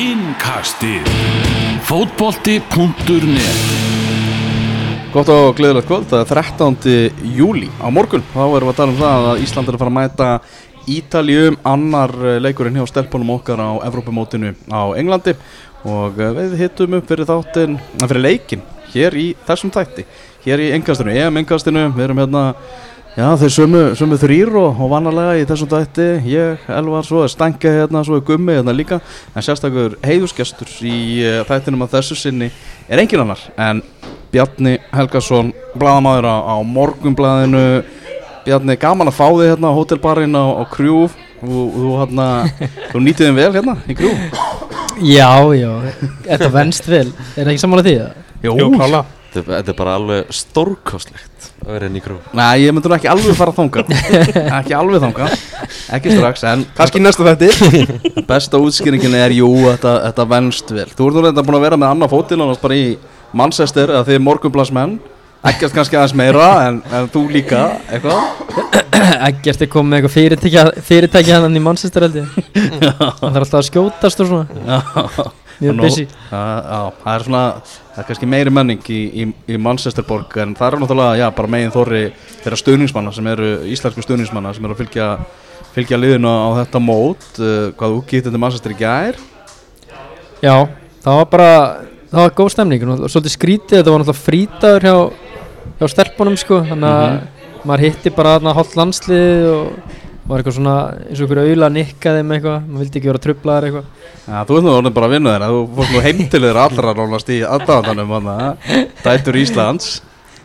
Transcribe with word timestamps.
Innkastið. 0.00 1.04
Fótbolti.net 1.84 3.58
Gott 5.12 5.28
og 5.28 5.58
gleðilegt 5.58 5.90
kvöld, 5.90 6.06
það 6.08 6.22
er 6.22 6.30
13. 6.30 7.34
júli 7.36 7.68
á 7.76 7.92
morgun 7.92 8.24
þá 8.30 8.40
erum 8.46 8.70
við 8.70 8.72
að 8.72 8.78
tala 8.78 8.94
um 8.94 9.00
það 9.02 9.28
að 9.32 9.42
Ísland 9.44 9.68
er 9.68 9.76
að 9.76 9.82
fara 9.82 9.92
að 9.92 9.98
mæta 9.98 10.28
Ítalíum, 10.94 11.58
annar 11.68 12.14
eh, 12.16 12.38
leikurinn 12.40 12.80
hjá 12.80 12.86
stelpunum 12.88 13.34
okkar 13.36 13.60
á 13.60 13.76
Evrópumótinu 13.90 14.54
á 14.72 14.88
Englandi. 14.96 15.36
Og 15.84 16.16
eh, 16.16 16.32
við 16.38 16.56
hittum 16.62 16.96
upp 16.96 17.12
fyrir 17.12 17.28
þáttinn, 17.28 17.76
eh, 17.76 18.06
fyrir 18.06 18.24
leikin 18.24 18.64
hér 18.94 19.12
í 19.20 19.26
þessum 19.50 19.74
þætti, 19.74 20.06
hér 20.46 20.64
í 20.64 20.72
engastinu, 20.78 21.12
EM-engastinu, 21.12 21.90
við 21.92 22.06
erum 22.08 22.24
hérna 22.24 22.46
Já, 23.10 23.26
þeir 23.40 23.50
sömu, 23.50 23.78
sömu 23.98 24.16
þrýr 24.22 24.52
og, 24.54 24.76
og 24.84 24.90
vannarlega 24.92 25.40
í 25.40 25.46
þessum 25.48 25.68
dætti, 25.72 26.04
ég, 26.30 26.60
Elvar, 26.70 27.02
svo 27.02 27.24
er 27.24 27.32
Stanke 27.32 27.72
hérna, 27.74 28.04
svo 28.06 28.20
er 28.20 28.22
Gummi 28.28 28.54
hérna 28.54 28.70
líka. 28.70 29.00
En 29.34 29.42
sérstakur 29.42 29.96
heiðusgestur 30.06 30.70
í 30.86 31.00
uh, 31.26 31.40
þættinum 31.48 31.82
að 31.88 31.96
þessu 31.96 32.20
sinni 32.20 32.52
er 32.86 33.02
engin 33.02 33.24
annar 33.24 33.42
en 33.58 33.82
Bjarni 34.30 34.76
Helgason, 34.94 35.50
bladamæður 35.74 36.30
á, 36.30 36.36
á 36.54 36.56
morgunbladinu 36.62 37.66
Bjarni, 38.46 38.78
gaman 38.78 39.10
að 39.10 39.18
fá 39.18 39.26
þig 39.26 39.46
hérna 39.56 39.74
á 39.74 39.78
hótelbarinn 39.80 40.38
á, 40.38 40.44
á 40.46 40.62
Krjúf 40.70 41.18
þú, 41.42 41.66
þú, 41.74 41.92
hérna, 41.98 42.32
þú 42.92 43.06
nýtið 43.08 43.26
þið 43.26 43.38
vel 43.42 43.52
hérna 43.58 43.78
í 43.90 43.98
Krjúf 43.98 44.42
Já, 45.00 45.30
já, 45.56 45.70
þetta 46.26 46.48
venst 46.52 46.86
vel. 46.86 47.08
Er 47.34 47.46
það 47.46 47.54
ekki 47.54 47.62
saman 47.62 47.80
að 47.82 47.88
því? 47.88 47.96
Jó, 48.44 48.52
Jú, 48.54 48.74
klála 48.76 49.08
Þetta, 49.30 49.60
þetta 49.60 49.70
er 49.70 49.76
bara 49.78 49.92
alveg 49.94 50.32
stórkostlegt 50.34 51.44
að 51.62 51.68
vera 51.76 51.88
inn 51.90 51.98
í 51.98 52.02
grú 52.02 52.16
Nei, 52.34 52.64
ég 52.64 52.74
myndi 52.74 52.90
nú 52.90 52.96
ekki 52.96 53.10
alveg 53.12 53.36
fara 53.38 53.52
að 53.52 53.60
þanga 53.60 53.84
Ekki 54.58 54.74
alveg 54.74 55.04
þanga 55.04 55.28
Ekki 55.94 56.14
strax, 56.16 56.42
en 56.50 56.64
Kanski 56.74 57.02
næsta 57.02 57.26
þetta 57.28 58.24
Besta 58.26 58.58
útskýringin 58.58 59.14
er 59.14 59.36
jú, 59.36 59.46
þetta, 59.68 59.92
þetta 60.08 60.26
venst 60.32 60.74
vel 60.74 60.88
Þú 60.90 61.06
ert 61.06 61.18
nú 61.18 61.24
reynda 61.26 61.44
búin 61.46 61.58
að 61.60 61.66
vera 61.68 61.78
með 61.78 61.94
annað 61.94 62.14
fótil 62.16 62.40
Annars 62.40 62.62
bara 62.62 62.78
í 62.80 62.88
Manchester 63.38 63.92
Eða 63.94 64.08
þið 64.08 64.22
morgunblasmenn 64.26 64.96
Ekkert 65.50 65.76
kannski 65.76 65.96
aðeins 66.00 66.16
meira 66.18 66.48
En, 66.66 66.80
en 66.90 67.06
þú 67.14 67.22
líka, 67.30 67.68
eitthvað 67.86 68.80
Eggert 69.30 69.62
er 69.62 69.70
komið 69.70 69.92
með 69.92 70.00
eitthvað 70.00 70.16
fyrirtækja, 70.16 70.64
fyrirtækja 70.90 71.38
hann 71.44 71.54
í 71.54 71.62
Manchester 71.62 72.08
held 72.08 72.18
ég 72.18 72.34
Hann 72.98 73.30
þarf 73.30 73.44
alltaf 73.44 73.60
að 73.62 73.68
skjótast 73.70 74.26
og 74.26 74.34
svona 74.34 74.66
Já 74.66 75.38
Mjög 75.60 75.80
busy. 75.82 76.06
Það 76.30 77.10
er 77.12 77.24
svona 77.26 77.42
Það 77.66 77.98
er 78.00 78.06
kannski 78.08 78.28
meiri 78.32 78.52
menning 78.54 78.86
í, 78.88 79.00
í, 79.12 79.26
í 79.52 79.58
Manchesterborg 79.60 80.36
En 80.40 80.54
það 80.56 80.66
er 80.66 80.76
náttúrulega, 80.80 81.18
já, 81.20 81.26
bara 81.36 81.52
megin 81.52 81.74
þorri 81.74 82.02
Þeirra 82.40 82.58
stuðningsmanna 82.62 83.12
sem 83.12 83.28
eru 83.32 83.50
Íslensku 83.68 84.04
stuðningsmanna 84.06 84.54
Sem 84.56 84.64
eru 84.64 84.76
að 84.76 84.82
fylgja, 84.84 85.08
fylgja 85.74 86.00
liðinu 86.00 86.30
á 86.32 86.48
þetta 86.62 86.82
mót. 86.84 87.26
Uh, 87.36 87.70
Hvað 87.76 87.98
getið 88.14 88.30
til 88.30 88.42
Manchester 88.42 88.74
í 88.74 88.78
gær? 88.80 89.20
Já, 90.40 90.54
það 91.04 91.20
var 91.20 91.28
bara 91.34 91.52
Það 92.10 92.24
var 92.24 92.38
góð 92.40 92.54
stemning 92.56 92.86
svolítið 92.88 93.36
skrítið 93.36 93.76
Þetta 93.82 93.92
var 93.92 94.04
náttúrulega 94.04 94.24
frítagur 94.24 94.88
hjá, 94.88 94.96
hjá 95.76 95.92
stelpunum 95.92 96.40
sko 96.40 96.64
Þannig 96.70 96.96
að 96.96 97.20
maður 97.68 97.84
hitti 97.84 98.10
bara 98.16 98.38
hálft 98.56 98.76
landslið 98.78 99.46
og 99.50 99.98
var 100.30 100.40
eitthvað 100.40 100.56
svona 100.56 100.74
eins 101.08 101.20
og 101.20 101.26
ykkur 101.26 101.40
auðla 101.42 101.68
nikkaði 101.74 102.22
með 102.26 102.36
eitthvað 102.38 102.68
maður 102.68 102.84
vildi 102.84 103.00
ekki 103.00 103.10
vera 103.10 103.22
trublaðar 103.24 103.66
eitthvað. 103.66 103.88
Já, 104.30 104.36
þú 104.46 104.56
ert 104.56 104.66
nú 104.66 104.72
orðin 104.76 104.94
bara 104.94 105.08
að 105.08 105.14
vinna 105.16 105.32
þeirra 105.34 105.48
Þú 105.50 105.60
fórst 105.78 105.94
nú 105.94 106.02
heim 106.04 106.20
til 106.30 106.42
þeirra 106.44 106.66
allra 106.68 106.94
nánast 107.00 107.32
í 107.34 107.38
aðdáðanum 107.56 108.14
Dætur 109.04 109.38
Íslands. 109.40 109.90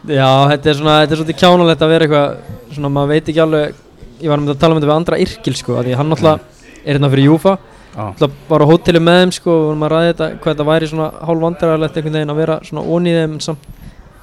Já, 0.06 0.30
þetta 0.52 0.70
er 0.72 0.80
svona, 0.80 0.96
þetta 1.04 1.16
er 1.16 1.22
svolítið 1.22 1.40
kjánalegt 1.42 1.86
að 1.86 1.94
vera 1.94 2.08
eitthvað 2.08 2.76
svona, 2.76 2.92
maður 2.98 3.14
veit 3.14 3.32
ekki 3.32 3.42
alveg 3.46 3.80
ég 4.22 4.32
var 4.32 4.42
um 4.42 4.46
þetta 4.46 4.56
að 4.56 4.62
tala 4.64 4.76
um 4.76 4.80
þetta 4.80 4.90
við 4.90 4.96
andra 4.96 5.22
Yrkil 5.26 5.56
sko, 5.60 5.78
því 5.80 5.96
hann 6.00 6.12
náttúrulega 6.12 6.62
er 6.86 6.92
hérna 6.92 7.10
fyrir 7.14 7.30
Júfa. 7.30 7.56
Náttúrulega 7.96 8.52
var 8.52 8.66
á 8.66 8.70
hóteli 8.70 9.02
með 9.02 9.20
þeim 9.22 9.34
sko, 9.40 9.56
og 9.56 9.86
að 9.86 9.94
ræða 9.96 10.12
þetta, 10.12 10.30
hvað 10.44 10.54
þetta 10.54 10.68
væri 10.70 10.92
svona 10.92 11.10
hálf 11.30 11.44
vandrarlegt 11.46 12.00
einhvern 12.00 12.20
veginn 12.20 12.34
að 12.36 12.42
vera 12.42 12.60
svona 12.70 12.86
í 13.10 13.16
þeim 13.16 13.36
samt, 13.46 13.68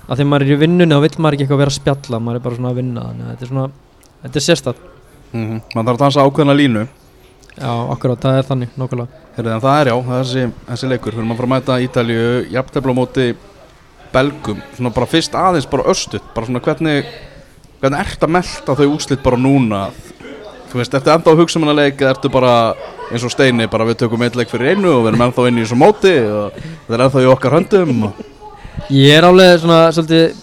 að 0.08 0.24
maður 0.28 0.46
er 0.46 0.54
í 0.54 0.60
vinnunni 0.62 0.98
þá 0.98 1.04
vill 1.06 1.18
maður 1.18 1.36
ekki 1.38 1.46
eitthvað 1.46 1.62
vera 1.62 1.72
að 1.72 1.78
spjalla, 1.80 2.22
maður 2.22 2.38
er 2.40 2.46
bara 2.46 2.58
svona 2.60 2.72
að 2.72 2.80
vinna 2.82 3.06
þannig 3.08 3.26
að 3.26 3.32
þetta 3.32 3.46
er 3.46 3.52
svona, 3.52 3.68
þetta 4.22 4.40
er 4.42 4.46
sérstætt 4.46 4.91
mm 5.32 5.60
Man 5.74 5.86
þarf 5.86 5.96
að 5.96 6.02
dansa 6.04 6.26
ákveðna 6.26 6.56
línu. 6.56 6.86
Já, 7.52 7.72
akkurát, 7.92 8.20
það 8.22 8.38
er 8.38 8.46
þannig, 8.48 8.76
nokkulega 8.80 9.20
Herrið, 9.36 9.52
en 9.52 9.60
það 9.64 9.80
er 9.80 9.88
já, 9.90 9.96
þessi, 10.06 10.44
þessi 10.68 10.88
leikur. 10.88 11.12
Fyrir 11.16 11.26
maður 11.28 11.34
að 11.34 11.40
fara 11.42 11.48
að 11.48 11.52
mæta 11.52 11.80
Ítalíu 11.84 12.30
Jafntefla 12.52 12.92
á 12.92 12.96
móti 12.96 13.26
Belgum. 14.12 14.62
Svona 14.76 14.92
bara 14.92 15.08
fyrst 15.08 15.36
aðeins 15.36 15.68
bara 15.68 15.86
östut 15.92 16.32
Bara 16.34 16.48
svona 16.48 16.64
hvernig 16.64 17.12
Hvernig 17.82 17.98
ert 17.98 18.24
að 18.24 18.34
melta 18.36 18.76
þau 18.78 18.88
úslit 18.94 19.22
bara 19.24 19.40
núna? 19.40 19.86
Þú 20.70 20.80
veist, 20.80 20.94
eftir 20.94 21.12
enda 21.12 21.32
á 21.32 21.40
hugsumanaleik 21.40 22.04
Ertu 22.08 22.30
bara 22.32 22.52
eins 23.10 23.24
og 23.24 23.32
steini 23.32 23.68
Bara 23.72 23.88
við 23.88 24.04
tökum 24.04 24.24
eitt 24.24 24.36
leik 24.38 24.52
fyrir 24.52 24.76
einu 24.76 24.92
Og 24.92 25.06
við 25.06 25.12
erum 25.12 25.24
ennþá 25.26 25.48
inn 25.48 25.58
í 25.60 25.64
þessu 25.64 25.80
móti 25.80 26.12
Og 26.28 26.60
það 26.86 26.96
er 26.96 27.04
ennþá 27.06 27.24
í 27.24 27.32
okkar 27.32 27.58
höndum 27.58 28.06
og... 28.08 28.28
Ég 28.92 29.14
er 29.14 29.24
alveg 29.24 29.60
svona, 29.60 29.80
svolítið 29.94 30.41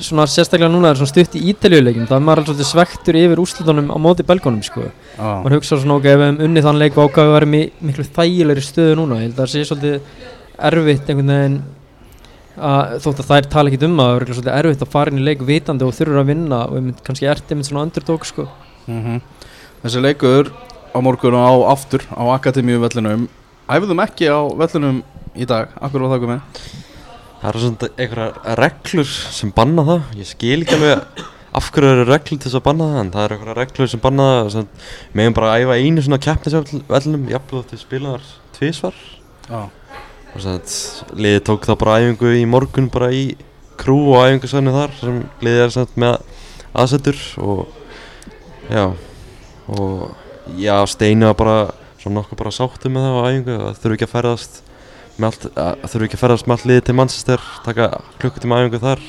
svona 0.00 0.24
sérstaklega 0.30 0.70
núna 0.72 0.92
er 0.92 0.98
svona 1.00 1.10
stutt 1.10 1.36
í 1.36 1.42
ítaljuleikin 1.52 2.08
það 2.08 2.16
er 2.16 2.24
maður 2.26 2.46
svolítið 2.48 2.68
svektur 2.68 3.18
yfir 3.18 3.42
úrslitunum 3.42 3.90
á 3.92 3.96
móti 4.00 4.24
belgónum 4.26 4.62
sko. 4.64 4.86
Já, 4.88 5.28
maður 5.44 5.58
hugsa 5.58 5.78
svona 5.82 5.98
ok, 5.98 6.08
ef 6.08 6.18
við 6.20 6.26
hefum 6.26 6.40
unnið 6.46 6.66
þann 6.68 6.80
leik 6.82 6.98
og 7.02 7.20
varum 7.32 7.56
í 7.58 7.62
miklu 7.84 8.06
þægilegri 8.08 8.64
stöðu 8.66 8.98
núna. 9.00 9.20
Ég 9.20 9.28
held 9.28 9.36
að 9.36 9.42
það 9.42 9.52
sé 9.52 9.64
svolítið 9.68 10.00
erfitt 10.70 11.12
einhvern 11.12 11.32
veginn 11.34 11.60
að 12.62 12.96
þótt 13.04 13.22
að 13.22 13.30
þær 13.30 13.48
tala 13.52 13.72
ekki 13.72 13.86
um 13.86 14.00
að 14.02 14.08
það 14.08 14.12
er 14.12 14.18
örugglega 14.18 14.38
svolítið 14.38 14.58
erfitt 14.58 14.84
að 14.84 14.92
fara 14.92 15.12
inn 15.12 15.20
í 15.22 15.26
leik 15.26 15.46
vitandi 15.48 15.86
og 15.86 15.94
þurfur 15.96 16.20
að 16.20 16.28
vinna 16.32 16.58
og 16.68 16.76
einmitt, 16.78 17.00
kannski 17.06 17.28
ert 17.32 17.52
einmitt 17.52 17.68
svona 17.68 17.86
underdog 17.88 18.28
sko. 18.28 18.48
Mm 18.86 19.22
Þessi 19.82 19.98
leikur 19.98 20.52
á 20.94 20.98
morgun 21.02 21.34
og 21.34 21.42
á 21.42 21.74
aftur 21.74 22.04
Á 22.14 22.22
Akademíu 22.36 22.78
vellinum 22.78 23.24
Æfðum 23.66 24.02
ekki 24.04 24.28
á 24.30 24.46
vellinum 24.54 25.00
í 25.34 25.46
dag. 25.48 25.72
Akkur 25.80 26.04
var 26.04 26.12
það 26.12 26.22
komið 26.22 26.91
Það 27.42 27.48
eru 27.50 27.60
svona 27.66 27.88
einhverjar 27.98 28.58
reglur 28.62 29.08
sem 29.34 29.50
banna 29.50 29.82
það. 29.82 30.10
Ég 30.20 30.28
skil 30.30 30.60
ekki 30.62 30.76
alveg 30.78 31.22
af 31.52 31.68
hverju 31.72 31.90
eru 31.92 32.04
reglur 32.08 32.38
til 32.38 32.46
þess 32.46 32.56
að 32.56 32.64
banna 32.64 32.88
það 32.88 33.00
En 33.02 33.10
það 33.12 33.24
eru 33.26 33.36
einhverjar 33.36 33.58
reglur 33.60 33.90
sem 33.92 34.02
banna 34.02 34.28
það 34.30 34.50
sem 34.54 34.68
Meðum 35.18 35.34
bara 35.36 35.50
að 35.52 35.64
æfa 35.64 35.76
einu 35.82 36.04
svona 36.06 36.20
keppnisvellinum 36.26 37.26
Jafnvel 37.32 37.64
til 37.68 37.80
spilaðar 37.80 38.30
tvísvar 38.56 38.96
Já. 39.50 39.60
Og 40.32 40.38
svona 40.40 41.18
liðið 41.18 41.44
tók 41.50 41.68
þá 41.68 41.74
bara 41.82 41.98
æfingu 42.00 42.32
í 42.38 42.46
morgun 42.48 42.88
Bara 42.94 43.10
í 43.12 43.26
krú 43.80 43.98
og 44.14 44.24
æfingasvæðinu 44.30 44.74
þar 44.78 44.96
Sem 45.02 45.20
liðið 45.44 45.66
er 45.66 45.76
svona 45.76 46.02
með 46.06 46.42
aðsetur 46.72 47.22
Og 47.44 47.62
já 48.72 48.86
Og 49.72 50.08
já, 50.56 50.76
Steini 50.88 51.28
var 51.28 51.36
bara 51.42 51.58
Svona 52.00 52.22
nokkuð 52.22 52.40
bara 52.46 52.56
sáttu 52.56 52.92
með 52.92 53.10
það 53.10 53.18
á 53.20 53.22
æfingu 53.28 53.58
Það 53.60 53.82
þurfi 53.82 53.98
ekki 53.98 54.08
að 54.08 54.14
ferðast 54.16 54.62
allt, 55.20 55.44
að 55.56 55.82
þurfi 55.92 56.08
ekki 56.08 56.18
að 56.18 56.22
ferðast 56.24 56.46
með 56.48 56.56
allt 56.56 56.68
liðið 56.70 56.84
til 56.88 56.96
Manchester 56.98 57.44
taka 57.66 57.88
klukkutíma 58.22 58.60
æfingu 58.62 58.80
þar 58.82 59.02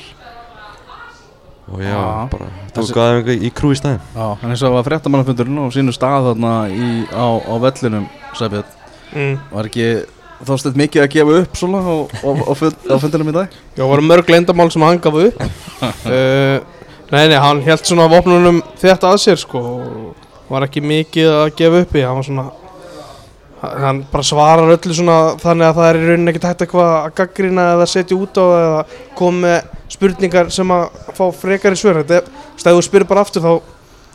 og 1.64 1.80
já, 1.80 1.88
Já. 1.88 2.28
bara 2.30 2.48
Þessi- 2.74 2.92
tók 2.92 2.98
æfingu 3.00 3.36
í 3.40 3.50
krú 3.56 3.70
í 3.72 3.78
stæðin 3.78 4.00
Já, 4.14 4.26
en 4.42 4.50
eins 4.50 4.62
og 4.62 4.68
það 4.68 4.74
var 4.76 4.88
fréttamannafundurinn 4.90 5.62
og 5.64 5.72
sínu 5.72 5.94
stað 5.96 6.28
þarna 6.30 6.52
í, 6.68 6.88
á, 7.08 7.26
á 7.40 7.54
vellinum, 7.64 8.08
Sæbjörn, 8.36 8.74
mm. 9.14 9.38
var 9.54 9.70
ekki 9.70 9.88
þóstið 10.44 10.76
mikið 10.82 11.02
að 11.06 11.12
gefa 11.14 11.38
upp 11.40 11.56
svona 11.56 11.80
á, 11.80 11.94
á, 12.04 12.30
á, 12.36 12.52
fund, 12.58 12.76
á 12.84 12.96
fundinum 13.00 13.30
í 13.32 13.36
dag? 13.38 13.56
Já, 13.78 13.84
voru 13.88 14.04
mörg 14.04 14.28
leyndamál 14.28 14.68
sem 14.74 14.82
hann 14.84 15.00
gaf 15.00 15.14
upp 15.14 15.40
uh, 15.40 16.58
Nei, 17.14 17.28
nei, 17.30 17.38
hann 17.38 17.60
held 17.62 17.84
svona 17.86 18.08
vopnunum 18.10 18.60
þetta 18.80 19.12
að 19.14 19.20
sér 19.22 19.38
sko 19.38 19.60
og 19.60 20.50
var 20.50 20.64
ekki 20.66 20.80
mikið 20.84 21.28
að 21.30 21.50
gefa 21.56 21.82
upp 21.84 21.96
í 21.96 22.02
hann 22.04 22.16
var 22.18 22.26
svona 22.26 22.46
hann 23.84 24.02
bara 24.10 24.26
svarar 24.26 24.74
öllu 24.74 24.96
svona 24.96 25.18
þannig 25.42 25.68
að 25.68 25.78
það 25.78 25.88
er 25.88 25.98
í 25.98 26.04
rauninni 26.08 26.32
ekkert 26.32 26.48
hægt 26.48 26.64
eitthvað 26.64 26.92
að 26.96 27.14
gaggrina 27.20 27.68
eða 27.74 27.86
setja 27.90 28.18
út 28.18 28.40
á 28.40 28.44
eða 28.44 28.82
koma 29.18 29.40
með 29.44 29.72
spurningar 29.94 30.50
sem 30.54 30.74
að 30.74 31.00
fá 31.16 31.24
frekari 31.38 31.78
svör. 31.78 32.02
Þetta 32.02 32.20
er, 32.20 32.44
stæðu 32.60 32.80
og 32.80 32.86
spyrir 32.86 33.08
bara 33.10 33.24
aftur 33.24 33.44
þá 33.44 33.52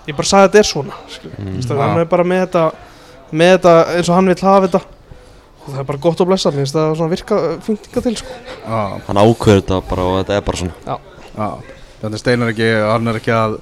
ég 0.10 0.18
bara 0.18 0.30
sagði 0.30 0.46
að 0.46 0.50
þetta 0.50 0.62
er 0.62 0.70
svona 0.70 0.96
mm. 0.98 1.58
Já. 1.62 1.74
hann 1.80 2.00
er 2.02 2.08
bara 2.10 2.26
með 2.26 2.46
þetta 2.46 2.64
með 3.30 3.52
þetta 3.56 3.74
eins 3.96 4.10
og 4.10 4.18
hann 4.18 4.32
vil 4.32 4.38
hafa 4.42 4.62
þetta. 4.68 4.82
Og 5.60 5.74
það 5.74 5.82
er 5.82 5.90
bara 5.90 6.02
gott 6.06 6.22
að 6.24 6.30
blessa 6.32 6.54
það 6.54 6.62
er 6.64 6.96
svona 6.98 7.12
virka 7.12 7.42
fynninga 7.66 8.06
til 8.06 8.16
sko. 8.18 8.38
Já, 8.64 8.80
hann 9.10 9.20
ákveður 9.22 9.60
þetta 9.60 9.82
bara 9.90 10.08
og 10.08 10.16
þetta 10.22 10.38
er 10.38 10.48
bara 10.48 10.62
svona. 10.64 10.96
Já, 11.36 11.76
þetta 12.02 12.22
steinar 12.24 12.54
ekki, 12.54 12.70
hann 12.90 13.12
er 13.12 13.20
ekki 13.20 13.36
að, 13.36 13.60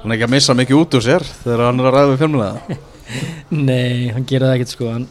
hann 0.00 0.10
er 0.10 0.16
ekki 0.16 0.26
að 0.28 0.34
missa 0.34 0.56
mikið 0.58 0.80
út 0.80 0.98
úr 0.98 1.04
sér 1.04 1.26
þegar 1.44 1.66
hann 1.68 1.82
er 1.82 1.90
að 1.90 1.96
ræða 1.98 2.10
við 2.10 2.24
fjölmulega. 2.24 2.80
Nei, 3.68 4.10
hann 4.16 4.26
gerir 4.26 4.48
það 4.48 4.56
ekkert 4.56 4.74
sko. 4.74 4.90
Hann, 4.96 5.06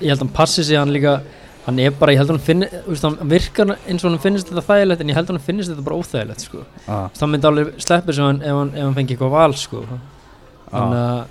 Ég 0.00 0.12
held 0.12 0.18
að 0.20 0.24
hann 0.26 0.34
passi 0.36 0.64
sig 0.64 0.78
hann 0.78 0.92
líka. 0.94 1.20
Hann 1.66 1.78
er 1.78 1.92
bara, 1.94 2.10
ég 2.10 2.18
held 2.18 2.30
að 2.32 2.36
hann 2.36 2.42
finni 2.42 2.66
úst, 2.90 3.04
Hann 3.06 3.28
virkar 3.30 3.76
eins 3.86 4.02
og 4.02 4.10
hann 4.10 4.18
finnist 4.22 4.48
þetta 4.50 4.64
þægilegt 4.66 5.02
En 5.04 5.10
ég 5.12 5.14
held 5.14 5.28
að 5.28 5.36
hann 5.36 5.44
finnist 5.46 5.70
þetta 5.70 5.84
bara 5.86 5.98
óþægilegt 6.00 6.42
sko. 6.48 6.64
Já, 6.88 6.96
Það 7.18 7.30
myndi 7.30 7.48
alveg 7.52 7.68
sleppið 7.84 8.16
sem 8.18 8.26
hann 8.26 8.40
ef 8.42 8.56
hann, 8.58 8.72
ef 8.74 8.82
hann 8.88 8.96
fengi 8.98 9.14
eitthvað 9.14 9.30
val 9.36 9.54
sko. 9.60 9.82
En, 10.72 10.96
uh, 10.96 11.22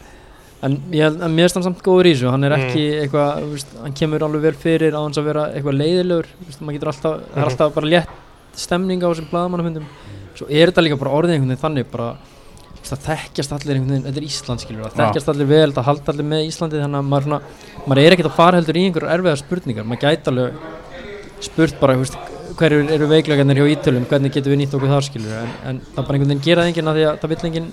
en 0.68 0.78
ég 0.96 1.04
held 1.04 1.20
að 1.26 1.36
mér 1.36 1.50
finnst 1.50 1.60
hann 1.60 1.68
samt 1.68 1.84
góður 1.84 2.08
í 2.08 2.14
þessu. 2.16 2.30
Hann 2.32 2.48
er 2.48 2.56
ekki 2.56 2.86
eitthvað, 3.02 3.44
þú 3.44 3.52
veist, 3.58 3.76
hann 3.84 3.98
kemur 4.00 4.26
alveg 4.30 4.46
vel 4.48 4.56
fyrir 4.64 4.96
Á 4.96 5.02
hans 5.04 5.20
að 5.20 5.28
vera 5.34 5.46
eitthvað 5.52 5.80
leiðilegur. 5.82 6.32
Veist, 6.48 6.62
maður 6.64 6.78
getur 6.80 6.94
alltaf, 6.94 7.18
Það 7.34 7.42
er 7.44 7.52
alltaf 7.52 7.76
bara 7.76 7.92
létt 7.92 8.18
stemning 8.62 9.04
á 9.04 9.08
þessum 9.12 9.30
blaðamannafundum. 9.32 9.90
Svo 10.40 10.48
er 10.48 10.72
þetta 10.72 10.86
líka 10.88 11.00
bara 11.02 11.18
orðið 11.20 11.36
einhvern 11.36 11.52
veginn 11.52 11.64
þannig 11.66 11.92
bara 11.92 12.14
það 12.88 13.04
þekkjast 13.08 13.54
allir 13.56 13.78
einhvern 13.78 13.94
veginn, 13.94 14.06
þetta 14.08 14.22
er 14.22 14.28
Ísland 14.28 14.64
skilur 14.64 14.86
það 14.88 14.98
þekkjast 15.02 15.32
allir 15.34 15.50
vel, 15.52 15.72
það 15.76 15.88
halda 15.90 16.14
allir 16.14 16.28
með 16.32 16.48
Íslandi 16.48 16.82
þannig 16.82 17.00
að 17.02 17.10
maður, 17.12 17.28
svona, 17.28 17.40
maður 17.86 18.02
er 18.04 18.16
ekkert 18.16 18.30
að 18.32 18.38
fara 18.40 18.60
heldur 18.60 18.80
í 18.80 18.86
einhverjar 18.88 19.14
erfiðar 19.18 19.42
spurningar, 19.42 19.88
maður 19.92 20.04
gæti 20.08 20.32
alveg 20.32 21.46
spurt 21.46 21.80
bara, 21.82 21.96
þú 21.96 22.06
veist, 22.06 22.18
hverju 22.62 22.82
eru 22.98 23.08
veiklegarnir 23.12 23.62
hjá 23.62 23.70
Ítölum, 23.76 24.08
hvernig 24.10 24.34
getum 24.36 24.54
við 24.54 24.62
nýtt 24.64 24.76
okkur 24.78 24.92
þar 24.92 25.08
skilur 25.08 25.38
en, 25.40 25.54
en 25.70 25.80
það 25.94 26.10
bara 26.10 26.18
einhvern 26.18 26.34
veginn 26.34 26.44
gera 26.48 26.66
það 26.66 26.74
enginn 26.74 26.92
að 26.92 27.00
því 27.00 27.06
að 27.08 27.22
það 27.22 27.34
vill 27.34 27.48
enginn 27.52 27.72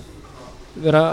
vera 0.79 1.03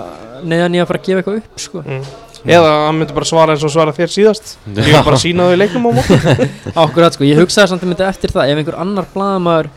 neðan 0.46 0.76
í 0.76 0.81
að 0.82 0.88
fara 0.90 1.00
að 1.00 1.08
gefa 1.08 1.22
eitthvað 1.22 1.40
upp 1.40 1.60
sko. 1.66 1.82
mm. 1.82 2.06
Eða 2.46 2.75
hann 2.87 2.99
myndi 3.00 3.14
bara 3.16 3.26
svara 3.26 3.54
eins 3.56 3.64
og 3.66 3.72
svara 3.75 3.94
þér 3.96 4.12
síðast 4.12 4.52
Ég 4.76 4.92
var 4.94 5.02
bara 5.08 5.16
að 5.19 5.22
sína 5.25 5.49
þau 5.49 5.54
í 5.56 5.58
leiknum 5.58 5.88
á 5.88 5.90
morgun 5.96 6.52
Akkurat 6.84 7.16
sko, 7.16 7.26
ég 7.26 7.40
hugsaði 7.40 7.72
samt 7.72 7.82
að 7.82 7.90
myndi 7.90 8.06
eftir 8.06 8.34
það 8.34 8.52
ef 8.52 8.60
einhver 8.60 8.76
annar 8.84 9.08
blaðamaður 9.14 9.70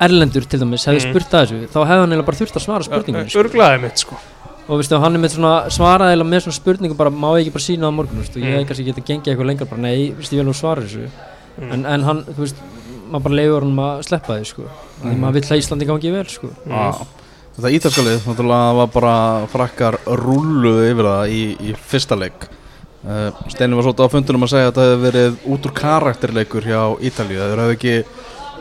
erlendur 0.00 0.44
til 0.48 0.60
dæmis 0.60 0.84
hefði 0.88 1.00
Mm. 1.00 1.10
spurt 1.12 1.30
það 1.30 1.46
þessu 1.46 1.68
þá 1.72 1.78
hefði 1.88 2.00
hann 2.00 2.10
eiginlega 2.12 2.26
bara 2.30 2.40
þurft 2.40 2.56
að 2.60 2.64
svara 2.66 2.84
spurningunni 2.84 3.30
sko. 3.30 3.42
Örglaði 3.44 3.80
mitt 3.82 3.98
sko 3.98 4.16
og 4.70 4.78
veistu, 4.78 5.00
hann 5.00 5.14
er 5.16 5.20
með 5.24 5.32
svona 5.34 5.52
svaraði 5.72 6.12
eiginlega 6.14 6.30
með 6.30 6.42
svona 6.44 6.58
spurningum 6.60 6.96
bara 6.96 7.10
má 7.10 7.28
ég 7.34 7.40
ekki 7.46 7.54
bara 7.56 7.64
sína 7.64 7.86
það 7.86 7.90
á 7.90 7.98
morgun 7.98 8.20
veistu, 8.22 8.38
ég 8.40 8.44
Mm. 8.44 8.54
hefði 8.54 8.68
kannski 8.68 8.86
getið 8.90 9.06
gengið 9.08 9.30
eitthvað 9.32 9.48
lengur 9.50 9.68
bara 9.70 9.80
nei, 9.82 10.12
veistu, 10.12 10.32
ég 10.36 10.40
vil 10.44 10.46
nú 10.50 10.54
svara 10.54 10.82
þessu 10.82 11.08
Mm. 11.60 11.72
en, 11.72 11.86
en 11.86 12.02
hann, 12.02 12.24
þú 12.24 12.38
veist, 12.44 12.56
maður 13.10 13.22
bara 13.24 13.34
leiður 13.34 13.62
hann 13.66 13.76
að 13.76 14.04
sleppa 14.06 14.36
því 14.38 14.46
sko, 14.46 14.62
því 15.02 15.10
Mhm. 15.10 15.20
maður 15.20 15.32
vill 15.32 15.42
að 15.42 15.58
Íslandi 15.58 15.86
gangi 15.86 16.12
vel 16.12 16.24
sko 16.28 16.48
Já. 16.68 17.06
Þetta 17.56 17.72
ítalska 17.74 18.02
lið, 18.06 18.20
náttúrulega 18.28 18.76
var 18.76 18.86
bara 18.86 19.46
frakkar 19.50 19.98
rulluðu 20.06 20.84
yfir 20.92 21.04
það 21.04 21.28
í, 21.28 21.42
í 21.58 21.74
fyrsta 21.76 22.16
leik 22.16 22.46
uh, 23.04 23.30
Steini 23.48 23.74
var 23.74 23.82
svolítið 23.84 24.06
á 24.06 24.12
fundunum 24.12 24.42
að 24.44 24.52
segja 24.52 24.68
að 24.68 24.72
þetta 24.72 24.86
hefði 24.86 25.10
verið 25.10 25.36
út 25.50 25.66
úr 25.66 25.72
karakterleikur 25.74 26.62
hjá 26.62 26.80
Ítalíu 27.00 27.40
Þeir 27.42 27.62
hefði 27.64 27.76
ekki, 27.76 28.04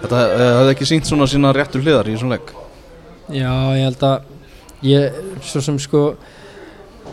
þetta 0.04 0.19
eh, 0.25 0.44
hefði 0.60 0.74
ekki 0.75 0.90
sínt 0.90 1.10
svona 1.10 1.28
sína 1.30 1.54
réttu 1.56 1.81
hliðar 1.84 2.10
í 2.10 2.16
þessum 2.16 2.34
leik? 2.34 2.54
Já, 3.30 3.51
ég 3.78 3.86
held 3.86 4.06
að 4.10 4.22
ég, 4.90 5.18
svo 5.46 5.63
sem 5.63 5.80
sko 5.81 6.04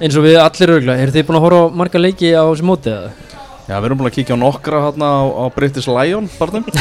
eins 0.01 0.17
og 0.17 0.27
við 0.27 0.39
allir 0.41 0.75
örgulega, 0.77 1.03
eru 1.03 1.15
þið 1.15 1.27
búin 1.29 1.41
að 1.41 1.47
horfa 1.47 1.65
á 1.67 1.75
marga 1.83 2.03
leiki 2.03 2.33
á 2.37 2.43
þessu 2.45 2.69
móti 2.69 2.93
eða? 2.93 3.11
Já, 3.67 3.75
við 3.81 3.89
erum 3.89 3.99
búin 4.01 4.11
að 4.11 4.17
kíkja 4.21 4.37
á 4.39 4.45
nokkra 4.45 4.85
hérna 4.85 5.11
á, 5.11 5.23
á 5.27 5.45
British 5.57 5.91
Lion 5.91 6.29
barnum. 6.39 6.67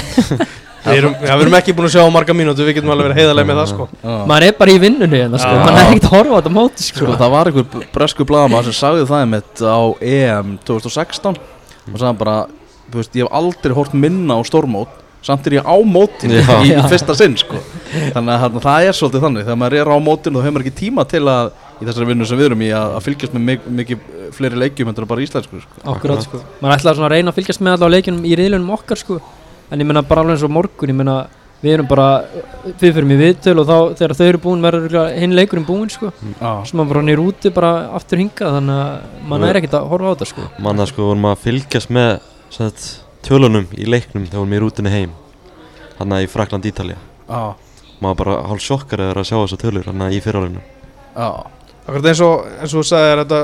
Við 0.86 1.00
erum, 1.00 1.14
já, 1.18 1.32
við 1.34 1.44
erum 1.48 1.56
ekki 1.58 1.74
búin 1.74 1.88
að 1.88 1.96
sjá 1.96 2.04
á 2.06 2.14
marga 2.14 2.34
mínútu 2.38 2.62
Við 2.62 2.76
getum 2.78 2.92
alveg 2.94 3.08
verið 3.08 3.18
heiðarlega 3.24 3.50
með 3.50 3.58
það 3.58 3.70
sko. 3.72 3.86
Maður 4.30 4.44
er 4.46 4.58
bara 4.60 4.74
í 4.76 4.82
vinnunni 4.84 5.22
hérna 5.24 5.40
sko, 5.42 5.54
maður 5.58 5.80
er 5.80 5.88
ekkert 5.88 6.06
að 6.06 6.14
horfa 6.14 6.36
á 6.36 6.38
þetta 6.38 6.52
móti 6.54 6.86
sko, 6.86 7.00
Sko, 7.00 7.16
það 7.22 7.32
var 7.34 7.50
einhver 7.50 7.88
bresku 7.96 8.28
blaðama 8.30 8.62
sem 8.68 8.76
sagði 8.78 9.08
það 9.10 9.24
einmitt 9.24 9.64
á 9.66 9.80
EM 10.12 10.52
2016 10.70 11.40
og 11.40 11.98
sagði 11.98 12.20
bara, 12.22 12.36
þú 12.92 13.02
veist, 13.02 13.18
ég 13.18 13.26
hef 13.26 13.40
aldrei 13.42 13.76
hort 13.80 13.98
minna 13.98 14.38
á 14.38 14.42
stórmót 14.46 14.94
samt 15.26 15.48
er 15.50 15.58
ég 15.58 15.66
á 15.66 15.76
mótin 15.82 16.34
Já. 16.36 16.42
í, 16.62 16.70
í 16.70 16.74
Já. 16.76 16.82
fyrsta 16.92 17.16
sinn 17.18 17.38
sko. 17.40 17.62
þannig 18.16 18.46
að 18.48 18.60
það 18.64 18.90
er 18.90 18.98
svolítið 18.98 19.26
þannig 19.26 19.48
þegar 19.48 19.62
maður 19.62 19.78
er 19.82 19.94
á 19.94 19.98
mótin 20.08 20.38
og 20.38 20.46
hefur 20.46 20.66
ekki 20.66 20.76
tíma 20.84 21.06
til 21.10 21.24
að 21.26 21.54
í 21.76 21.88
þessari 21.88 22.10
vinnu 22.12 22.28
sem 22.28 22.40
við 22.40 22.50
erum 22.50 22.62
í 22.64 22.70
að, 22.72 22.92
að 22.98 23.08
fylgjast 23.08 23.34
með 23.36 23.48
mik 23.50 23.66
mikið 23.80 24.04
fleiri 24.36 24.60
leikjum 24.62 24.92
en 24.92 25.08
bara 25.10 25.26
íslensku 25.26 25.64
sko. 25.64 25.82
akkurat 25.92 26.24
sko 26.24 26.44
maður 26.62 26.78
ætlaði 26.78 27.00
svona 27.00 27.10
að 27.10 27.16
reyna 27.16 27.34
að 27.34 27.40
fylgjast 27.40 27.64
með 27.66 27.76
allavega 27.76 27.96
leikjunum 27.98 28.28
í 28.30 28.38
riðlunum 28.40 28.76
okkar 28.78 29.02
sko 29.02 29.18
en 29.72 29.82
ég 29.82 29.90
menna 29.90 30.06
bara 30.06 30.24
alveg 30.24 30.38
eins 30.38 30.46
og 30.46 30.54
morgun 30.56 30.94
ég 30.94 31.00
menna 31.02 31.18
við 31.66 31.78
erum 31.78 31.88
bara 31.90 32.08
við 32.66 32.94
fyrir 32.94 33.08
í 33.16 33.18
viðtöl 33.20 33.56
og 33.62 33.70
þá 33.70 33.78
þegar 34.00 34.16
þau 34.20 34.26
eru 34.28 34.42
búin 34.44 34.66
verður 34.66 34.98
hinn 35.16 35.36
leikurinn 35.38 35.68
búin 35.68 35.92
sko 35.92 36.12
Já. 36.12 36.52
sem 36.68 36.78
maður 36.78 36.92
bara 36.94 37.06
nýr 37.08 37.24
úti 37.24 37.52
bara 37.56 37.72
aftur 37.98 38.22
hingað 38.22 38.60
þannig 38.60 38.82
að 38.84 39.24
maður 39.32 39.50
er 39.50 39.60
ekkert 39.62 39.78
að 39.80 39.90
horfa 39.94 40.12
á 40.12 40.14
þetta 40.14 40.30
sko 40.32 40.48
Manna 40.66 40.88
sko 40.90 41.10
vorum 41.10 41.30
að 41.32 41.42
fylgjast 41.46 41.94
með 41.96 42.12
sagt, 42.54 42.86
tölunum 43.26 43.68
í 43.76 43.88
leiknum 43.90 44.26
þegar 44.28 44.42
vorum 44.42 44.56
í 44.56 44.62
rútunni 44.64 44.94
heim 44.94 45.14
Hanna 46.00 46.22
í 46.24 46.30
Frakland, 46.30 46.66
Ítalja 46.68 46.98
Já. 47.30 47.56
Maður 48.04 48.18
bara 48.22 48.40
hálf 48.50 48.64
sjokkar 48.64 49.06
eða 49.06 49.22
að 49.22 49.30
sjá 49.30 49.38
þessa 49.38 49.62
tölur 49.62 49.88
Hanna 49.90 50.10
í 50.14 50.20
fyrirálinu 50.24 50.62
Já. 51.16 51.30
Akkurat 51.86 52.10
eins 52.12 52.22
og, 52.26 52.50
eins 52.60 52.74
og 52.74 52.82
þú 52.82 52.88
sagðir 52.90 53.24
þetta 53.24 53.42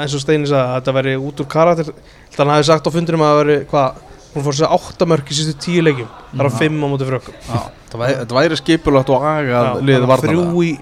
eins 0.00 0.16
og 0.16 0.22
Steini 0.24 0.50
sagði 0.50 0.64
að 0.64 0.74
þetta 0.80 0.96
væri 0.98 1.14
út 1.22 1.42
úr 1.44 1.48
karakter 1.52 1.92
Þannig 1.92 2.36
að 2.36 2.42
hann 2.42 2.54
hafi 2.56 2.68
sagt 2.70 2.88
á 2.88 2.94
fundinum 2.96 3.24
að 3.24 3.32
það 3.32 3.40
væri 3.42 3.58
hvað 3.70 4.04
hún 4.36 4.44
fór 4.44 4.52
að 4.52 4.58
segja 4.58 4.76
áttamörk 4.76 5.30
í 5.30 5.36
sístu 5.38 5.54
tíu 5.64 5.84
leikjum 5.86 6.10
það 6.32 6.42
er 6.42 6.48
á 6.48 6.52
Já. 6.52 6.58
fimm 6.60 6.82
á 6.84 6.86
móti 6.92 7.08
frökkum 7.08 7.38
Já. 7.46 7.60
Það 7.86 8.02
væri, 8.02 8.16
þetta 8.20 8.38
væri 8.40 8.58
skipulagt 8.60 9.12
og 9.14 9.24
agað 9.30 9.80
liðið 9.86 10.66
í, 10.66 10.72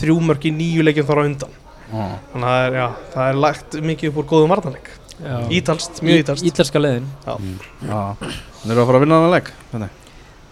þrjú 0.00 0.16
mörk 0.30 0.46
í 0.48 0.54
nýju 0.56 0.86
leikjum 0.86 1.08
þar 1.10 1.20
á 1.20 1.24
undan 1.26 1.58
Já. 1.92 2.04
þannig 2.32 2.46
að 2.46 2.54
það 2.54 2.64
er, 2.64 2.78
já, 2.78 2.86
það 3.12 3.28
er 3.28 3.40
lagt 3.44 3.78
mikið 3.90 4.12
upp 4.12 4.20
úr 4.22 4.28
góðum 4.30 4.54
varnarleik 4.54 4.88
Já. 4.88 5.01
Ítalst, 5.58 6.02
mjög 6.04 6.22
ítalst 6.24 6.46
Ítalska 6.50 6.82
leiðin. 6.82 7.08
Já. 7.26 7.36
Þeir 8.62 8.72
eru 8.74 8.84
að 8.84 8.88
fara 8.88 9.00
að 9.00 9.04
vinna 9.06 9.20
þannig 9.20 9.36
leik? 9.36 9.52
Hvernig? 9.72 9.98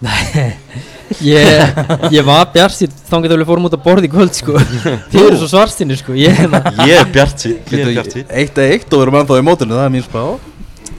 ég, 1.20 1.80
ég 2.14 2.24
var 2.24 2.46
bjartið 2.54 2.94
þá 3.04 3.16
getur 3.20 3.42
við 3.42 3.48
fórum 3.50 3.66
út 3.68 3.74
að 3.76 3.82
borða 3.84 4.08
í 4.08 4.12
kvöld 4.12 4.32
sko. 4.38 4.56
Þið 5.12 5.26
eru 5.26 5.40
svo 5.42 5.50
svarstinni 5.50 5.98
sko. 6.00 6.16
Ég, 6.16 6.40
Ég 6.88 6.96
er 6.96 7.12
bjart 7.12 7.44
sín 7.44 7.58
Ég 7.58 7.66
er 7.66 7.90
Bíddu, 7.90 7.92
bjart 7.98 8.16
sín 8.16 8.32
Eitt 8.32 8.56
eða 8.56 8.78
eitt 8.78 8.88
og 8.88 9.02
við 9.02 9.06
erum 9.06 9.20
ennþá 9.20 9.40
í 9.42 9.46
mótinu, 9.50 9.76
það 9.76 9.88
er 9.88 9.94
mín 9.96 10.06
spá. 10.06 10.22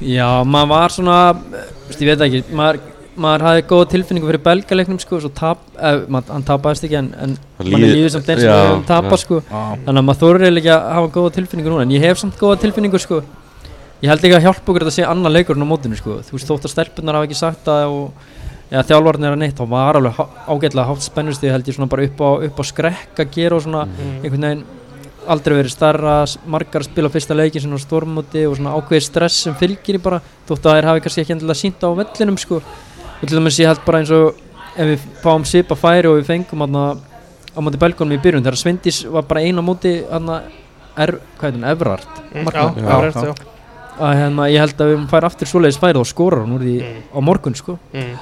Já, 0.02 0.28
maður 0.46 0.72
var 0.76 0.96
svona 0.96 1.18
ég 1.98 2.08
veit 2.12 2.24
ekki, 2.28 2.42
maður, 2.58 2.80
maður 3.22 3.46
hafði 3.48 3.66
góða 3.70 3.90
tilfinningu 3.92 4.30
fyrir 4.30 4.44
belgaleiknum 4.46 5.02
sko 5.02 5.20
svo 5.22 5.34
tap, 5.36 5.62
eh, 5.78 6.00
maður, 6.06 6.32
hann 6.36 6.48
tapaðist 6.48 6.88
ekki 6.88 6.98
en, 7.02 7.12
en 7.26 7.36
mann 7.60 7.78
er 7.82 7.94
lífið 7.96 8.16
samt 8.16 8.32
eins 8.34 8.46
og 8.48 8.86
tapað 8.90 9.18
já. 9.18 9.24
sko. 9.26 9.42
Þannig 9.52 10.02
að 10.02 10.08
maður 10.08 10.22
þorir 10.24 10.46
eiginlega 10.48 10.62
ekki 10.64 10.74
að 10.78 10.98
hafa 10.98 11.12
góða 11.18 11.36
tilfinningu 11.38 11.74
núna 11.74 11.86
en 11.86 11.94
ég 11.98 12.06
hef 12.06 12.22
samt 12.22 12.40
góða 12.40 12.62
tilfinningu 12.64 13.02
sko 13.02 13.22
ég 14.02 14.10
held 14.10 14.26
ekki 14.26 14.38
að 14.38 14.46
hjálpa 14.48 14.72
okkur 14.72 14.86
að 14.88 14.96
sé 14.98 15.06
annar 15.08 15.32
leikurinn 15.36 15.66
á 15.66 15.72
mótinu 15.72 15.98
sko. 16.00 16.20
Þú 16.26 16.38
veist 16.38 16.50
þótt 16.50 16.68
að 16.68 16.74
stelpunar 16.76 17.18
hafa 17.20 17.28
ekki 17.30 17.38
sagt 17.38 17.66
það 17.68 17.96
og 17.96 18.28
eða 18.72 18.84
þjálfarnir 18.88 19.28
er 19.30 19.36
að 19.36 19.42
neitt 19.44 19.58
þá 19.60 19.66
var 19.70 19.98
alveg 20.00 20.22
ágætlega 20.48 20.88
hátt 20.88 21.04
spennustíð 21.06 21.52
held 21.52 21.68
ég 21.68 21.76
svona 21.76 21.90
bara 21.92 22.06
upp 22.08 22.22
á, 22.24 22.30
upp 22.48 22.62
á 22.62 22.64
skrekk 22.72 23.20
að 23.20 23.34
gera 23.36 23.58
og 23.58 23.66
svona 23.66 23.84
Mm. 23.86 24.14
einhvern 24.24 24.46
veginn 24.48 24.64
aldrei 25.28 25.54
verið 25.60 25.72
starra, 25.76 26.14
margar 26.50 26.82
að 26.82 26.88
spila 26.90 27.10
fyrsta 27.14 27.36
leikin 27.38 27.62
svona 27.62 27.78
á 27.78 27.86
stormóti 27.86 28.46
og 28.48 28.56
svona 28.58 28.74
ákveðið 28.80 29.04
stress 29.06 29.44
sem 29.44 29.54
fylgir 29.60 30.00
í 30.00 30.02
bara, 30.02 30.22
þótt 30.48 30.66
að 30.66 30.80
þeir 30.80 30.88
hafi 30.90 31.04
kannski 31.06 31.22
ekki 31.22 31.36
endilega 31.36 31.60
sínt 31.62 31.84
á 31.86 31.90
vellinum 31.94 32.38
sko. 32.42 32.62
Og 33.22 33.28
til 33.28 33.38
dæmis 33.38 33.60
ég 33.60 33.68
held 33.70 33.86
bara 33.86 34.00
eins 34.02 34.10
og 34.12 34.34
ef 34.78 34.88
við 34.88 35.00
fáum 35.22 35.46
sipa 35.46 35.76
færi 35.76 36.08
og 36.10 36.18
við 36.18 36.26
fengum 36.32 36.64
aðna 36.66 36.98
á 37.54 37.60
móti 37.62 37.78
belgunum 37.78 38.16
í 38.18 38.22
byrjun 38.24 38.42
þegar 38.42 38.58
Svendís 38.58 39.04
var 39.12 39.28
bara 39.30 39.42
ein 39.46 39.60
á 39.60 39.62
móti 39.62 39.94
aðna 40.10 40.42
er, 40.98 41.20
hvað 41.38 41.52
heitir 41.52 41.60
hún, 41.60 43.36
Það 44.02 44.10
að 44.10 44.18
hérna, 44.18 44.46
ég 44.50 44.64
held 44.64 44.80
að 44.82 44.90
við 44.92 45.02
færum 45.12 45.28
aftur 45.30 45.50
svoleiðis 45.52 45.78
færi 45.82 46.00
og 46.02 46.08
skorar 46.10 46.42
hún 46.42 46.56
úr 46.58 46.64
því 46.66 46.76
Mm. 46.82 47.02
á 47.14 47.20
morgun 47.22 47.56
sko 47.56 47.78
Mm. 47.94 48.16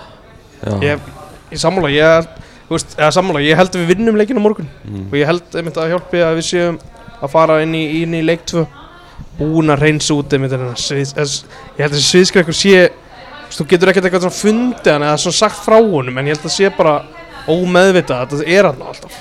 Já. 0.60 0.74
ég, 0.84 1.00
ég 1.54 1.60
sammála 1.62 1.90
ég, 1.94 2.28
veist, 2.70 2.98
eða 3.00 3.12
sammála, 3.16 3.40
ég 3.40 3.56
held 3.56 3.72
að 3.72 3.86
við 3.86 3.96
vinnum 3.96 4.18
leikinu 4.20 4.42
á 4.44 4.44
morgun 4.44 4.68
Mm. 4.86 5.06
og 5.08 5.14
ég 5.16 5.26
held 5.26 5.56
einmitt 5.56 5.78
að 5.80 5.90
hjálpi 5.94 6.20
að 6.20 6.36
við 6.36 6.46
séum 6.52 6.80
að 7.22 7.30
fara 7.32 7.62
inn 7.64 7.74
í, 7.74 8.02
inn 8.04 8.14
í 8.14 8.22
leik 8.26 8.44
2 8.46 8.66
búin 9.40 9.72
að 9.72 9.80
reynsa 9.86 10.14
út 10.20 10.34
einmitt 10.34 10.52
þennan 10.52 10.76
svið, 10.76 11.16
ég 11.16 11.80
held 11.80 11.92
að 11.94 11.96
þessi 11.96 12.12
sviðskrekkur 12.12 12.54
sé 12.60 12.90
þú 13.50 13.66
getur 13.68 13.90
ekkert 13.90 14.06
eitthvað 14.06 14.28
svona 14.28 14.42
fundið 14.44 14.92
hann 14.92 15.02
eða 15.08 15.18
svona 15.18 15.40
sagt 15.40 15.64
frá 15.66 15.80
honum 15.80 16.18
en 16.18 16.26
ég 16.28 16.36
held 16.36 16.46
að 16.46 16.52
sé 16.58 16.70
bara 16.76 17.04
ómeðvitað 17.48 18.20
að 18.20 18.30
þetta 18.36 18.48
er 18.58 18.64
hann 18.68 18.82
alltaf 18.84 19.14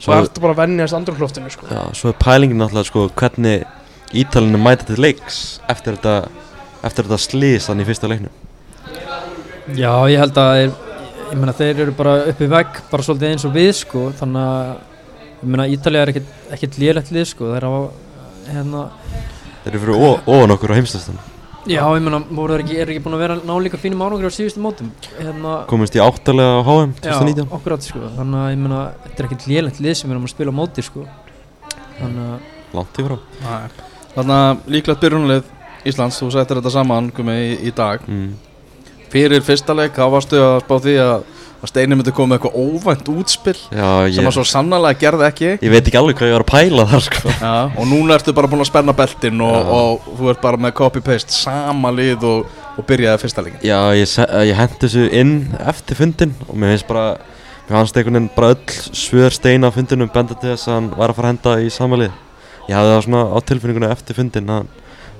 Svo- 0.00 0.16
ertu 0.16 0.40
bara 0.40 0.54
að 0.54 0.62
venjast 0.64 0.94
andrukloftinu 0.96 1.50
sko. 1.52 1.66
Já, 1.70 1.82
svo 1.94 2.08
er 2.08 2.16
pælingin 2.18 2.56
náttúrulega 2.58 2.88
sko 2.88 3.08
hvernig 3.14 3.64
Ítalinu 4.10 4.58
mæta 4.58 4.88
til 4.88 4.98
leiks 4.98 5.60
eftir 5.70 5.94
þetta 5.96 6.14
eftir 6.86 7.06
þetta 7.06 7.20
slís 7.20 7.68
þannig 7.68 7.86
í 7.86 7.90
fyrsta 7.90 8.10
leiknum. 8.10 8.36
Já, 9.76 9.92
ég 10.10 10.18
held 10.18 10.38
að 10.40 10.52
þeir, 10.56 10.70
ég 11.30 11.38
meina 11.38 11.56
þeir 11.56 11.82
eru 11.84 11.96
bara 11.96 12.14
uppi 12.32 12.48
vegg 12.50 12.80
bara 12.90 13.06
svolítið 13.06 13.34
eins 13.34 13.46
og 13.46 13.54
við 13.54 13.72
sko. 13.82 14.06
Þannig 14.18 14.46
að 14.46 14.70
ég 15.40 15.50
meina 15.52 15.66
Ítalija 15.76 16.06
er 16.06 16.14
ekkert, 16.14 16.32
ekkert 16.56 16.78
lélegt 16.80 17.12
lið 17.14 17.28
sko. 17.30 17.50
Þeir 17.54 17.68
hafa 17.68 17.82
hérna 18.50 18.86
Þeir 19.60 19.74
eru 19.74 19.82
fyrir 19.84 20.08
ofan 20.24 20.56
okkur 20.56 20.72
á 20.72 20.78
heimstastan 20.78 21.20
Já, 21.68 21.82
ég 21.92 22.00
meina, 22.00 22.22
voru 22.32 22.56
þeir 22.56 22.64
ekki, 22.64 22.78
er 22.80 22.90
ekki 22.94 23.02
búin 23.04 23.16
að 23.18 23.22
vera 23.26 23.36
ná 23.44 23.52
líka 23.60 23.78
fínum 23.78 24.00
árangur 24.00 24.32
á 24.32 24.34
síðustu 24.34 24.62
mótum? 24.64 24.88
Hérna, 25.18 25.58
komist 25.68 25.94
í 25.94 26.00
áttalega 26.00 26.56
á 26.56 26.64
HM 26.64 26.94
Já, 26.96 27.12
2019 27.20 27.52
akkurat 27.58 27.84
sko. 27.84 28.00
Þannig 28.16 28.40
að 28.40 28.48
ég 28.54 28.62
meina, 28.64 28.80
þetta 29.04 29.20
er 29.20 29.28
ekkert 29.28 29.46
lélegt 29.52 29.82
lið 29.84 29.98
sem 30.00 30.08
við 30.08 30.16
erum 30.16 30.26
að 30.26 30.32
spila 30.32 30.56
á 30.56 30.60
móti 30.62 30.86
sko. 30.88 31.04
Þannig 32.00 32.32
að, 32.32 32.50
í 33.04 33.08
frá 33.10 33.89
Þannig 34.14 34.36
að 34.36 34.70
líklegt 34.74 35.02
byrjunlið 35.04 35.56
Íslands, 35.88 36.20
þú 36.20 36.30
settir 36.34 36.60
þetta 36.60 36.72
saman 36.74 37.10
gumi, 37.16 37.36
í, 37.40 37.52
í 37.70 37.74
dag. 37.74 38.02
Mm. 38.08 38.32
Fyrir 39.10 39.42
fyrsta 39.42 39.74
leik, 39.74 39.96
þá 39.96 40.06
varstu 40.12 40.38
að 40.38 40.58
spá 40.62 40.74
því 40.84 40.92
að, 41.02 41.22
að 41.60 41.70
Steini 41.72 41.96
myndi 41.98 42.12
koma 42.14 42.34
með 42.34 42.38
eitthvað 42.38 42.58
óvænt 42.60 43.08
útspill 43.10 43.56
Já, 43.56 43.88
sem 44.06 44.20
ég, 44.20 44.28
að 44.28 44.36
svo 44.36 44.44
sannlega 44.46 45.00
gerði 45.00 45.26
ekki? 45.26 45.48
Ég 45.56 45.72
veit 45.72 45.80
ekki 45.82 45.98
alveg 45.98 46.20
hvað 46.20 46.30
ég 46.30 46.36
var 46.36 46.44
að 46.44 46.52
pæla 46.52 46.86
þar 46.92 47.04
sko. 47.08 47.32
Já, 47.32 47.54
og 47.74 47.88
núna 47.90 48.20
ertu 48.20 48.36
bara 48.36 48.50
búin 48.52 48.62
að 48.62 48.70
spenna 48.70 48.94
beltin 49.00 49.42
og, 49.42 49.56
Já. 49.56 49.74
og 49.80 50.06
þú 50.20 50.30
ert 50.30 50.44
bara 50.44 50.62
með 50.62 50.76
copy-paste 50.78 51.34
sama 51.34 51.90
lið 51.96 52.28
og, 52.30 52.54
og 52.76 52.88
byrjaði 52.92 53.22
fyrsta 53.24 53.46
leikin 53.48 53.66
Já, 53.66 53.80
ég, 53.98 54.14
ég 54.52 54.62
hendi 54.62 54.80
þessu 54.86 55.10
inn 55.24 55.36
eftir 55.74 55.98
fundin 56.04 56.38
og 56.46 56.54
mér 56.54 56.76
finnst 56.76 56.90
bara 56.92 57.06
mér 57.66 57.80
fannst 57.80 57.98
einhvern 57.98 58.20
veginn 58.20 58.32
bara 58.38 58.54
öll 58.54 58.96
svör 59.02 59.34
steina 59.34 59.74
á 59.74 59.74
fundinum 59.74 60.14
benda 60.14 60.38
til 60.38 60.54
þess 60.54 60.70
að 60.70 60.78
hann 60.78 60.92
var 60.94 61.10
að 61.10 61.18
fara 61.18 61.32
að 61.32 61.34
henda 61.34 61.58
í 61.66 61.74
samalið 61.74 62.18
Ég 62.68 62.76
hafði 62.76 62.92
það 62.94 63.04
svona 63.06 63.22
á 63.32 63.38
tilfinningunni 63.50 63.90
eftir 63.94 64.18
fundin 64.18 64.52
að 64.54 64.68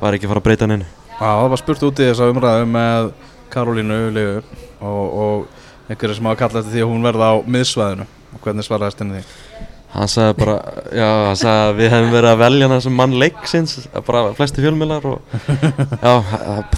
var 0.01 0.17
ekki 0.17 0.29
að 0.29 0.33
fara 0.35 0.43
að 0.43 0.49
breyta 0.49 0.67
hann 0.67 0.77
inn 0.79 0.87
Já, 1.21 1.27
það 1.27 1.49
var 1.53 1.61
spurt 1.61 1.87
út 1.89 2.01
í 2.01 2.09
þessa 2.09 2.29
umræðu 2.33 2.69
með 2.71 3.11
Karolínu 3.53 3.99
Liu 4.15 4.37
og, 4.37 5.01
og 5.25 5.91
einhverju 5.91 6.17
sem 6.17 6.29
hafa 6.31 6.41
kallað 6.45 6.63
eftir 6.63 6.77
því 6.77 6.85
að 6.85 6.93
hún 6.93 7.09
verða 7.09 7.31
á 7.31 7.35
miðsvæðinu 7.57 8.07
og 8.07 8.45
hvernig 8.45 8.67
svaraðist 8.67 9.03
henni 9.03 9.21
því? 9.21 9.67
Hann 9.91 10.07
sagði 10.07 10.37
bara, 10.39 10.55
já, 10.95 11.09
hann 11.27 11.39
sagði 11.41 11.65
að 11.67 11.81
við 11.81 11.89
hefum 11.97 12.13
verið 12.15 12.31
að 12.31 12.43
velja 12.45 12.69
hann 12.71 12.83
sem 12.85 12.95
mann 12.95 13.17
leiksins, 13.19 13.73
bara 14.07 14.21
flesti 14.39 14.63
fjölmiðlar 14.63 15.09
og 15.11 15.35
já, 16.07 16.13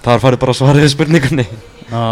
það 0.00 0.22
farið 0.24 0.40
bara 0.46 0.54
svarið 0.56 0.86
við 0.86 0.92
spurningunni. 0.94 1.44
Já, 1.92 2.06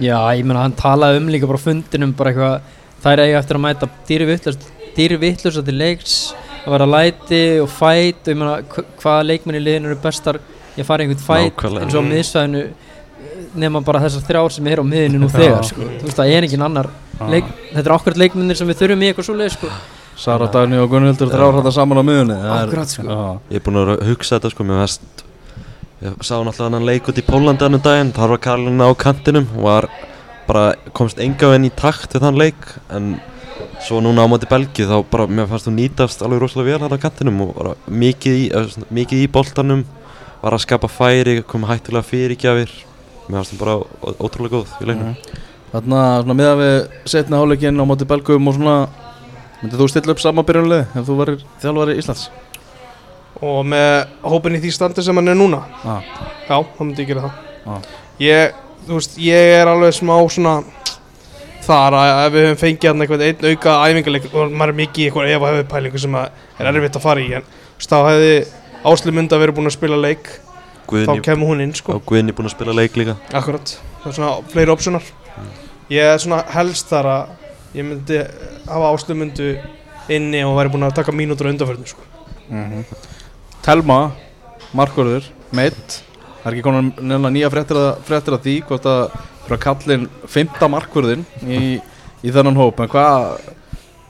Já, 0.00 0.16
ég 0.32 0.46
meina 0.48 0.62
hann 0.62 0.76
talaði 0.78 1.18
um 1.20 1.26
líka 1.28 1.48
bara 1.50 1.60
fundinum 1.60 2.14
bara 2.16 2.30
eitthvað, 2.30 2.70
það 3.02 3.12
er 3.12 3.22
eiga 3.26 3.40
eftir 3.42 3.58
að 3.58 3.64
mæta 3.66 3.88
dýri 4.08 5.18
vittlust 5.20 5.60
til 5.66 5.76
leiks 5.76 6.14
að 6.62 6.70
vera 6.76 6.86
læti 6.86 7.42
og 7.62 7.68
fæt 7.68 8.22
og 8.28 8.32
ég 8.32 8.36
meina 8.38 8.56
hva- 8.62 8.84
hvaða 9.02 9.26
leikmenn 9.26 9.58
í 9.58 9.62
liðinu 9.64 9.90
eru 9.92 9.96
bestar 10.02 10.38
ég 10.76 10.86
fari 10.86 11.04
einhvern 11.06 11.26
fæt 11.26 11.56
Nákvæmlega. 11.56 11.82
eins 11.84 11.94
og 11.94 12.04
á 12.04 12.10
miðsvæðinu 12.12 12.62
nema 13.54 13.80
bara 13.84 14.00
þessar 14.00 14.22
þrjár 14.28 14.52
sem 14.52 14.66
er 14.66 14.80
á 14.80 14.84
miðinu 14.84 15.18
nú 15.20 15.28
þegar 15.28 15.64
sko. 15.64 15.80
þú 15.82 16.06
veist 16.06 16.16
það 16.16 16.32
er 16.36 16.42
engin 16.46 16.62
annar 16.62 16.88
leik, 17.28 17.44
þetta 17.74 17.86
er 17.86 17.96
okkur 17.96 18.16
leikmennir 18.18 18.56
sem 18.56 18.68
við 18.68 18.78
þurfum 18.80 19.02
í 19.02 19.10
eitthvað 19.12 19.24
svo 19.28 19.34
leið 19.36 19.52
sko. 19.56 19.68
Sara 20.16 20.46
Dagni 20.46 20.76
og 20.78 20.88
Gunnhildur 20.90 21.30
þrjár 21.32 21.58
þetta 21.60 21.72
saman 21.72 21.98
á 21.98 22.02
er- 22.02 22.66
Akkurat, 22.68 22.88
sko. 22.88 23.02
Ég 23.50 23.56
er 23.56 23.60
búinn 23.60 23.78
að 23.82 24.02
hugsa 24.08 24.38
þetta 24.38 24.50
sko, 24.50 24.64
mér 24.64 24.80
veist, 24.80 25.00
ég 26.02 26.14
sá 26.22 26.34
náttúrulega 26.42 26.72
hann 26.72 26.86
leik 26.86 27.08
út 27.08 27.18
í 27.18 27.22
Pólandi 27.22 27.64
annum 27.64 27.80
daginn, 27.82 28.12
þar 28.12 28.28
var 28.28 28.38
Karlin 28.38 28.80
á 28.80 28.88
kantinum 28.96 29.46
var 29.56 29.88
bara, 30.46 30.74
komst 30.92 31.18
enga 31.18 31.48
veginn 31.52 31.70
í 31.70 31.74
takt 31.76 32.12
við 32.12 32.22
þann 32.26 32.38
leik, 32.38 32.56
en 32.90 33.20
svo 33.82 34.00
núna 34.04 34.24
á 34.24 34.30
móti 34.30 34.48
Belgíu 34.50 34.88
þá 34.90 34.96
bara, 35.10 35.26
mér 35.26 35.48
fannst 35.50 35.68
hún 35.68 35.78
nýtast 35.78 36.24
alveg 36.24 36.42
rosalega 36.42 36.76
vel 36.76 36.86
hann 36.86 36.96
á 36.96 37.04
kantinum 37.04 37.40
og 37.46 37.52
bara 37.56 37.74
mikið 37.88 38.38
í, 38.38 38.44
eða 38.50 38.72
svona, 38.74 38.90
mikið 38.98 39.22
í 39.24 39.30
boltanum, 39.32 39.84
var 40.42 40.56
að 40.56 40.64
skapa 40.66 40.90
færi, 40.90 41.38
koma 41.46 41.70
hættulega 41.70 42.08
fyrirgjafir, 42.08 42.74
mér 43.28 43.38
fannst 43.40 43.54
hún 43.54 43.62
bara 43.62 43.78
ótrúlega 44.18 44.58
góð 44.58 44.74
í 44.82 44.90
leiknum. 44.90 45.16
Þarna, 45.72 46.02
svona 46.22 46.36
miðað 46.36 46.60
við 46.62 46.76
setna 47.14 47.40
hálfleikinn 47.40 47.80
á 47.80 47.84
móti 47.88 48.08
Belgum 48.08 48.50
og 48.50 48.58
svona 48.58 48.76
Myndið 49.62 49.78
þú 49.78 49.86
stilla 49.92 50.10
upp 50.16 50.18
sama 50.18 50.42
byrjunlið 50.42 50.80
ef 50.98 51.04
þú 51.06 51.16
varir 51.20 51.42
þjálfari 51.62 51.94
Íslands? 52.00 52.24
Og 53.46 53.60
með 53.70 53.92
hópin 54.26 54.56
í 54.58 54.60
því 54.64 54.72
standi 54.74 55.04
sem 55.06 55.14
hann 55.20 55.30
er 55.30 55.36
núna? 55.38 55.60
Já, 55.84 55.92
Já, 56.48 56.56
þá 56.58 56.80
myndi 56.82 57.04
ég 57.04 57.12
gera 57.12 57.22
það. 57.22 57.36
Já, 57.62 57.76
Ég, 58.22 58.56
þú 58.88 58.96
veist, 58.98 59.14
ég 59.22 59.52
er 59.60 59.70
alveg 59.70 59.94
smá 59.94 60.16
svona 60.34 60.56
þar 61.62 61.96
að 61.98 62.10
ef 62.12 62.32
við 62.34 62.46
höfum 62.46 62.60
fengið 62.60 62.88
hann 62.90 63.04
eitthvað 63.04 63.24
einn 63.26 63.46
auka 63.52 63.74
æfingarleik 63.86 64.28
og 64.32 64.54
maður 64.54 64.72
er 64.72 64.78
mikið 64.80 65.02
í 65.02 65.06
eitthvað 65.08 65.32
ef 65.32 65.44
að 65.46 65.52
hefur 65.52 65.68
pælingu 65.72 66.02
sem 66.02 66.16
að 66.18 66.40
er 66.58 66.70
erfitt 66.72 66.98
að 66.98 67.04
fara 67.06 67.22
í 67.22 67.28
en 67.38 67.50
þá 67.82 67.96
hefði 68.08 68.32
Ásli 68.82 69.14
Munda 69.14 69.38
verið 69.38 69.58
búin 69.58 69.70
að 69.70 69.76
spila 69.76 69.98
leik 70.00 70.30
þá 70.32 70.90
Guðni, 70.90 71.22
kemur 71.22 71.52
hún 71.52 71.62
inn 71.62 71.74
sko 71.78 71.94
og 71.96 72.06
Guðni 72.08 72.34
búinn 72.34 72.50
að 72.50 72.56
spila 72.56 72.74
leik 72.74 72.96
líka. 72.98 73.14
Akkurat, 73.30 73.76
það 74.02 74.08
er 74.10 74.16
svona 74.18 74.32
fleiri 74.50 74.74
opsunar 74.74 75.10
Ég 75.92 76.08
er 76.08 76.18
svona 76.22 76.40
helst 76.54 76.90
þar 76.90 77.08
að 77.12 77.78
ég 77.78 77.86
myndi 77.86 78.18
hafa 78.66 78.90
Ásli 78.90 79.16
Mundu 79.18 79.52
inni 80.12 80.42
og 80.46 80.56
væri 80.58 80.72
búin 80.72 80.86
að 80.88 80.96
taka 80.98 81.14
mínútur 81.14 81.46
á 81.46 81.52
undanförðinu 81.52 81.92
sko. 81.92 82.06
Mhm. 82.50 82.82
Telma, 83.62 84.00
Markurður, 84.74 85.28
meitt 85.54 86.02
Það 86.42 86.48
er 86.48 86.56
ekki 86.56 86.62
konar 86.66 86.82
nefnilega 86.82 87.30
nýja 87.36 87.48
fréttir 87.54 87.78
að, 87.78 87.90
fréttir 88.02 88.34
að 88.34 88.46
því 88.48 88.54
hvort 88.66 88.86
að 88.90 89.02
að 89.56 89.64
kallin 89.66 90.06
fymta 90.30 90.68
markvörðin 90.72 91.24
í, 91.46 91.60
í 92.22 92.32
þennan 92.34 92.58
hóp. 92.58 92.80
En 92.84 92.90
hvað 92.92 93.28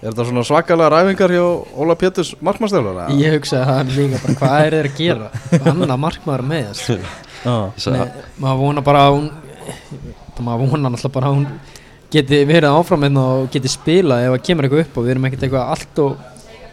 er 0.02 0.08
þetta 0.11 0.26
svona 0.28 0.42
svakalega 0.46 0.90
ræfingar 0.96 1.34
hjá 1.37 1.44
Óla 1.78 1.94
Péturs 1.99 2.32
markmannstjálfara? 2.42 3.04
ég 3.14 3.37
hugsaði 3.37 3.68
það 3.68 3.92
líka 3.99 4.22
bara 4.25 4.38
hvað 4.40 4.64
er 4.66 4.76
þeir 4.78 4.88
að 4.88 4.96
gera? 4.99 5.28
Annað 5.70 6.00
markmaður 6.02 6.42
með 6.50 6.64
þess 6.72 6.88
Já, 7.42 7.52
Ég 7.52 7.84
sagði, 7.84 8.00
Nei, 8.08 8.25
maður 8.42 8.61
vona 8.64 8.82
bara 8.87 9.04
að 9.06 9.14
hún 9.16 9.28
það 10.32 10.42
maður 10.49 10.64
vona 10.72 10.90
náttúrulega 10.90 11.14
bara 11.18 11.30
að 11.30 11.37
hún 11.38 11.46
geti 12.12 12.40
verið 12.50 12.75
áfram 12.80 13.06
hérna 13.06 13.22
og 13.37 13.46
geti 13.54 13.70
spilað 13.72 14.26
ef 14.26 14.34
að 14.37 14.42
kemur 14.49 14.66
eitthvað 14.66 14.82
upp 14.87 14.99
og 14.99 15.06
við 15.06 15.14
erum 15.14 15.28
ekkert 15.28 15.46
eitthvað 15.46 15.70
allt 15.76 16.02
og 16.02 16.31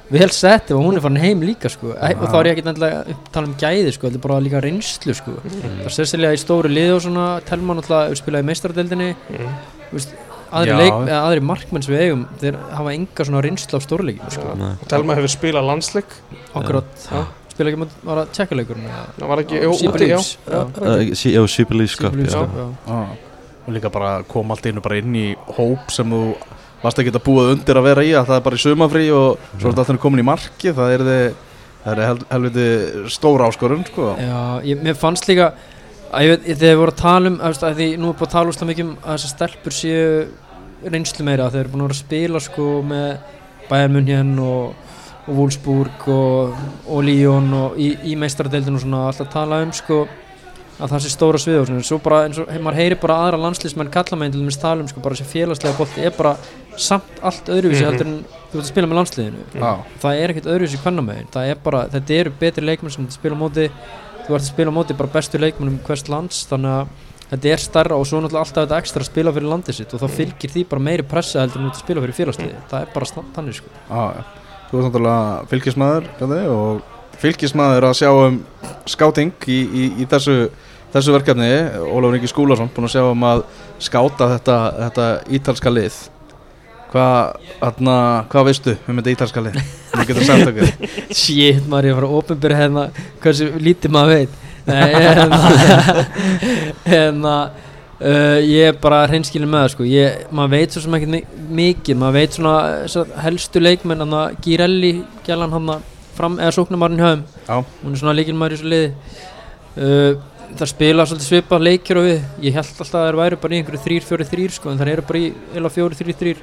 vel 0.09 0.29
sett 0.33 0.71
ef 0.71 0.75
að 0.77 0.83
hún 0.85 0.97
er 0.97 1.03
farin 1.05 1.21
heim 1.21 1.41
líka 1.45 1.69
sko. 1.69 1.91
Æ, 1.93 2.15
og 2.17 2.27
þá 2.31 2.37
er 2.39 2.47
ég 2.49 2.55
ekkert 2.57 2.69
endilega 2.71 3.01
að 3.03 3.19
tala 3.35 3.49
um 3.49 3.55
gæði 3.61 3.91
sko. 3.95 4.07
þetta 4.09 4.19
er 4.19 4.23
bara 4.27 4.39
líka 4.45 4.61
reynslu 4.65 5.13
sko. 5.17 5.35
það 5.43 5.85
er 5.85 5.95
sérstaklega 5.97 6.37
í 6.37 6.41
stóru 6.41 6.71
liði 6.73 6.95
og 6.95 7.03
svona 7.05 7.27
telma 7.49 7.75
náttúrulega 7.77 8.17
spilaði 8.17 8.45
í 8.45 8.49
meistaradeildinni 8.49 9.09
Vist, 9.89 10.11
aðri, 10.53 10.73
leik, 10.77 10.93
eða 11.09 11.19
aðri 11.27 11.41
markmenn 11.45 11.85
sem 11.85 11.93
við 11.95 12.03
eigum 12.07 12.23
þeir 12.41 12.57
hafa 12.77 12.93
enga 12.97 13.25
svona 13.29 13.41
reynslu 13.45 13.77
af 13.77 13.85
stórleikum 13.85 14.33
sko. 14.33 14.53
nei. 14.57 14.71
Telma 14.89 15.15
hefur 15.17 15.33
spilað 15.33 15.67
landsleik 15.69 16.13
akkurat, 16.57 16.91
Já. 17.09 17.23
spila 17.53 17.69
ekki 17.71 17.81
mútið 17.83 18.03
var 18.09 18.21
að 18.23 18.31
tjekka 18.37 18.57
leikurinn 18.59 18.89
Það 19.17 19.27
var 19.33 19.43
ekki, 19.43 19.63
Super 19.77 20.05
Cup, 21.99 22.13
já. 22.25 22.43
Já. 22.87 22.99
og 23.67 23.73
líka 23.75 23.89
bara 23.93 24.23
kom 24.29 24.49
allt 24.53 24.65
einu 24.65 24.81
bara 24.81 24.97
inn 25.01 25.13
í 25.17 25.27
hóp 25.57 25.91
sem 25.93 26.09
þú 26.09 26.21
varst 26.83 27.01
ekki 27.01 27.13
að 27.13 27.23
búa 27.25 27.49
undir 27.53 27.79
að 27.79 27.87
vera 27.89 28.05
í 28.05 28.11
að 28.15 28.29
það 28.29 28.37
er 28.39 28.45
bara 28.47 28.59
í 28.59 28.63
sumafrí 28.63 29.05
og 29.11 29.45
svo 29.51 29.67
er 29.67 29.71
þetta 29.71 29.85
alltaf 29.85 30.01
komin 30.03 30.23
í 30.23 30.27
marki 30.27 30.73
það 30.75 30.95
er 30.95 31.05
þið 31.09 31.23
það 31.83 31.91
er 31.93 32.01
hel, 32.05 32.19
helviti 32.29 32.67
stóra 33.13 33.47
áskorun 33.49 33.85
sko. 33.87 34.13
Já, 34.19 34.39
ég, 34.67 34.81
mér 34.83 34.97
fannst 34.99 35.27
líka 35.29 35.53
að 36.09 36.25
ég 36.27 36.45
þegar 36.49 36.73
við 36.73 36.79
vorum 36.81 36.95
að 36.95 37.01
tala 37.01 37.31
um 37.31 37.39
að, 37.45 37.65
því 37.77 37.89
nú 37.95 38.11
er 38.11 38.19
búin 38.19 38.27
að 38.27 38.35
tala 38.35 38.51
úrslega 38.51 38.71
mikið 38.71 38.85
um 38.85 38.95
að 38.99 39.15
þessar 39.15 39.33
stelpur 39.35 39.75
séu 39.75 40.05
reynslu 40.89 41.25
meira 41.27 41.49
þeir 41.51 41.61
eru 41.63 41.73
búin 41.73 41.83
að 41.83 41.89
vera 41.89 41.97
að 41.97 42.03
spila 42.03 42.43
sko 42.43 42.69
með 42.89 43.89
München 43.93 44.31
og, 44.41 44.93
og 45.27 45.35
Wolfsburg 45.37 46.07
og, 46.09 46.63
og 46.89 47.03
Lyon 47.05 47.51
og 47.53 47.77
í, 47.77 47.91
í 48.09 48.15
meistaradeildinu 48.17 48.79
og 48.79 48.85
svona 48.85 49.03
alltaf 49.11 49.29
tala 49.33 49.61
um 49.65 49.73
sko 49.75 50.03
að 50.79 50.93
það 50.93 51.01
sé 51.03 51.09
stóra 51.11 51.39
svið 51.41 51.57
og 51.61 51.67
svona, 51.67 51.83
svo 51.83 51.97
bara 52.03 52.21
eins 52.27 52.37
og 52.39 52.47
maður 52.63 52.77
heyri 52.79 52.95
bara 53.01 53.17
aðra 53.25 53.39
landslýsmenn 53.43 53.91
kalla 53.91 54.17
með 54.21 54.31
til 54.31 54.41
dæmis 54.43 54.59
tala 54.61 54.81
um 54.81 54.87
sko 54.87 55.01
bara 55.03 55.15
þessi 55.15 55.27
félagslega 55.33 55.77
bolti 55.77 56.05
er 56.07 56.13
bara 56.17 56.35
samt 56.79 57.19
allt 57.21 57.49
öðruvísi 57.51 57.83
Mhm. 57.83 57.89
heldur 57.89 58.07
en 58.07 58.25
þú 58.51 58.55
ert 58.55 58.63
að 58.63 58.69
spila 58.71 58.87
með 58.87 58.99
landsliðinu. 58.99 59.41
Já. 59.59 59.73
það 59.99 60.21
er 60.23 60.29
ekkert 60.33 60.45
öðruvísi 60.53 60.79
kvennamegin. 60.83 61.27
Það 61.33 61.49
er 61.51 61.55
bara, 61.63 61.81
þetta 61.89 62.19
eru 62.19 62.31
betri 62.39 62.65
leikmenn 62.65 62.91
sem 62.91 63.05
þetta 63.05 63.13
spila 63.19 63.35
á 63.35 63.39
móti. 63.43 63.69
Þú 64.25 64.33
ert 64.35 64.41
að 64.41 64.51
spila 64.53 64.71
á 64.71 64.77
móti 64.79 64.97
bara 64.97 65.09
bestu 65.13 65.37
leikmennum 65.37 65.79
hvers 65.83 66.07
lands 66.09 66.45
þannig 66.49 66.71
að 66.71 66.87
þetta 67.29 67.51
er 67.51 67.57
starra 67.57 67.95
og 67.99 68.05
svo 68.07 68.21
náttúrulega 68.21 68.45
alltaf 68.45 68.63
þetta 68.65 68.77
ekstra 68.79 69.01
að 69.03 69.09
spila 69.11 69.31
fyrir 69.35 69.49
landið 69.51 69.75
sitt 69.75 69.93
og 69.93 69.99
þá 69.99 70.07
fylgir 70.09 70.49
því 70.53 70.63
bara 70.69 70.81
meiri 70.81 71.03
pressa 71.03 71.39
heldur 71.43 71.59
en 71.61 71.67
út 71.69 71.75
að 71.75 71.83
spila 71.83 72.01
fyrir 72.01 72.17
félagsliði 72.17 72.55
það 72.71 72.81
er 72.81 72.87
bara 72.93 73.05
sta- 73.05 73.25
þannig 73.35 73.53
sko. 73.59 73.69
Þú 74.71 74.79
ert 74.79 74.85
fylgismæður 77.19 77.83
að 77.89 77.97
sjá 77.99 78.09
um 78.15 78.45
skáting 78.87 79.31
í, 79.47 79.59
í, 79.67 79.83
í 79.99 80.05
þessu, 80.07 80.49
þessu 80.93 81.13
verkefni 81.15 81.49
Ólafur 81.89 82.17
Ingi 82.17 82.29
Skúlason 82.31 82.71
búin 82.75 82.87
að 82.89 82.95
sjá 82.95 83.03
um 83.09 83.25
að 83.29 83.43
skáta 83.83 84.29
þetta, 84.35 84.57
þetta 84.85 85.07
ítalska 85.39 85.73
lið. 85.73 85.99
Hvað, 86.89 87.35
þarna, 87.59 87.95
hvað 88.31 88.47
veistu 88.49 88.73
um 88.89 88.97
þetta 88.97 89.11
ítalska 89.13 89.43
lið? 89.45 89.59
Shit 91.21 91.67
maður 91.69 91.89
ég 91.89 91.93
að 91.93 91.99
fara 91.99 92.07
að 92.09 92.15
opinbyrja 92.19 92.61
hérna 92.63 92.85
hversu 93.21 93.49
lítið 93.61 93.93
maður 93.93 94.15
veit. 94.15 94.37
Nei, 94.69 94.93
hérna 94.95 95.39
hérna 96.93 97.35
uh, 98.01 98.39
ég 98.41 98.71
er 98.71 98.79
bara 98.81 99.03
hreinskilin 99.09 99.49
með 99.49 99.63
það 99.65 99.71
sko. 99.75 99.87
Ég, 99.89 100.25
maður 100.35 100.53
veit 100.57 100.75
svo 100.75 100.83
sem 100.85 100.97
ekkert 100.97 101.13
mi- 101.13 101.45
mikið. 101.61 101.99
Maður 102.01 102.17
veit 102.19 102.37
svona 102.37 102.55
þessar 102.87 103.13
helstu 103.27 103.61
leikmenn 103.63 104.03
hann 104.05 104.17
að 104.23 104.35
Girelli 104.45 104.91
gælan 105.27 105.53
hann 105.55 105.71
fram 106.17 106.35
eða 106.41 106.51
sóknumarinn 106.57 106.99
höfum 106.99 107.21
Já, 107.47 107.53
hún 107.83 107.93
er 107.95 108.01
svona 108.01 108.17
líkilmaður 108.17 108.55
í 108.55 108.59
þessu 108.59 108.73
liði. 108.73 108.89
Uh, 109.79 110.28
það 110.57 110.69
spila 110.71 111.05
svolítið 111.07 111.27
svipað 111.27 111.65
leikir 111.65 111.99
og 111.99 112.05
við. 112.07 112.21
Ég 112.45 112.55
held 112.55 112.69
alltaf 112.69 112.87
að 112.87 113.07
það 113.07 113.19
væri 113.19 113.39
bara 113.43 113.55
í 113.55 113.59
einhverju 113.59 113.81
3-4-3 113.85 114.47
sko 114.55 114.71
en 114.71 114.79
það 114.79 114.91
eru 114.93 115.05
bara 115.09 115.21
í 115.21 115.27
eða 115.59 115.71
4-3-3 115.75 116.33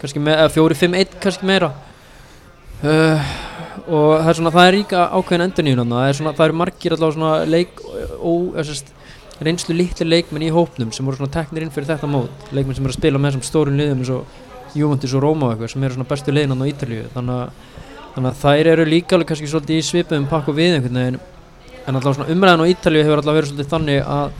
kannski 0.00 0.22
með, 0.22 0.38
eða 0.42 0.52
4-5-1 0.54 1.18
kannski 1.22 1.48
meira. 1.48 1.70
Uh, 2.84 3.30
og 3.84 4.08
það 4.18 4.30
er 4.30 4.38
svona 4.38 4.54
það 4.54 4.66
er 4.68 4.76
líka 4.76 5.04
ákveðin 5.14 5.44
endurníun 5.46 5.94
það 5.94 6.08
er 6.08 6.18
svona 6.18 6.32
það 6.36 6.48
eru 6.50 6.56
margir 6.60 6.94
allavega 6.96 7.16
svona 7.16 7.36
leik 7.48 7.78
og 8.18 8.50
þessast 8.58 8.90
reynslu 9.44 9.76
litli 9.78 10.06
leikmenn 10.08 10.44
í 10.44 10.50
hópnum 10.52 10.90
sem 10.92 11.06
voru 11.06 11.18
svona 11.18 11.32
teknir 11.32 11.64
inn 11.64 11.72
fyrir 11.74 11.90
þetta 11.94 12.10
mót. 12.10 12.50
Leikmenn 12.52 12.76
sem 12.76 12.84
eru 12.84 12.94
að 12.94 13.00
spila 13.00 13.20
með 13.20 13.32
þessum 13.34 13.46
stórun 13.48 13.80
liðum 13.80 14.02
eins 14.02 14.12
og 14.14 14.42
Juventus 14.74 15.14
og 15.14 15.22
Roma 15.22 15.48
og 15.48 15.54
eitthvað 15.54 15.72
sem 15.74 15.86
eru 15.86 15.96
svona 15.96 16.10
bestu 16.10 16.34
liðin 16.34 16.54
á 16.58 16.70
Ítalíu. 16.70 17.06
Þannig 17.14 17.72
þannig 18.14 18.30
að 18.30 18.42
þær 18.44 18.70
eru 18.70 18.84
líka 18.86 19.16
alveg 19.16 19.30
kannski 19.30 19.48
svolítið 19.50 19.80
í 19.80 19.86
svipuðum 19.88 20.28
pakku 20.30 20.54
við 20.54 20.76
einhvern 20.76 21.00
veginn 21.00 21.22
en 21.86 22.00
svona 22.00 22.28
umræðan 22.32 22.64
á 22.64 22.70
Ítalíu 22.72 23.04
hefur 23.04 23.22
allavega 23.22 23.38
verið 23.40 23.50
svolítið 23.52 23.72
þannig 23.72 24.02
að, 24.16 24.36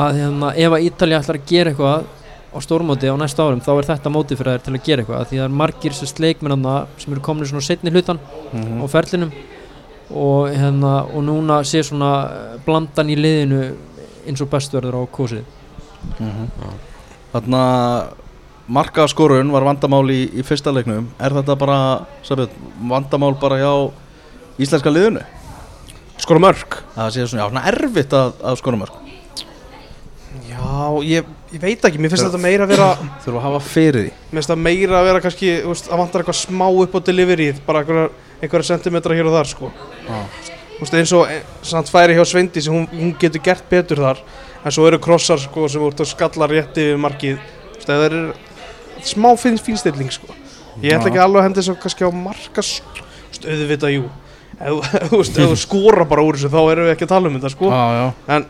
að 0.00 0.20
hérna, 0.20 0.52
ef 0.56 0.76
að 0.76 0.86
Ítalíu 0.88 1.18
ætlar 1.18 1.38
að 1.40 1.48
gera 1.50 1.72
eitthvað 1.72 2.06
á 2.54 2.58
stórmóti 2.62 3.10
á 3.10 3.16
næsta 3.18 3.42
árum 3.44 3.60
þá 3.64 3.72
er 3.74 3.88
þetta 3.90 4.12
mótið 4.14 4.38
fyrir 4.40 4.54
þær 4.54 4.64
til 4.64 4.74
að 4.76 4.84
gera 4.86 5.02
eitthvað 5.02 5.26
því 5.30 5.40
það 5.40 5.44
er 5.48 5.56
margir 5.60 5.96
sleikmennanna 5.98 6.74
sem 7.02 7.12
eru 7.16 7.24
komin 7.26 7.50
svona 7.50 7.66
setni 7.66 7.90
hlutan 7.94 8.20
mm 8.52 8.84
á 8.84 8.86
ferlinum 8.92 9.32
og, 10.14 10.52
hérna, 10.54 10.92
og 11.10 11.24
núna 11.26 11.62
sé 11.66 11.82
svona 11.82 12.10
blandan 12.66 13.10
í 13.10 13.16
liðinu 13.18 13.62
eins 14.28 14.40
og 14.44 14.50
best 14.52 14.72
verður 14.76 15.00
á 15.00 15.02
kosið 15.10 15.44
Mhm. 16.20 16.50
Þarna 17.32 17.60
markaskorun 18.68 19.50
var 19.52 19.64
vandamál 19.64 20.04
í, 20.12 20.18
í 20.36 20.42
fyrsta 20.46 20.72
leiknum 20.72 21.06
Er 21.18 21.32
þetta 21.32 21.56
bara, 21.58 21.78
Sabjörn, 22.24 22.52
vandamál 22.90 23.34
bara 23.40 23.56
hjá 23.60 23.72
íslenska 24.60 24.92
liðinu? 24.92 25.24
Skora 26.24 26.40
mörg 26.40 26.78
Það 26.94 27.10
sé 27.14 27.26
svona, 27.28 27.42
já, 27.42 27.48
svona 27.52 27.64
erfitt 27.70 28.14
að, 28.16 28.36
að 28.40 28.60
skora 28.62 28.80
mörg 28.80 29.00
Já, 30.48 31.02
ég, 31.04 31.28
ég 31.52 31.62
veit 31.62 31.84
ekki, 31.86 32.00
mér 32.00 32.12
finnst 32.12 32.26
þetta 32.26 32.40
meira 32.42 32.66
að 32.66 32.72
vera 32.74 32.88
Þurfa 33.24 33.38
að 33.38 33.44
hafa 33.44 33.60
fyrir 33.66 34.00
því 34.00 34.10
Mér 34.10 34.38
finnst 34.38 34.52
það 34.52 34.62
meira 34.64 34.98
að 34.98 35.08
vera 35.08 35.22
kannski, 35.24 35.50
þú 35.62 35.72
veist, 35.74 35.88
það 35.90 36.00
vantar 36.02 36.24
eitthvað 36.24 36.38
smá 36.40 36.64
upp 36.84 36.96
á 36.96 37.00
deliveryð, 37.08 37.60
bara 37.66 37.82
einhverja, 37.82 38.06
einhverja 38.40 38.68
sentimetra 38.70 39.18
hér 39.18 39.28
og 39.30 39.36
þar, 39.36 39.50
sko. 39.52 39.70
Já. 40.08 40.18
Þú 40.74 40.80
veist, 40.80 40.96
eins 40.98 41.12
og, 41.14 41.30
eh, 41.30 41.52
samt 41.70 41.92
færi 41.92 42.16
hjá 42.18 42.24
Sveindi 42.26 42.64
sem 42.64 42.74
hún, 42.74 42.88
hún 42.90 43.14
getur 43.20 43.44
gert 43.46 43.68
betur 43.70 44.02
þar, 44.02 44.24
en 44.64 44.74
svo 44.74 44.88
eru 44.88 44.98
krossar, 44.98 45.38
sko, 45.44 45.68
sem 45.70 45.84
voru 45.84 46.02
að 46.02 46.10
skalla 46.10 46.50
rétt 46.50 46.80
yfir 46.82 46.98
markið, 47.04 47.38
þú 47.68 47.78
veist, 47.78 47.88
það 47.92 48.06
er 48.08 48.18
smá 49.12 49.30
fín, 49.38 49.60
fínstilling, 49.60 50.10
sko. 50.12 50.34
Ég 50.82 50.98
ætla 50.98 51.12
ekki 51.12 51.22
alveg 51.22 51.44
að 51.44 51.46
henda 51.48 51.62
þessu 51.62 51.76
kannski 51.84 52.08
á 52.08 52.10
marka, 52.10 52.66
þú 52.66 53.06
veist, 53.30 53.46
auðvitað, 53.46 53.94
jú. 54.00 54.10
Ef 54.60 55.10
þú- 55.10 55.56
skora 55.66 56.04
bara 56.08 56.22
úr 56.22 56.36
þessu, 56.38 56.50
þá 56.52 56.60
erum 56.72 56.86
við 56.88 56.94
ekki 56.94 57.04
að 57.08 57.12
tala 57.14 57.28
um 57.28 57.38
þetta, 57.38 57.50
sko. 57.56 57.70
Já, 57.70 57.84
já 57.98 58.34
En 58.36 58.46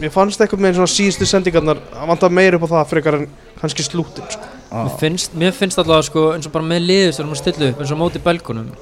mér 0.00 0.10
fannst 0.12 0.40
eitthvað 0.44 0.60
með 0.66 0.74
svona 0.76 0.92
síðustu 0.92 1.26
sendingarnar 1.30 1.78
að 1.96 2.08
vanta 2.12 2.28
meira 2.28 2.56
upp 2.58 2.66
á 2.68 2.72
það 2.74 2.90
frekar 2.92 3.14
en 3.22 3.28
kannski 3.60 3.82
slútin, 3.86 4.26
sko. 4.28 4.52
Mér 4.76 4.96
finnst, 5.00 5.34
mér 5.38 5.52
finnst 5.56 5.78
alltaf 5.78 6.04
sko, 6.10 6.32
eins 6.34 6.46
og 6.48 6.52
bara 6.52 6.66
með 6.66 6.88
við 6.90 7.20
erum 7.20 7.32
að 7.32 7.40
stilla 7.40 7.70
upp 7.72 7.80
eins 7.80 7.92
og 7.94 7.98
móti 8.02 8.20
belgunum 8.20 8.72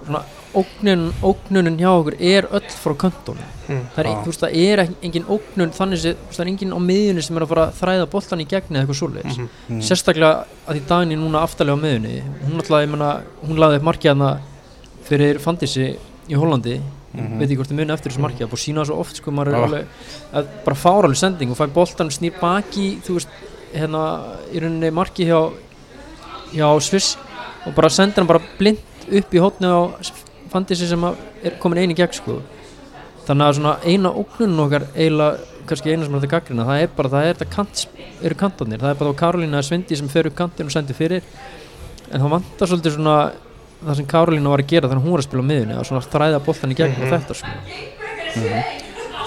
svona 0.00 0.20
ógnun, 0.56 1.02
ógnunin 1.22 1.76
hjá 1.78 1.90
okkur 1.92 2.14
er 2.18 2.46
öll 2.50 2.68
frá 2.74 2.94
köntunum 2.98 3.48
Mm. 3.70 3.84
það 3.94 4.06
er, 4.10 4.30
það 4.34 4.54
er 4.58 4.80
engin 5.06 5.26
ógnun 5.30 5.70
þannig 5.70 6.00
sem 6.02 6.16
það 6.32 6.40
er 6.42 6.48
engin 6.50 6.72
á 6.74 6.78
miðjunni 6.82 7.22
sem 7.22 7.36
er 7.38 7.44
að 7.44 7.50
fara 7.52 7.66
að 7.68 7.76
þræða 7.78 8.06
boltan 8.10 8.40
í 8.42 8.46
gegni 8.50 8.74
eða 8.80 8.82
eitthvað 8.82 8.98
svoleiðis 8.98 9.36
Mhm. 9.38 9.48
Mm. 9.70 9.82
sérstaklega 9.86 10.30
að 10.66 10.74
því 10.74 10.80
daginn 10.88 11.20
núna 11.22 11.42
aftalega 11.46 11.76
á 11.78 11.82
miðjunni 11.84 12.14
hún 12.48 12.56
alltaf, 12.58 12.80
ég 12.82 12.88
menna, 12.90 13.10
hún 13.46 13.60
laði 13.62 13.76
upp 13.78 13.86
markið 13.86 14.10
hana 14.10 14.30
fyrir 15.10 15.38
Fandisi 15.42 15.90
í 16.30 16.38
Hollandi 16.38 16.80
Mhm. 17.10 17.38
veit 17.40 17.48
ekki 17.48 17.56
hvort 17.58 17.70
þið 17.72 17.78
muni 17.80 17.90
eftir 17.92 18.12
þessu 18.12 18.22
búið 18.22 18.52
að 18.54 18.60
sína 18.62 18.80
það 18.84 18.86
svo 18.86 18.98
oft 19.02 19.16
sko, 19.18 19.30
maður 19.34 19.48
er 19.48 19.56
Já. 19.56 19.64
alveg 19.66 19.86
að 20.38 20.50
bara 20.64 20.76
fáraleg 20.78 21.16
sending 21.18 21.50
og 21.50 21.56
fær 21.58 21.72
boltan 21.74 22.10
snýr 22.14 22.36
baki 22.38 22.84
þú 23.02 23.16
veist, 23.16 23.28
hérna 23.74 24.02
í 24.54 24.60
rauninni 24.62 24.90
markið 24.94 25.26
hjá 25.26 25.40
hjá 26.54 26.68
Sviss 26.80 27.16
og 27.66 27.74
bara 27.74 27.88
sendir 27.90 28.22
hann 28.22 28.26
bara 28.30 28.40
blind 28.58 28.78
upp 29.10 29.34
í 29.34 29.42
hotni 29.42 29.66
á 29.66 29.90
Fandisi 30.52 30.86
sem 30.86 31.02
er 31.42 31.58
komin 31.58 31.78
eini 31.82 31.94
gegn 31.98 32.14
sko 32.14 32.40
þannig 33.26 33.46
að 33.48 33.58
svona 33.58 33.74
eina 33.84 34.10
ógnunum 34.14 34.64
okkar 34.68 34.86
eiginlega 34.94 35.38
kannski 35.66 35.90
eina 35.92 36.04
sem 36.06 36.14
er 36.14 36.20
þetta 36.20 36.30
gaggrina 36.30 36.64
það 36.66 36.82
er 36.82 36.88
bara, 36.96 37.08
það 37.08 37.24
er 37.26 37.34
þetta 37.34 37.50
kant, 37.56 37.86
eru 38.22 38.34
kantarnir 38.34 38.78
það 38.78 38.90
er 38.90 38.98
bara 39.02 39.10
þá 39.12 39.16
Karolína 39.24 39.58
eða 39.58 39.66
Svindi 39.68 39.96
sem 39.98 40.08
fer 40.08 40.26
upp 40.30 40.36
kantin 40.38 40.66
og 40.66 40.72
sendir 40.74 40.94
fyrir 40.94 41.22
en 42.10 42.20
það 42.20 42.30
vantar 42.38 42.70
svolítið 42.70 42.96
svona 42.96 43.32
það 43.80 43.96
sem 44.00 44.06
Karolína 44.10 44.50
var 44.52 44.62
að 44.64 44.70
gera 44.74 44.88
þannig 44.90 45.00
að 45.00 45.06
hún 45.06 45.14
var 45.16 45.22
að 45.22 45.28
spila 45.28 45.42
á 45.42 45.50
miðunni 45.50 45.76
að 45.80 45.86
svona 45.88 46.06
þræða 46.12 46.40
boltan 46.46 46.72
í 46.74 46.78
gegn 46.80 46.94
Mhm. 46.94 47.02
og 47.02 47.08
þetta 47.14 47.34
sko 47.34 47.48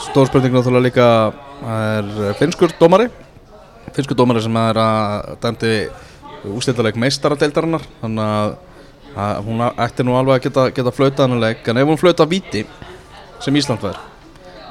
Stór 0.04 0.28
spurning 0.30 0.54
náttúrulega 0.54 0.86
líka 0.88 1.08
er 1.64 2.34
finskur 2.40 2.74
dómari 2.80 3.10
Finskur 3.96 4.18
dómari 4.18 4.42
sem 4.44 4.56
er 4.58 4.80
að 4.80 5.38
dæmdi 5.44 5.74
ústildaleg 6.54 6.98
meistaradeildarinnar 7.00 7.84
þannig 8.02 8.24
að, 8.28 8.56
að 9.16 9.42
hún 9.48 9.64
ætti 9.72 10.04
nú 10.06 10.16
alveg 10.20 10.40
að 10.40 10.44
geta, 10.48 10.66
geta 10.76 10.92
flautað 10.96 11.30
hann 11.30 11.40
leik 11.44 11.68
en 11.72 11.78
ef 11.82 11.88
hún 11.88 12.00
flauta 12.02 12.26
víti 12.30 12.66
sem 13.44 13.56
Ísland 13.60 13.82
verð 13.84 14.02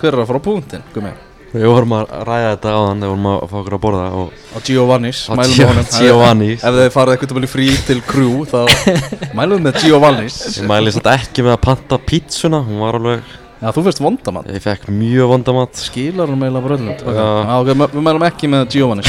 hver 0.02 0.12
er 0.16 0.22
að 0.24 0.26
fara 0.32 0.40
á 0.42 0.46
punktin, 0.46 0.82
gummi? 0.94 1.12
Við 1.52 1.66
vorum 1.68 1.92
að 1.98 2.12
ræða 2.24 2.52
þetta 2.54 2.70
á 2.72 2.80
þann 2.80 3.02
þegar 3.02 3.10
við 3.10 3.10
vorum 3.12 3.26
að 3.28 3.42
fá 3.50 3.56
okkur 3.58 3.74
að 3.76 3.80
borða 3.82 4.04
og 4.16 4.28
á 4.32 4.58
Giovannis, 4.64 5.18
mælum 5.28 5.52
með 5.52 5.68
honum. 5.68 5.88
Giovanni 5.98 6.48
ef, 6.54 6.62
þið 6.78 6.88
farið 6.94 7.16
eitthvað 7.16 7.48
frí 7.52 7.66
til 7.88 7.96
crew 8.08 8.38
þá 8.48 8.60
mælum 9.38 9.66
með 9.66 9.78
Giovannis. 9.84 10.38
Ég 10.56 10.70
mæli 10.70 10.94
satt 10.96 11.10
ekki 11.12 11.44
með 11.44 11.58
að 11.58 11.60
panta 11.66 11.98
pítsuna, 12.08 12.62
hún 12.64 12.80
var 12.80 12.96
alveg, 12.96 13.34
Já, 13.62 13.68
þú 13.70 13.84
fyrst 13.86 14.00
vondamann 14.02 14.48
ég 14.50 14.62
fekk 14.64 14.88
mjög 14.90 15.28
vondamat. 15.30 15.78
Skilar 15.78 16.32
hún 16.32 16.40
meila 16.42 16.58
öllum 16.58 16.88
okay. 16.96 17.14
Já. 17.14 17.28
Já, 17.46 17.54
ok, 17.60 17.92
við 17.94 18.02
mælum 18.08 18.26
ekki 18.26 18.50
með 18.50 18.66
Giovannis 18.74 19.06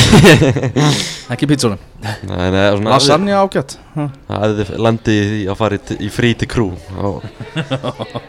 Ekki 1.33 1.49
pítsunum 1.49 1.81
Nei, 2.03 2.51
nei, 2.51 2.63
svona 2.75 2.97
Lasagna 2.97 3.37
ágætt. 3.39 3.77
Ha. 3.93 4.05
Það 4.27 4.41
hefði 4.43 4.77
landið 4.83 5.33
í 5.37 5.41
að 5.47 5.57
fara 5.59 5.77
í, 5.77 5.95
í 6.03 6.09
frí 6.11 6.31
til 6.35 6.47
krú 6.51 6.65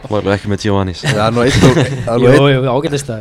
alveg 0.07 0.29
ekki 0.35 0.51
með 0.51 0.63
Giovannis. 0.63 1.01
Það 1.03 1.21
er 1.25 1.33
nú 1.35 1.43
eitt 1.43 1.65
og 1.65 1.73
Það 1.75 1.83
er 1.83 2.21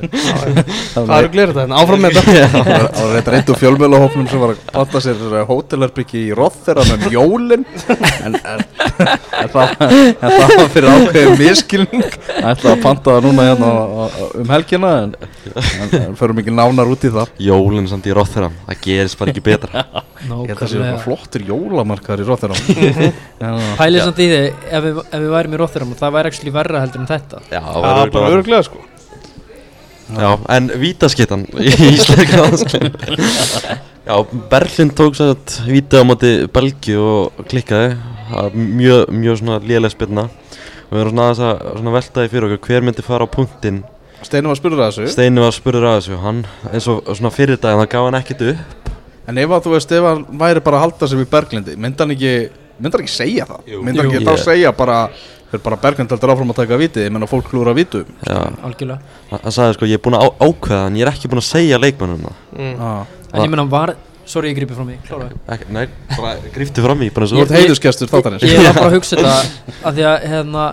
það 0.05 1.09
Það 1.09 1.15
eru 1.17 1.31
glerið 1.35 1.59
þetta, 1.59 1.65
en 1.65 1.75
áfram 1.81 2.05
með 2.05 2.19
þetta. 2.19 2.45
Það 2.55 2.71
var- 2.85 3.25
það 3.25 3.38
eitt 3.38 3.51
úr 3.51 3.61
fjölmjölahópnum 3.62 4.29
sem 4.31 4.43
var 4.45 4.53
að 4.55 4.62
panta 4.77 5.03
sér 5.03 5.25
uh, 5.31 5.40
hótelherbyggi 5.49 6.23
í 6.29 6.35
Rothera 6.37 6.85
með 6.87 7.07
jólin 7.17 7.64
en, 7.64 8.37
en, 8.37 8.62
en, 8.85 9.51
það, 9.51 9.75
en 9.88 10.21
það 10.23 10.55
var 10.55 10.71
fyrir 10.77 10.90
ákveðin 10.93 11.40
miskilning 11.40 12.19
Það 12.29 12.51
ætla 12.53 12.75
að 12.77 12.83
panta 12.94 13.14
það 13.16 13.26
núna 13.26 13.44
hérna 13.48 13.70
um 14.40 14.52
helgina 14.54 14.90
en, 15.02 15.12
en, 15.54 15.94
en 16.00 16.16
förum 16.18 16.40
ekki 16.42 16.54
nánar 16.54 16.90
út 16.90 17.04
í 17.04 17.11
það. 17.14 17.35
Jólinn 17.42 17.88
samt 17.90 18.07
í 18.09 18.14
Rotterdam, 18.16 18.54
það 18.68 18.80
gerist 18.87 19.18
bara 19.20 19.35
ekki 19.35 19.44
betra. 19.44 19.85
Ég 20.24 20.33
held 20.33 20.54
að 20.54 20.62
það 20.62 20.74
eitthvað 20.78 21.04
flottir 21.04 21.44
jólamarkaðar 21.50 22.22
í 22.22 22.26
Rothera 22.30 22.57
Pælið 23.80 24.07
samt 24.07 24.22
í 24.24 24.28
þig, 24.30 24.64
ef 24.70 24.87
við, 24.87 25.00
ef 25.04 25.20
við 25.24 25.30
værim 25.35 25.57
í 25.57 25.61
Rotterdam 25.61 25.92
og 25.92 26.00
það 26.00 26.16
væri 26.18 26.33
ekki 26.33 26.54
verra 26.54 26.83
heldur 26.85 27.02
en 27.02 27.11
þetta. 27.11 27.42
Já, 27.50 27.61
Það 27.61 28.00
er 28.04 28.14
bara 28.14 28.33
öruglega, 28.33 28.66
sko. 28.70 28.85
Já, 30.14 30.30
en 30.52 30.70
vítaskittan 30.80 31.44
í 31.61 31.70
landsliðinu. 32.40 33.76
Já, 34.04 34.16
Berlin 34.50 34.90
tók 34.96 35.16
sér 35.16 35.33
að 35.33 35.54
víta 35.68 36.00
á 36.00 36.04
móti 36.04 36.33
Belgíu 36.52 37.04
og 37.04 37.44
klikkaði. 37.48 37.94
Mjög, 38.54 39.12
mjög 39.12 39.38
svona 39.40 39.61
lélega 39.64 39.92
spilna 39.92 40.26
og 40.90 40.94
við 40.94 41.01
erum 41.05 41.12
svona 41.14 41.27
aðeins 41.31 41.42
að 41.49 41.77
svona 41.81 41.94
veltaði 41.99 42.31
fyrir 42.35 42.47
okkur 42.57 42.68
hver 42.70 42.83
myndi 42.88 43.03
fara 43.07 43.25
á 43.27 43.35
punktinn 43.35 43.83
Steinum 44.25 44.49
var 44.55 44.57
spurður 44.61 44.81
að 44.87 44.90
þessu 44.94 45.12
Steini 45.12 45.40
var 45.44 45.53
spurður 45.53 45.85
að 45.90 45.97
þessu, 46.01 46.18
hann 46.23 46.38
eins 46.73 46.87
og 46.88 47.03
svona 47.12 47.31
fyrir 47.35 47.59
daginn, 47.61 47.81
það 47.83 47.90
gaf 47.94 48.07
hann 48.09 48.18
ekkert 48.20 48.44
upp 48.55 48.90
En 49.29 49.38
ef 49.40 49.53
að 49.57 49.62
þú 49.64 49.70
veist, 49.73 49.92
ef 49.97 50.05
hann 50.05 50.25
væri 50.40 50.61
bara 50.64 50.77
að 50.79 50.83
halda 50.85 51.09
sig 51.09 51.18
við 51.23 51.29
Berglindi 51.33 51.75
myndi 51.81 52.03
hann 52.05 52.11
ekki, 52.14 52.33
myndi 52.79 52.97
hann 52.99 53.05
ekki 53.05 53.14
segja 53.14 53.47
það 53.49 53.70
Jú. 53.73 53.83
myndi 53.85 54.01
hann 54.03 54.11
Jú. 54.11 54.16
ekki 54.18 54.25
þá 54.29 54.35
Ég- 54.37 54.44
segja 54.44 54.73
bara 54.77 54.99
fyrir 55.51 55.62
bara 55.64 55.77
Berglind 55.85 56.11
heldur 56.12 56.33
áfram 56.35 56.51
að 56.53 56.59
taka 56.62 56.77
viti 56.81 57.05
ég 57.05 57.12
menna 57.14 57.29
fólk 57.31 57.49
klúra 57.49 57.73
vitum 57.77 58.05
Já, 58.27 58.38
Algjörlega 58.64 58.99
hann 59.31 59.40
hann 59.44 59.53
sagði 59.59 59.77
sko, 59.79 59.87
ég 59.88 60.01
er 60.01 60.05
búin 60.05 60.16
að 60.18 60.25
á- 60.29 60.37
ákveða 60.49 60.87
en 60.88 60.97
ég 61.01 61.07
er 61.07 61.12
ekki 61.12 61.29
búin 61.33 61.40
að 61.44 61.49
segja 61.51 61.79
leikmannum 61.81 62.25
það 62.27 62.40
Mm. 62.59 62.81
ah. 62.81 63.05
En 63.35 63.42
ég 63.42 63.51
meina 63.51 63.64
var, 63.70 63.94
sorry 64.31 64.53
ég 64.53 64.59
grípi 64.59 64.77
frá 64.77 64.87
mig, 64.89 64.99
klára 65.07 65.29
Ekki, 65.55 65.69
Nei, 65.75 65.85
bara 66.15 66.35
fram 66.87 67.05
í, 67.05 67.11
bara 67.15 67.29
Þú 67.31 67.45
ert 67.45 67.55
heiðusgestur 67.59 68.11
þáttanins 68.13 68.47
Ég 68.49 68.61
var 68.63 68.79
bara 68.79 68.91
að 68.91 68.97
hugsa 68.99 69.19
þetta 69.21 69.79
að 69.85 69.99
því 69.99 70.07
að 70.11 70.29
hérna 70.33 70.67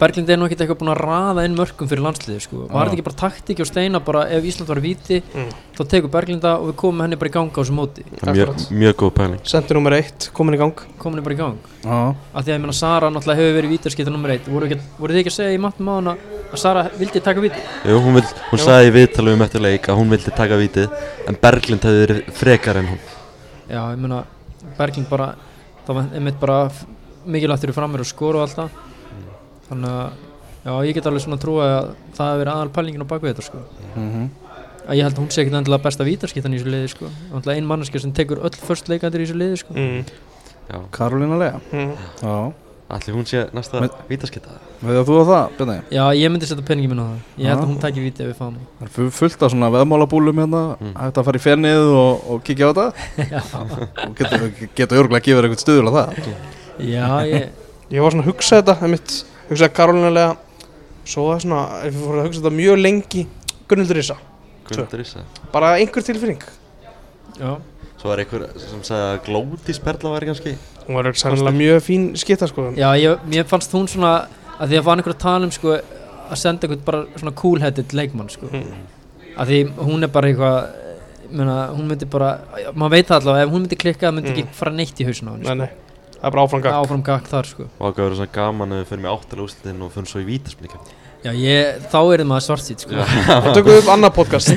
Berglind 0.00 0.30
er 0.32 0.38
nú 0.40 0.46
ekkert 0.48 0.62
eitthvað 0.64 0.78
búin 0.80 0.90
að 0.94 1.00
raða 1.04 1.42
inn 1.44 1.56
mörgum 1.58 1.88
fyrir 1.90 2.00
landsliði 2.06 2.40
sko. 2.40 2.62
Var 2.70 2.88
þetta 2.88 2.96
ekki 2.96 3.04
bara 3.04 3.18
taktík 3.20 3.58
og 3.60 3.68
steina 3.68 4.00
bara 4.00 4.22
ef 4.32 4.46
Ísland 4.48 4.70
var 4.70 4.80
í 4.80 4.84
víti 4.86 5.18
Mm. 5.34 5.50
þá 5.76 5.82
tekur 5.92 6.10
Berglinda 6.10 6.54
og 6.58 6.70
við 6.70 6.76
komum 6.80 7.02
henni 7.04 7.18
bara 7.20 7.28
í 7.28 7.32
gang 7.34 7.50
á 7.52 7.60
þessu 7.60 7.74
móti. 7.76 8.04
Mjög, 8.24 8.54
mjög 8.72 8.94
góð 8.96 9.12
pæling. 9.18 9.40
Sendi 9.44 9.74
nummer 9.76 9.92
eitt, 9.92 10.30
komin 10.32 10.54
í 10.56 10.58
gang. 10.58 10.72
henni 11.04 11.20
bara 11.22 11.34
í 11.34 11.38
gang. 11.38 11.58
Að 11.84 12.42
því 12.42 12.48
að 12.48 12.54
ég 12.56 12.60
meina 12.64 12.72
Sara 12.72 13.10
náttúrulega 13.10 13.40
hefur 13.40 13.56
verið 13.60 13.70
vítarskipta 13.76 14.10
nummer 14.10 14.30
eitt. 14.30 14.48
Voru, 14.48 14.66
þið 14.68 15.20
ekki 15.20 15.30
að 15.32 15.36
segja 15.36 15.54
í 15.54 15.60
mattum 15.60 15.88
á 15.88 15.94
hana 16.00 16.16
að 16.52 16.58
Sara 16.58 16.88
vildi 16.98 17.20
taka 17.22 17.40
víti? 17.40 17.60
Jú, 17.84 18.00
hún, 18.00 18.14
vill, 18.14 18.26
hún 18.50 18.58
sagði 18.58 18.88
í 18.88 18.94
viðtalum 18.96 19.34
um 19.36 19.42
eftir 19.42 19.60
leik 19.60 19.86
að 19.88 20.00
hún 20.00 20.10
vildi 20.10 20.32
taka 20.34 20.56
vítið 20.56 20.88
en 21.28 21.36
Berglind 21.40 21.82
hefði 21.84 22.06
verið 22.06 22.32
frekar 22.32 22.76
en 22.80 22.86
hún. 22.94 22.98
Já 23.70 23.82
ég 23.92 23.98
meina 23.98 24.24
Berglind 24.78 25.08
bara 25.08 25.34
það 25.86 25.94
var 25.94 26.08
einmitt 26.14 26.40
bara 26.40 26.70
mikilvægt 27.26 27.60
fyrir 27.66 27.74
framir 27.76 28.00
og 28.00 28.06
skora 28.08 28.40
og 28.40 28.48
allt 28.48 28.56
það 28.56 28.70
þannig 29.70 29.96
að 29.96 30.28
já 30.66 30.72
ég 30.90 30.94
get 30.98 31.06
alveg 31.08 31.24
svona 31.24 31.40
trúa 31.40 31.66
að 31.70 31.90
það 32.18 32.30
hefur 32.30 32.40
verið 32.44 32.54
aðal 32.54 32.72
pælingin 32.76 33.04
á 33.06 33.12
bakvið 33.14 33.32
þetta 33.34 33.48
sko. 33.48 33.64
Mm 33.96 34.28
að 34.90 34.96
ég 34.98 35.04
held 35.06 35.14
að 35.14 35.20
hún 35.22 35.28
sé 35.30 35.42
ekkert 35.44 35.56
endilega 35.60 35.84
besta 35.84 36.04
vítarskiptan 36.06 36.54
í 36.56 36.58
þessu 36.58 36.70
liði 36.72 36.88
sko. 36.90 37.10
Ein 37.52 37.66
manneska 37.68 38.00
sem 38.02 38.10
tekur 38.16 38.40
öll 38.42 38.56
först 38.58 38.88
leikandir 38.90 39.22
í 39.22 39.26
þessu 39.28 39.36
liði 39.38 39.58
sko. 39.60 39.74
Mm. 39.76 40.88
Karolina 40.94 41.36
Lea. 41.38 41.60
Mm. 41.70 41.92
Já, 42.22 42.34
allir 42.90 43.14
hún 43.14 43.26
sé 43.28 43.44
næsta 43.54 43.82
vítaskita 44.08 44.56
veið 44.80 45.02
þú 45.06 45.18
á 45.20 45.24
það, 45.28 45.44
Bjarni? 45.58 45.74
já 45.92 46.02
ég 46.16 46.32
myndi 46.32 46.48
setja 46.48 46.64
peningi 46.66 46.88
minn 46.90 47.02
á 47.02 47.06
það. 47.06 47.16
Ég 47.36 47.50
held 47.52 47.60
að 47.60 47.68
hún 47.68 47.80
tæki 47.84 48.04
víti 48.06 48.24
ef 48.24 48.30
við 48.30 48.38
fáum 48.40 48.54
Það 48.80 48.86
er 48.86 48.92
fu- 48.96 49.10
fullt 49.18 49.42
af 49.46 49.52
svona 49.52 49.70
veðmálabúlum 49.76 50.40
hérna. 50.42 50.62
Mm. 50.80 50.94
Hægt 50.96 51.20
að 51.20 51.28
fara 51.28 51.38
í 51.40 51.44
fennið 51.44 51.90
og, 52.00 52.24
og 52.32 52.42
kíkja 52.48 52.70
á 52.70 52.72
þetta. 52.72 52.86
Og 54.08 54.14
getur, 54.18 54.46
getur 54.74 55.02
örgulega 55.04 55.20
að 55.20 55.26
gefa 55.28 55.40
þér 55.40 55.48
eitthvað 55.50 55.64
stuður 55.66 55.90
á 55.90 55.92
það. 55.98 56.30
Já 56.80 57.08
ég 57.28 57.48
Ég 57.90 58.02
var 58.04 58.14
svona 58.14 58.22
að 58.24 58.30
hugsa 58.30 58.58
þetta, 58.60 58.76
einmitt, 58.86 59.14
hugsaði 59.50 59.72
Karolinlega, 59.76 60.36
svo 61.04 61.26
það 61.30 61.34
er 61.36 61.44
svona, 61.44 61.60
ef 61.86 61.94
við 61.94 62.04
fórum 62.06 62.20
að 62.22 62.26
hugsa 62.28 62.40
þetta 62.44 62.56
mjög 62.60 62.80
lengi, 62.84 63.26
Gunnildur 63.70 64.00
Issa, 64.02 64.16
Gunndur 64.70 65.00
Issa 65.04 65.24
bara 65.52 65.74
einhver 65.80 66.02
tilfinning. 66.06 66.42
já 67.40 67.56
Svo 68.00 68.12
er 68.14 68.22
einhver 68.24 68.46
sem 68.56 68.80
sagði 68.80 69.06
að 69.12 69.18
Glódís 69.26 69.78
Perla 69.84 70.10
væri 70.14 70.26
kannski 70.30 70.52
Hún 70.86 70.96
var 70.96 71.10
sannlega 71.20 71.52
mjög 71.52 71.82
fín 71.84 72.04
skitta, 72.16 72.46
sko. 72.48 72.70
Já, 72.74 72.88
ég, 72.96 73.18
mér 73.28 73.44
fannst 73.46 73.72
hún 73.76 73.84
svona 73.86 74.26
að 74.58 74.70
því 74.72 74.78
að 74.78 74.86
fann 74.86 74.98
einhver 75.02 75.14
að 75.14 75.20
tala 75.20 75.44
um 75.44 75.52
sko 75.52 75.74
að 75.76 76.38
senda 76.40 76.66
einhvern 76.66 76.84
bara 76.86 77.02
svona 77.20 77.34
cool-headed 77.36 77.92
leikmann 77.92 78.30
sko 78.32 78.46
Mm. 78.48 78.72
að 79.36 79.46
því 79.52 79.58
hún 79.84 80.02
er 80.02 80.08
bara 80.08 80.28
eitthvað 80.28 80.70
meina, 81.30 81.58
hún 81.76 81.86
myndi 81.86 82.08
bara, 82.10 82.30
maður 82.74 82.90
veit 82.96 83.06
það 83.08 83.20
allavega 83.20 83.44
ef 83.46 83.52
hún 83.52 83.62
myndi 83.66 83.76
klikka 83.78 84.08
það 84.08 84.14
myndi 84.16 84.30
Mm. 84.32 84.38
ekki 84.38 84.54
fara 84.54 84.72
neitt 84.72 85.00
í 85.00 85.04
hausinn 85.06 85.28
á 85.28 85.32
henni 85.32 85.44
Nei, 85.44 85.52
sko. 85.52 85.54
nei, 85.54 85.70
það 86.20 86.26
er 86.28 86.34
bara 86.36 86.44
áfram 86.46 86.60
Það 86.62 86.70
gakk. 86.70 86.80
áfram 86.84 87.02
gakk 87.10 87.28
þar 87.32 87.48
sko 87.50 87.66
og 87.78 87.84
ákveður 87.90 88.16
svona 88.20 88.34
gaman 88.36 88.74
að 88.76 88.82
við 88.82 88.88
fyrir 88.92 89.02
með 89.06 89.14
áttalega 89.16 89.46
úslitin 89.48 89.84
og 89.86 89.94
fyrir 89.96 90.10
svo 90.12 90.20
í 90.24 90.28
vítaspilíkja 90.30 90.82
Já, 91.20 91.34
ég, 91.36 91.82
þá 91.92 91.98
er 92.14 92.22
maður 92.24 92.44
svartsýtt 92.46 92.80
sko. 92.86 92.96
Það 93.26 93.48
tökum 93.58 93.74
við 93.74 93.80
upp 93.82 93.88
annað 93.92 94.12
podcast 94.16 94.52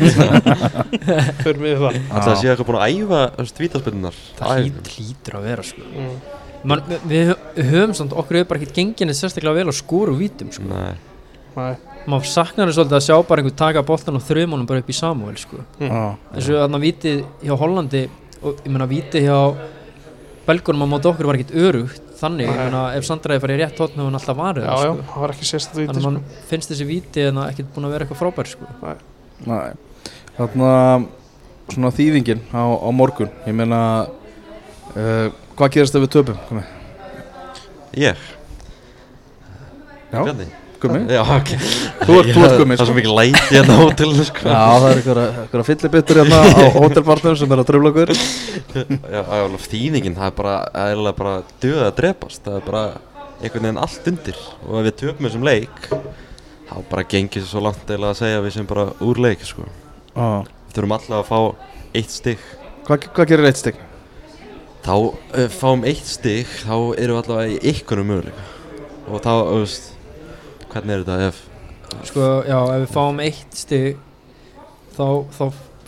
Fyrir 1.43 1.57
mig 1.59 1.73
það 1.81 1.97
Alltaf 1.97 2.29
að 2.31 2.37
sé 2.39 2.51
eitthvað 2.53 2.69
búin 2.69 2.77
að 2.79 2.93
æfa 2.93 3.57
vítaspinnar 3.59 4.19
Það 4.37 4.53
hlýt, 4.61 4.91
hlýtur 4.95 5.35
að 5.39 5.47
vera 5.49 5.65
sko. 5.67 5.83
mm. 5.89 6.13
Man, 6.63 6.79
við, 7.11 7.33
við 7.57 7.67
höfum 7.73 7.95
samt 7.99 8.13
okkur 8.15 8.37
hefur 8.39 8.49
bara 8.53 8.61
ekkert 8.61 8.77
genginni 8.79 9.15
sérstaklega 9.17 9.57
vel 9.57 9.67
á 9.67 9.75
skóru 9.75 10.13
og 10.15 10.21
vítum 10.21 10.53
sko. 10.55 10.63
Nei, 10.69 10.93
Nei. 11.57 11.73
maður 12.07 12.29
saknar 12.31 12.69
þess 12.71 12.79
svolítið 12.79 12.99
að 13.01 13.05
sjá 13.09 13.17
bara 13.27 13.43
einhver 13.43 13.57
taka 13.59 13.83
boltan 13.89 14.15
og 14.15 14.23
þrjumunum 14.23 14.69
bara 14.69 14.79
upp 14.79 14.93
í 14.93 14.95
Samuel 14.95 15.35
sko. 15.41 15.59
Já, 15.83 15.91
eins 16.31 16.47
og 16.47 16.61
þarna 16.63 16.79
vítið 16.85 17.19
hjá 17.43 17.53
Hollandi 17.59 18.05
og 18.39 18.63
ég 18.63 18.71
meina 18.71 18.87
vítið 18.87 19.27
hjá 19.27 19.37
belgunum 20.47 20.83
á 20.83 20.87
móti 20.91 21.09
okkur 21.09 21.29
var 21.29 21.39
ekkert 21.39 21.55
örugt 21.55 22.13
þannig, 22.19 22.47
ég 22.47 22.55
Nei. 22.55 22.63
meina 22.67 22.83
ef 22.97 23.07
Sandræði 23.07 23.43
farið 23.43 23.61
rétt 23.61 23.81
hótt 23.81 23.95
hefur 23.95 24.09
hann 24.09 24.19
alltaf 24.19 24.39
það, 24.39 24.59
já, 24.63 24.75
sko. 24.83 25.05
það 25.09 25.23
þannig 25.87 25.93
að 25.93 25.99
sko. 25.99 26.05
mann 26.09 26.47
finnst 26.49 26.73
þessi 26.73 26.87
vítið 26.89 27.29
en 27.31 27.41
ekkert 27.45 27.71
búin 27.75 27.87
að 27.87 27.95
vera 27.95 28.07
eitthvað 28.07 28.21
frábær 28.21 28.51
sko. 28.51 28.69
Nei, 29.49 30.09
þarna 30.37 30.71
svona 31.71 31.93
þýðingin 31.95 32.43
á, 32.51 32.63
á 32.63 32.89
morgun 32.95 33.31
ég 33.47 33.57
meina 33.57 33.81
uh, 34.07 35.27
hvað 35.55 35.77
gerist 35.77 35.99
ef 35.99 36.05
við 36.05 36.13
töpum? 36.17 36.63
Ég 37.93 38.29
Já, 40.13 40.21
Bjarni 40.83 40.99
Gumi? 41.03 41.15
Já, 41.15 41.21
ok 41.23 41.51
Þú 42.03 42.17
ert- 42.19 42.31
þú 42.35 42.43
ert 42.47 42.57
Gummi, 42.59 42.75
Það 42.75 42.83
er 42.83 42.83
sko. 42.83 42.87
svo 42.89 42.95
mikið 42.99 43.15
læti 43.19 43.43
hérna 43.55 43.73
á 43.73 43.79
hótelinu 43.83 44.25
sko 44.27 44.43
Já, 44.49 44.61
það 44.73 44.87
er 44.89 44.99
einhverja 45.01 45.65
fyllibittur 45.69 46.19
hérna 46.21 46.39
á 46.43 46.65
hótelpartnum 46.83 47.37
sem 47.39 47.55
er 47.55 47.61
að 47.63 47.69
tröfla 47.71 47.91
okkur 47.93 48.13
Já, 49.13 49.21
alveg 49.39 49.65
þýðingin, 49.71 50.17
það 50.17 50.27
er 50.29 50.35
bara, 50.41 50.55
það 50.73 50.83
er 50.83 50.93
eiginlega 50.93 51.17
bara 51.21 51.35
döða 51.63 51.87
að 51.89 51.95
drepast, 52.01 52.41
það 52.45 52.57
er 52.59 52.67
bara 52.67 52.83
einhvern 53.43 53.65
veginn 53.67 53.81
allt 53.83 54.09
undir 54.13 54.41
og 54.67 54.75
ef 54.79 54.85
við 54.87 54.97
töpum 55.03 55.27
þessum 55.27 55.47
leik 55.47 55.87
þá 56.69 56.75
bara 56.91 57.03
gengir 57.13 57.43
svo 57.47 57.63
langt 57.63 57.83
eiginlega 57.87 58.13
að 58.13 58.19
segja 58.21 58.43
við 58.45 58.53
sem 58.55 58.67
bara 58.69 58.85
úr 59.03 59.19
leik 59.23 59.43
sko. 59.45 59.65
Já. 60.13 60.27
Við 60.43 60.77
þurfum 60.77 60.95
alltaf 60.97 61.17
að 61.19 61.27
fá 61.31 61.39
eitt 61.99 62.13
stig 62.13 62.45
Hvað, 62.87 63.05
hvað 63.15 63.29
gerir 63.33 63.47
eitt 63.49 63.59
stygg? 63.61 63.81
þá 64.83 64.93
uh, 64.99 65.47
fáum 65.53 65.83
eitt 65.87 66.07
stig 66.09 66.47
þá 66.65 66.73
erum 66.99 67.15
við 67.15 67.19
allavega 67.21 67.53
í 67.53 67.59
ykkurum 67.71 68.09
möguleika 68.09 68.47
og 69.07 69.21
þá, 69.23 69.31
þú 69.47 69.59
veist 69.61 69.92
hvernig 70.73 70.95
er 70.95 71.03
þetta 71.05 71.27
ef 71.29 71.43
sko, 72.09 72.31
já, 72.47 72.57
ef 72.57 72.81
við 72.83 72.89
fáum 72.93 73.21
eitt 73.23 73.57
stig 73.57 74.01
þá, 74.95 75.05
þá 75.33 75.43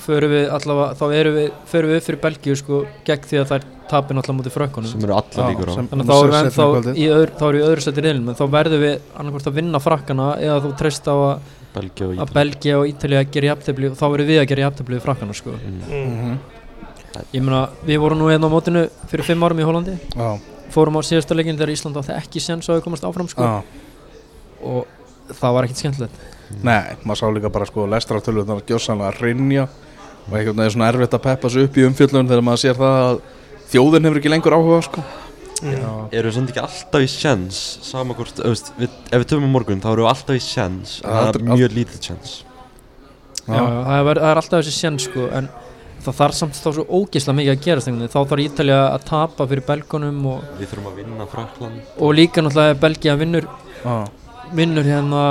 förum 0.05 0.33
við 0.35 0.51
allavega, 0.53 0.97
þá 0.99 1.05
erum 1.19 1.37
við 1.39 1.47
förum 1.71 1.91
við 1.91 1.99
upp 1.99 2.07
fyrir 2.09 2.21
Belgíu 2.25 2.57
sko, 2.59 2.81
gegn 3.07 3.27
því 3.29 3.41
að 3.41 3.51
þær 3.51 3.67
tapir 3.89 4.17
náttúrulega 4.17 4.39
mútið 4.39 4.55
frökkunum 4.55 4.91
sem 4.91 5.03
eru 5.05 5.15
allar 5.17 5.51
líkur 5.51 5.69
á 5.69 5.73
sem- 5.75 5.89
þannig 5.91 6.05
að 6.05 6.09
þá 6.09 6.17
erum 6.17 6.33
við 6.33 6.39
ennþá 6.39 6.65
kvöldið. 6.71 6.97
í 6.97 7.05
öðru, 7.15 7.35
þá 7.35 7.45
erum 7.45 7.59
við 7.59 7.61
í 7.65 7.67
öðru 7.69 7.85
sæti 7.85 8.05
reilin 8.05 8.31
en 8.31 8.39
þá 8.39 8.45
verðum 8.55 8.83
við 8.85 8.95
annarkvort 9.19 9.49
að 9.49 9.57
vinna 9.59 9.81
frakkana 9.81 10.27
eða 10.41 10.57
þú 10.65 10.73
treyst 10.81 11.05
á 11.09 11.15
að, 11.15 11.53
Belgia 11.75 12.07
og 12.07 12.11
að 12.11 12.17
Ítalía 12.17 12.35
Belgia 12.39 12.79
og 12.79 12.89
Ítalía 12.89 13.23
gerir 13.29 13.49
jafntefli 13.51 13.89
og 13.91 13.97
þá 13.99 14.05
verðum 14.09 14.29
við 14.31 14.41
að 14.41 14.49
gera 14.51 14.65
jafntefli 14.65 14.95
við 14.95 15.05
frakkana 15.05 15.37
sko. 15.37 15.53
mm. 15.53 15.81
mm. 15.91 16.37
ég 17.35 17.41
meina, 17.45 17.63
við 17.85 18.01
vorum 18.01 18.21
nú 18.21 18.29
hérna 18.31 18.49
á 18.49 18.55
mótinu 18.55 18.85
fyrir 19.11 19.27
fimm 19.27 19.45
árum 19.45 19.61
í 19.61 19.67
Hollandi 19.67 19.97
Já, 20.15 20.29
fórum 20.73 20.97
á 20.97 21.01
síðasta 21.05 21.37
leikin 21.37 21.59
þegar 21.59 21.75
Ísland 21.75 21.99
átti 22.01 22.15
ekki 22.15 22.41
séns 22.41 22.69
að 22.69 22.79
við 22.79 22.87
komast 22.87 23.05
áfram 23.05 23.29
sko. 23.29 23.43
já 23.43 23.84
og 24.61 25.33
það 25.33 25.57
var 25.57 25.67
ekkert 25.67 25.81
skemmtilegt. 25.83 26.23
Nei, 26.61 26.95
maður 27.03 27.19
sá 27.21 27.27
líka 27.33 27.51
bara 27.53 27.65
sko 27.65 27.87
lestrartöluðnar 27.89 28.63
gjósanlega 28.69 29.11
að 29.11 29.21
rinja 29.25 29.65
og 29.65 30.33
einhvern 30.33 30.55
veginn 30.55 30.65
er 30.65 30.73
svona 30.75 30.89
erfitt 30.93 31.15
að 31.17 31.23
peppa 31.25 31.49
sig 31.49 31.65
upp 31.67 31.77
í 31.77 31.85
umfjöllun 31.89 32.29
þegar 32.29 32.45
maður 32.45 32.61
sér 32.63 32.77
það 32.79 32.97
að 33.05 33.21
þjóðin 33.73 34.07
hefur 34.07 34.19
ekki 34.21 34.33
lengur 34.33 34.57
áhuga 34.57 34.81
sko. 34.85 35.05
Já, 35.63 35.87
Erum 36.11 36.29
við 36.29 36.33
samt 36.35 36.49
ekki 36.51 36.61
alltaf 36.61 37.03
í 37.05 37.07
sjens 37.09 37.59
sama 37.85 38.13
hvort, 38.17 38.41
við, 38.43 38.89
ef 39.07 39.21
við 39.21 39.27
töfum 39.31 39.47
á 39.47 39.51
morgun 39.55 39.79
þá 39.81 39.87
erum 39.93 40.03
við 40.03 40.09
alltaf 40.11 40.35
í 40.35 40.41
sjens 40.43 40.97
en 40.99 41.13
það 41.15 41.29
er 41.29 41.45
mjög 41.47 41.75
lítið 41.77 42.01
sjens 42.09 42.33
já, 43.47 43.55
já, 43.55 43.61
það, 43.63 44.09
er, 44.11 44.19
það 44.19 44.27
er 44.33 44.41
alltaf 44.41 44.59
þessi 44.59 44.73
séns 44.75 45.05
sko, 45.07 45.29
en 45.39 45.47
það 46.03 46.17
þarf 46.19 46.37
samt 46.41 46.59
þá 46.59 46.67
svo 46.75 46.85
ógeðslega 46.99 47.37
mikið 47.39 47.53
að 47.53 47.63
gerast 47.69 47.89
einhvern 47.89 48.03
veginn. 48.03 48.13
þá 48.13 48.33
þarf 48.33 48.43
Ítalía 48.45 48.81
að 48.89 49.07
tapa 49.07 49.47
fyrir 49.53 49.65
Belgunum 49.71 50.19
og, 50.33 50.43
Við 50.59 50.71
þurfum 50.73 50.91
að 50.91 50.99
vinna 50.99 51.29
Frakland 51.31 51.95
og 52.03 52.13
líka 52.19 52.43
náttúrulega 52.43 52.77
Belgia 52.83 53.17
vinnur 53.23 53.47
Já, 53.79 53.95
vinnur 54.53 54.83
hérna 54.83 55.21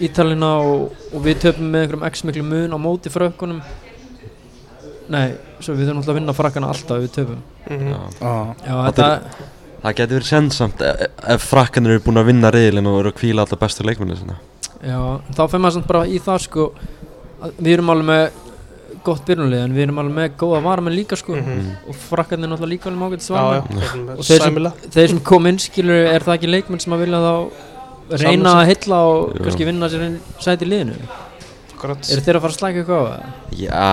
Ítalina 0.00 0.50
og, 0.60 0.92
og 1.14 1.22
við 1.24 1.38
töpum 1.46 1.70
með 1.72 1.82
einhverjum 1.86 2.06
x 2.10 2.24
miklu 2.28 2.42
mun 2.44 2.74
á 2.76 2.78
móti 2.78 3.08
frökkunum 3.12 3.62
nei, 5.12 5.36
svo 5.62 5.74
við 5.76 5.86
þurfum 5.88 6.00
náttúrulega 6.00 6.12
að 6.12 6.18
vinna 6.20 6.34
frakkana 6.36 6.72
alltaf 6.72 7.04
við 7.04 7.12
töpum 7.20 7.44
Mm. 7.66 7.88
Já. 7.90 7.98
já, 8.22 8.54
já, 8.62 8.74
Þetta 8.86 9.06
þetta, 9.06 9.46
Það 9.82 9.94
getur 9.98 10.14
verið 10.20 10.26
sjensamt 10.28 10.82
ef, 10.86 11.00
ef 11.34 11.46
frakkanir 11.50 11.90
eru 11.96 12.02
búin 12.04 12.20
að 12.20 12.28
vinna 12.28 12.50
reyðilinn 12.54 12.86
og 12.86 12.98
eru 13.00 13.10
að 13.10 13.16
kvíla 13.18 13.42
alltaf 13.42 13.58
bestu 13.58 13.82
leikmenni 13.82 14.14
sinna. 14.20 14.36
já, 14.86 15.00
þá 15.34 15.40
fyrir 15.50 15.62
maður 15.64 15.74
samt 15.74 15.88
bara 15.90 16.04
í 16.06 16.20
það 16.22 16.38
sko 16.44 16.66
að 17.42 17.58
við 17.58 17.72
erum 17.74 17.90
alveg 17.90 18.06
með 18.06 19.02
gott 19.02 19.24
byrjunlið 19.26 19.64
en 19.64 19.74
við 19.74 19.82
erum 19.88 19.98
alveg 20.04 20.14
með 20.20 20.36
góða 20.44 20.62
varamenn 20.62 20.94
líka 20.94 21.18
sko 21.18 21.34
Mhm. 21.34 21.66
og 21.88 21.94
frakkarnir 22.06 22.48
náttúrulega 22.52 22.70
líka 22.76 22.86
alveg 22.86 23.18
erum 23.90 24.06
með 24.06 24.18
Og 24.18 24.24
þeir 24.30 24.38
sem- 24.46 24.90
þeir 24.94 25.08
sem 25.08 25.20
kom 25.20 25.46
inn 25.46 25.58
skilur 25.58 26.06
er 26.14 26.20
það 26.22 26.38
ekki 26.38 26.52
leikmenn 26.54 26.80
sem 26.80 26.92
að 26.92 27.02
vilja 27.02 27.18
þá 27.26 27.50
reyna 28.10 28.56
að 28.60 28.68
hylla 28.72 28.98
og 29.10 29.36
kannski 29.40 29.68
vinna 29.68 29.88
sér 29.92 30.04
inn 30.06 30.18
sæti 30.42 30.66
í 30.66 30.72
liðinu? 30.72 30.98
Akkurat. 31.76 32.08
eru 32.08 32.24
þeir 32.24 32.38
að 32.38 32.44
fara 32.46 32.54
að 32.54 32.58
slæka 32.58 32.82
eitthvað 32.82 33.00
á 33.00 33.06
það? 33.06 33.32
Já, 33.60 33.86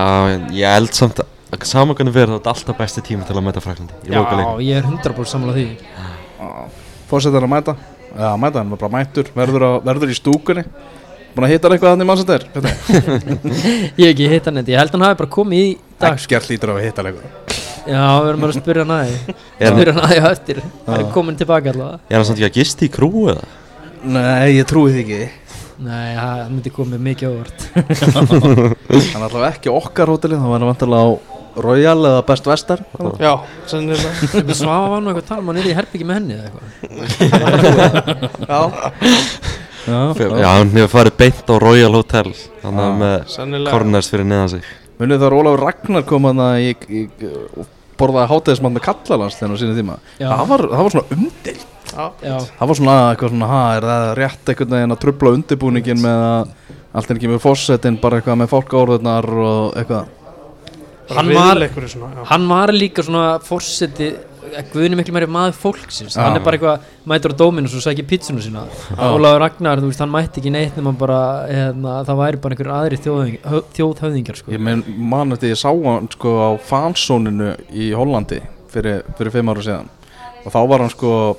ég 0.56 0.74
held 0.74 0.94
samt 0.96 1.20
að 1.20 1.66
saman 1.68 1.96
hvernig 1.98 2.14
verður 2.14 2.38
þetta 2.38 2.54
alltaf 2.54 2.78
besti 2.78 3.04
tími 3.04 3.26
til 3.28 3.36
að 3.36 3.44
mæta 3.46 3.62
Fraklandi. 3.62 3.98
Já, 4.08 4.20
ég 4.64 4.80
er 4.80 4.88
100% 4.88 5.30
sammála 5.30 5.54
því. 5.58 5.66
Fórsetar 7.10 7.44
að 7.44 7.52
mæta. 7.52 7.76
Já, 8.14 8.28
mæta, 8.40 8.62
hann 8.62 8.72
var 8.72 8.80
bara 8.84 8.92
mættur, 8.94 9.30
verður, 9.36 9.66
á, 9.66 9.70
verður 9.84 10.12
í 10.14 10.16
stúkunni. 10.16 10.64
Búin 11.34 11.48
að 11.48 11.54
hitta 11.56 11.66
hann 11.66 11.74
eitthvað 11.74 11.94
hann 11.94 12.04
í 12.04 12.06
mannsættir 12.06 12.44
Ég 13.98 14.04
hef 14.04 14.10
ekki 14.12 14.28
hitt 14.30 14.44
hann 14.46 14.60
ég 14.62 14.76
held 14.78 14.92
hann 14.94 15.02
hafi 15.02 15.18
bara 15.18 15.30
komið 15.34 15.64
í 15.64 15.72
dag 15.98 16.20
sko. 16.22 16.30
Ekkert 16.30 16.52
lítur 16.52 16.70
á 16.70 16.74
að 16.76 16.84
hitta 16.86 17.02
hann 17.02 17.10
eitthvað. 17.10 17.56
Já, 17.84 18.04
við 18.22 18.28
erum 18.30 18.44
bara 18.44 18.54
að 18.54 18.60
spyrja 18.60 18.84
hann 18.84 18.94
aðeins 18.94 19.24
Er 19.26 19.66
hann, 19.66 19.74
Spyrja 19.74 19.94
hann 19.96 20.06
aðeins 20.06 20.28
eftir. 20.30 20.60
Það 20.86 21.00
er 21.00 21.10
komin 21.16 21.40
tilbaka 21.40 21.72
allavega. 21.74 21.98
Er 22.06 22.20
hann 22.20 22.28
samt 22.28 22.38
ekki 22.38 22.46
að 22.52 22.60
gisti 22.60 22.86
í 22.86 22.92
krú 22.94 23.10
eða? 23.34 23.48
Nei, 24.04 24.56
ég 24.58 24.66
trúi 24.68 24.92
því 24.94 25.02
ekki. 25.04 25.22
Nei, 25.84 26.14
það 26.14 26.42
myndi 26.52 26.70
komið 26.74 27.00
mikið 27.08 27.32
óvart. 27.32 27.64
Hann 28.14 29.22
er 29.22 29.24
allavega 29.26 29.48
ekki 29.56 29.72
okkar 29.72 30.12
hóteli 30.12 30.38
Það 30.38 30.52
var 30.52 30.66
vantilega 30.68 31.02
á 31.02 31.34
Royal 31.64 32.00
eða 32.08 32.22
Best 32.26 32.46
Western. 32.50 32.86
Já, 33.22 33.32
sennilega. 33.70 34.54
svafa 34.58 34.88
var 34.90 35.02
nú 35.02 35.12
eitthvað 35.12 35.22
að 35.22 35.28
tala 35.28 35.42
um 35.44 35.50
hann 35.52 35.60
er 35.62 35.68
í 35.70 35.74
herbyggi 35.78 36.06
með 36.08 36.16
henni 36.18 36.34
eða 36.34 36.46
eitthvað. 36.48 36.64
Já, 38.48 38.60
Já, 39.84 40.00
Já, 40.40 40.48
hann 40.48 40.72
hefur 40.72 40.90
farið 40.94 41.16
beint 41.20 41.50
á 41.52 41.54
Royal 41.60 41.92
Hotel 41.92 42.30
Þannig 42.62 42.84
að 42.86 42.94
með 43.02 43.16
sennilega. 43.34 43.74
Corners 43.76 44.08
fyrir 44.10 44.26
neðan 44.30 44.50
sig. 44.54 44.72
Munið 44.98 45.22
það 45.24 45.36
Ólafur 45.38 45.62
Ragnar 45.66 46.06
kom 46.08 46.26
hann 46.30 46.40
að 46.42 46.56
ég, 46.64 46.88
og 47.58 47.68
borðaði 48.00 48.30
hátegismann 48.32 48.74
með 48.74 48.86
kallalans 48.88 49.36
þegar 49.38 49.54
á 49.54 49.60
sínu 49.60 49.76
tíma. 49.78 49.98
Það 50.18 50.44
var, 50.50 50.66
það 50.72 50.86
var 50.88 50.94
svona 50.96 51.06
Já, 51.14 51.73
það 51.94 52.68
var 52.68 52.78
svona 52.80 52.96
eitthvað 53.12 53.32
svona, 53.34 53.48
ha, 53.52 53.62
er 53.78 53.86
það 53.90 54.04
rétt 54.20 54.52
einhvern 54.52 54.74
veginn 54.76 54.96
að 54.96 55.02
trubla 55.06 55.34
undirbúningin 55.38 56.02
með 56.04 56.26
að 56.28 56.52
allt 56.94 57.10
er 57.10 57.18
ekki 57.18 57.30
með 57.32 57.42
fórsetin, 57.42 57.96
bara 58.02 58.20
eitthvað 58.20 58.38
með 58.42 58.52
fólkaórðunar 58.52 59.30
og 59.46 59.80
eitthvað? 59.80 60.12
Hann 61.14 61.34
var- 61.36 61.68
svona 61.88 62.24
hann 62.30 62.46
var 62.48 62.68
líka 62.72 63.02
svona 63.04 63.38
fórseti 63.44 64.14
Guðni 64.72 64.94
miklu 64.94 65.10
meiri 65.16 65.26
maður 65.26 65.54
fólksins. 65.56 66.14
Hann 66.20 66.36
er 66.36 66.42
bara 66.44 66.56
eitthvað 66.58 66.80
mætur 67.10 67.32
á 67.32 67.36
Dominus 67.40 67.72
og 67.74 67.80
sækir 67.82 68.04
pizzuna 68.06 68.42
sína. 68.44 68.66
Ólaður 68.94 69.40
Ragnar, 69.40 69.80
þú 69.80 69.88
veist, 69.88 69.98
hann 70.04 70.12
mætti 70.12 70.38
ekki 70.42 70.52
neitt 70.52 70.76
nema 70.76 70.92
bara, 70.96 71.46
hérna, 71.48 71.94
það 72.06 72.20
væri 72.20 72.40
bara 72.44 72.54
einhver 72.54 72.70
aðri 72.76 72.98
þjóðhöfðingjar 73.74 74.36
sko. 74.38 74.52
ég 74.52 74.60
mein, 74.60 74.84
man 74.98 75.32
eftir 75.34 75.50
ég 75.54 75.58
sá 75.58 75.70
hann 75.72 76.08
sko 76.12 76.34
á 76.38 76.50
fansóninu 76.60 77.54
í 77.72 77.90
Hollandi 77.96 78.40
fyrir, 78.70 79.02
fyrir 79.18 79.32
fimm 79.34 79.50
ára 79.50 79.64
síðan. 79.64 79.88
Og 80.44 80.52
þá 80.52 80.60
var 80.68 80.84
hann 80.84 80.92
sko 80.92 81.36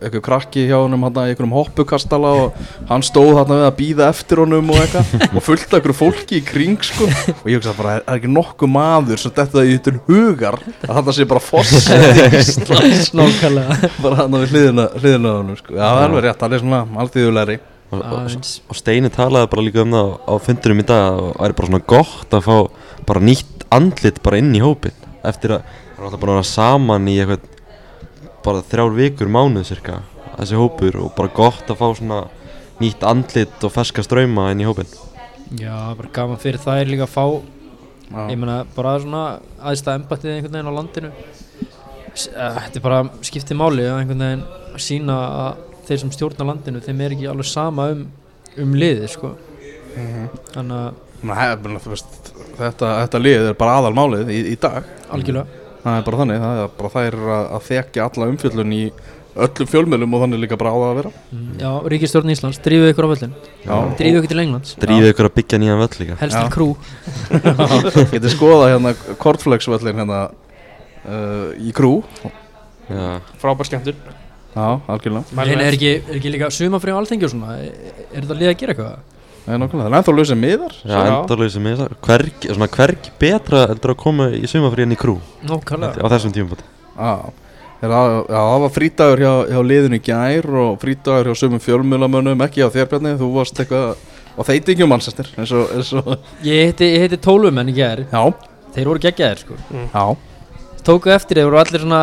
eitthvað 0.00 0.22
krakki 0.24 0.64
hjá 0.68 0.76
honum 0.78 1.04
hann 1.06 1.18
í 1.20 1.32
einhverjum 1.32 1.54
hoppukastala 1.54 2.30
og 2.44 2.60
hann 2.88 3.04
stóð 3.04 3.32
hann 3.38 3.50
við 3.52 3.64
að 3.66 3.74
býða 3.78 4.08
eftir 4.10 4.42
honum 4.42 4.72
og 4.72 4.80
eitthvað 4.80 5.24
og 5.36 5.44
fullt 5.46 5.66
af 5.68 5.78
einhverju 5.78 5.98
fólki 5.98 6.38
í 6.40 6.44
kring 6.46 6.78
sko. 6.86 7.08
Og 7.36 7.48
ég 7.50 7.60
hugsa 7.60 7.74
bara, 7.78 7.98
er 8.00 8.18
ekki 8.18 8.30
nokkuð 8.32 8.72
maður 8.72 9.22
sem 9.22 9.34
þetta 9.36 9.66
í 9.68 9.76
til 9.84 9.96
hugar 10.08 10.58
að 10.60 10.94
þetta 11.00 11.16
sé 11.18 11.26
bara 11.30 11.44
fórseti 11.44 12.40
Íslands? 12.40 13.12
Nákvæmlega. 13.20 13.92
Bara 14.00 14.22
hann 14.22 14.38
við 14.38 14.54
hliðina, 14.54 14.88
hliðina 14.96 15.34
á 15.34 15.38
honum 15.40 15.60
sko. 15.60 15.76
Já, 15.76 15.84
það 15.84 16.00
er 16.00 16.08
alveg 16.08 16.26
rétt, 16.26 16.46
hann 16.46 16.56
er 16.56 16.64
svona 16.64 16.82
alþýðulegri. 17.04 17.60
Og, 17.90 18.02
og, 18.06 18.34
og 18.70 18.76
Steini 18.78 19.10
talaði 19.10 19.50
bara 19.50 19.62
líka 19.66 19.82
um 19.82 19.94
það 19.96 20.10
á, 20.22 20.32
fundunum 20.44 20.82
í 20.82 20.84
dag 20.86 21.16
og 21.18 21.30
það 21.34 21.48
er 21.48 21.54
bara 21.58 21.70
svona 21.72 21.86
gott 21.90 22.36
að 22.38 22.44
fá 22.46 22.56
bara 23.08 23.22
nýtt 23.26 23.64
andlit 23.74 24.20
bara 24.22 24.38
inn 24.38 24.52
í 24.54 24.62
hópin 24.62 24.94
eftir 25.26 25.56
að 25.56 25.64
það 25.66 25.96
er 25.98 26.06
alltaf 26.06 26.20
að 26.20 26.30
vera 26.30 26.44
saman 26.46 27.08
í 27.10 27.16
eitthvað 27.18 27.48
bara 28.44 28.64
þrjár 28.70 28.96
vikur 28.96 29.30
mánuð 29.32 29.68
cirka 29.70 30.00
þessi 30.38 30.58
hópur 30.58 30.96
og 31.04 31.14
bara 31.16 31.32
gott 31.36 31.68
að 31.68 31.80
fá 31.80 31.86
svona 31.98 32.20
nýtt 32.80 33.04
andlit 33.04 33.64
og 33.66 33.72
ferska 33.74 34.04
ströyma 34.04 34.50
inn 34.54 34.64
í 34.64 34.68
hópin 34.68 34.88
Já, 35.58 35.94
bara 35.98 36.12
gaman 36.14 36.40
fyrir 36.40 36.62
það 36.62 36.82
er 36.82 36.92
líka 36.92 37.08
að 37.08 37.16
fá 37.16 37.24
Já. 38.10 38.24
Ég 38.26 38.38
meina, 38.42 38.64
bara 38.74 38.96
svona 38.98 39.20
aðstæða 39.62 40.00
embattið 40.00 40.32
einhvern 40.34 40.56
veginn 40.56 40.70
á 40.70 40.74
landinu. 40.74 41.10
Eh, 41.10 42.56
Þetta 42.56 42.80
er 42.80 42.82
bara 42.82 43.02
skiptið 43.22 43.58
máli 43.60 43.84
að 43.86 44.00
einhvern 44.00 44.24
veginn 44.24 44.42
að 44.74 44.80
sína 44.82 45.18
að 45.44 45.60
þeir 45.86 46.00
sem 46.02 46.10
stjórna 46.16 46.46
landinu 46.48 46.82
þeim 46.82 47.04
er 47.04 47.14
ekki 47.14 47.28
alveg 47.30 47.46
sama 47.50 47.86
um 47.94 48.02
um 48.58 48.74
liðið 48.74 49.12
sko. 49.12 49.36
Mhm. 49.90 50.26
þannig 50.54 50.82
að 51.36 51.86
veist, 51.90 52.32
þetta, 52.58 52.90
þetta 53.04 53.20
lið 53.22 53.48
er 53.50 53.56
bara 53.58 53.78
aðalmálið 53.78 54.30
í, 54.30 54.38
í 54.54 54.56
dag. 54.58 54.84
Algjörlega 55.10 55.59
það 55.84 55.96
er 55.96 56.04
bara 56.08 56.20
þannig, 56.20 56.44
það 56.44 56.60
er 56.64 56.76
bara 56.78 56.92
þær 56.96 57.16
að, 57.20 57.48
að 57.56 57.64
þekja 57.70 58.06
alla 58.06 58.28
umfjöllun 58.34 58.76
í 58.76 58.84
öllum 59.40 59.68
fjölmjölum 59.70 60.14
og 60.16 60.22
þannig 60.24 60.40
líka 60.42 60.58
bara 60.58 60.72
á 60.74 60.76
það 60.76 60.88
að 60.90 60.98
vera. 60.98 61.10
Já, 61.60 61.70
Ríkistjórn 61.92 62.32
Íslands, 62.34 62.58
drífið 62.64 62.92
ykkur 62.92 63.06
á 63.06 63.10
völlin 63.12 63.34
Já. 63.62 63.74
drífið 64.00 64.18
ykkur 64.20 64.32
til 64.32 64.42
Englands. 64.42 64.72
Drífið 64.82 65.12
ykkur 65.12 65.28
að 65.28 65.36
byggja 65.38 65.60
nýjan 65.62 65.80
völl 65.80 66.00
líka. 66.02 66.16
Helst 66.20 66.36
Já. 66.36 66.42
til 66.42 66.54
krú. 66.56 66.68
Getið 68.14 68.34
skoða 68.34 68.72
hérna 68.72 68.94
kortflöksvöllin 69.22 70.02
hérna 70.02 70.20
uh, 71.06 71.52
í 71.62 71.70
krú. 71.76 71.92
Já, 72.90 73.20
Frábær 73.38 73.70
skemmtur 73.70 73.94
já, 74.50 74.66
algjörlega. 74.90 75.24
En 75.38 75.62
er 75.62 75.76
ekki, 75.76 75.94
er 76.02 76.18
ekki 76.18 76.34
líka 76.34 76.50
sumafri 76.54 76.90
á 76.90 76.98
alþengi 76.98 77.28
og 77.28 77.32
svona? 77.36 77.56
Er, 77.62 78.04
er 78.10 78.24
þetta 78.24 78.38
lið 78.40 78.50
að 78.50 78.56
gera 78.64 78.74
eitthvað? 78.74 79.19
Það 79.44 79.54
er 79.54 79.60
nokkulega, 79.62 79.86
það 79.86 79.92
er 79.92 79.98
ennþá 80.00 80.14
lausið 80.18 80.40
miðar. 80.40 80.74
Já 80.84 80.98
endalösi 81.10 81.62
með 81.64 81.82
það 81.82 81.94
hvergi, 82.06 82.54
svona 82.54 82.70
hvergi 82.76 83.14
betra 83.20 83.66
heldur 83.70 83.94
að 83.94 84.00
koma 84.04 84.28
í 84.36 84.42
sumafrí 84.50 84.86
en 84.86 84.94
í 84.96 84.98
krú 85.00 85.16
Nákvæmlega. 85.48 86.04
Á 86.04 86.06
þessum 86.14 86.34
tímum 86.36 86.60
er 87.88 87.94
að, 87.96 88.14
já, 88.28 88.40
það 88.44 88.62
var 88.64 88.72
frítagur 88.74 89.22
hjá, 89.24 89.32
hjá 89.48 89.60
liðinu 89.64 90.00
gær 90.04 90.48
og 90.64 90.72
frítagur 90.82 91.30
hjá 91.30 91.38
sömum 91.40 91.62
fjölmjölamönnum, 91.64 92.42
ekki 92.44 92.60
á 92.60 92.68
þér 92.68 92.90
Bjarni, 92.90 93.14
þú 93.20 93.30
varst 93.38 93.62
eitthvað 93.62 93.94
á 94.36 94.40
eins 95.78 95.92
og, 95.96 96.10
Ég 96.44 96.70
heiti, 96.70 96.90
ég 96.92 97.06
heiti 97.06 97.20
Tólfumenn 97.24 97.72
í 97.72 97.76
gær. 97.76 98.04
Já, 98.12 98.22
Þeir 98.74 98.90
voru 98.92 99.02
geggjaðir 99.02 99.40
sko. 99.42 99.56
Já, 99.80 100.04
Tóku 100.86 101.10
eftir 101.12 101.40
þeir 101.40 101.48
voru 101.50 101.60
allir 101.60 101.82
svona, 101.82 102.02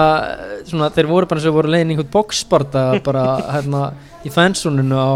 svona 0.67 0.89
Þeir 0.93 1.07
voru 1.09 1.29
bara 1.29 1.39
eins 1.41 1.47
og 1.49 1.55
voru 1.57 1.71
leiðin 1.73 1.93
í 1.93 1.95
einhvern 1.95 2.11
boxsparta 2.13 2.83
bara 3.05 3.23
hérna 3.55 3.83
í 4.27 4.33
fansuninu 4.33 4.97
á, 4.97 5.09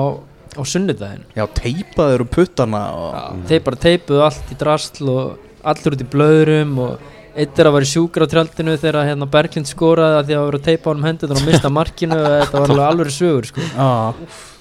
á 0.57 0.61
sunnudaginn. 0.67 1.23
Já, 1.37 1.45
teipaður 1.57 2.25
um 2.25 2.31
puttana 2.31 2.83
og, 2.97 3.39
Þeir 3.49 3.63
bara 3.67 3.81
teipuðu 3.87 4.25
allt 4.27 4.51
í 4.51 4.59
drasl 4.59 5.09
og 5.11 5.49
allir 5.61 5.95
út 5.95 6.03
í 6.03 6.11
blöðurum 6.11 6.77
og 6.85 7.09
Eitt 7.31 7.59
er 7.61 7.69
að 7.69 7.77
vera 7.77 7.87
sjúkur 7.87 8.25
á 8.25 8.31
trjaldinu 8.31 8.73
þegar 8.75 9.05
hérna 9.07 9.27
Berglind 9.31 9.69
skoraði 9.69 10.17
að 10.17 10.25
því 10.27 10.35
að 10.35 10.47
vera 10.49 10.59
að 10.59 10.65
teipa 10.65 10.89
honum 10.91 11.05
hendur 11.07 11.31
og 11.31 11.45
mista 11.47 11.69
markinu 11.71 12.17
og 12.17 12.25
þetta 12.27 12.63
var 12.63 12.73
alveg 12.73 12.87
alveg 12.89 13.13
sögur 13.15 13.47
sko. 13.47 13.63
já, 13.63 13.91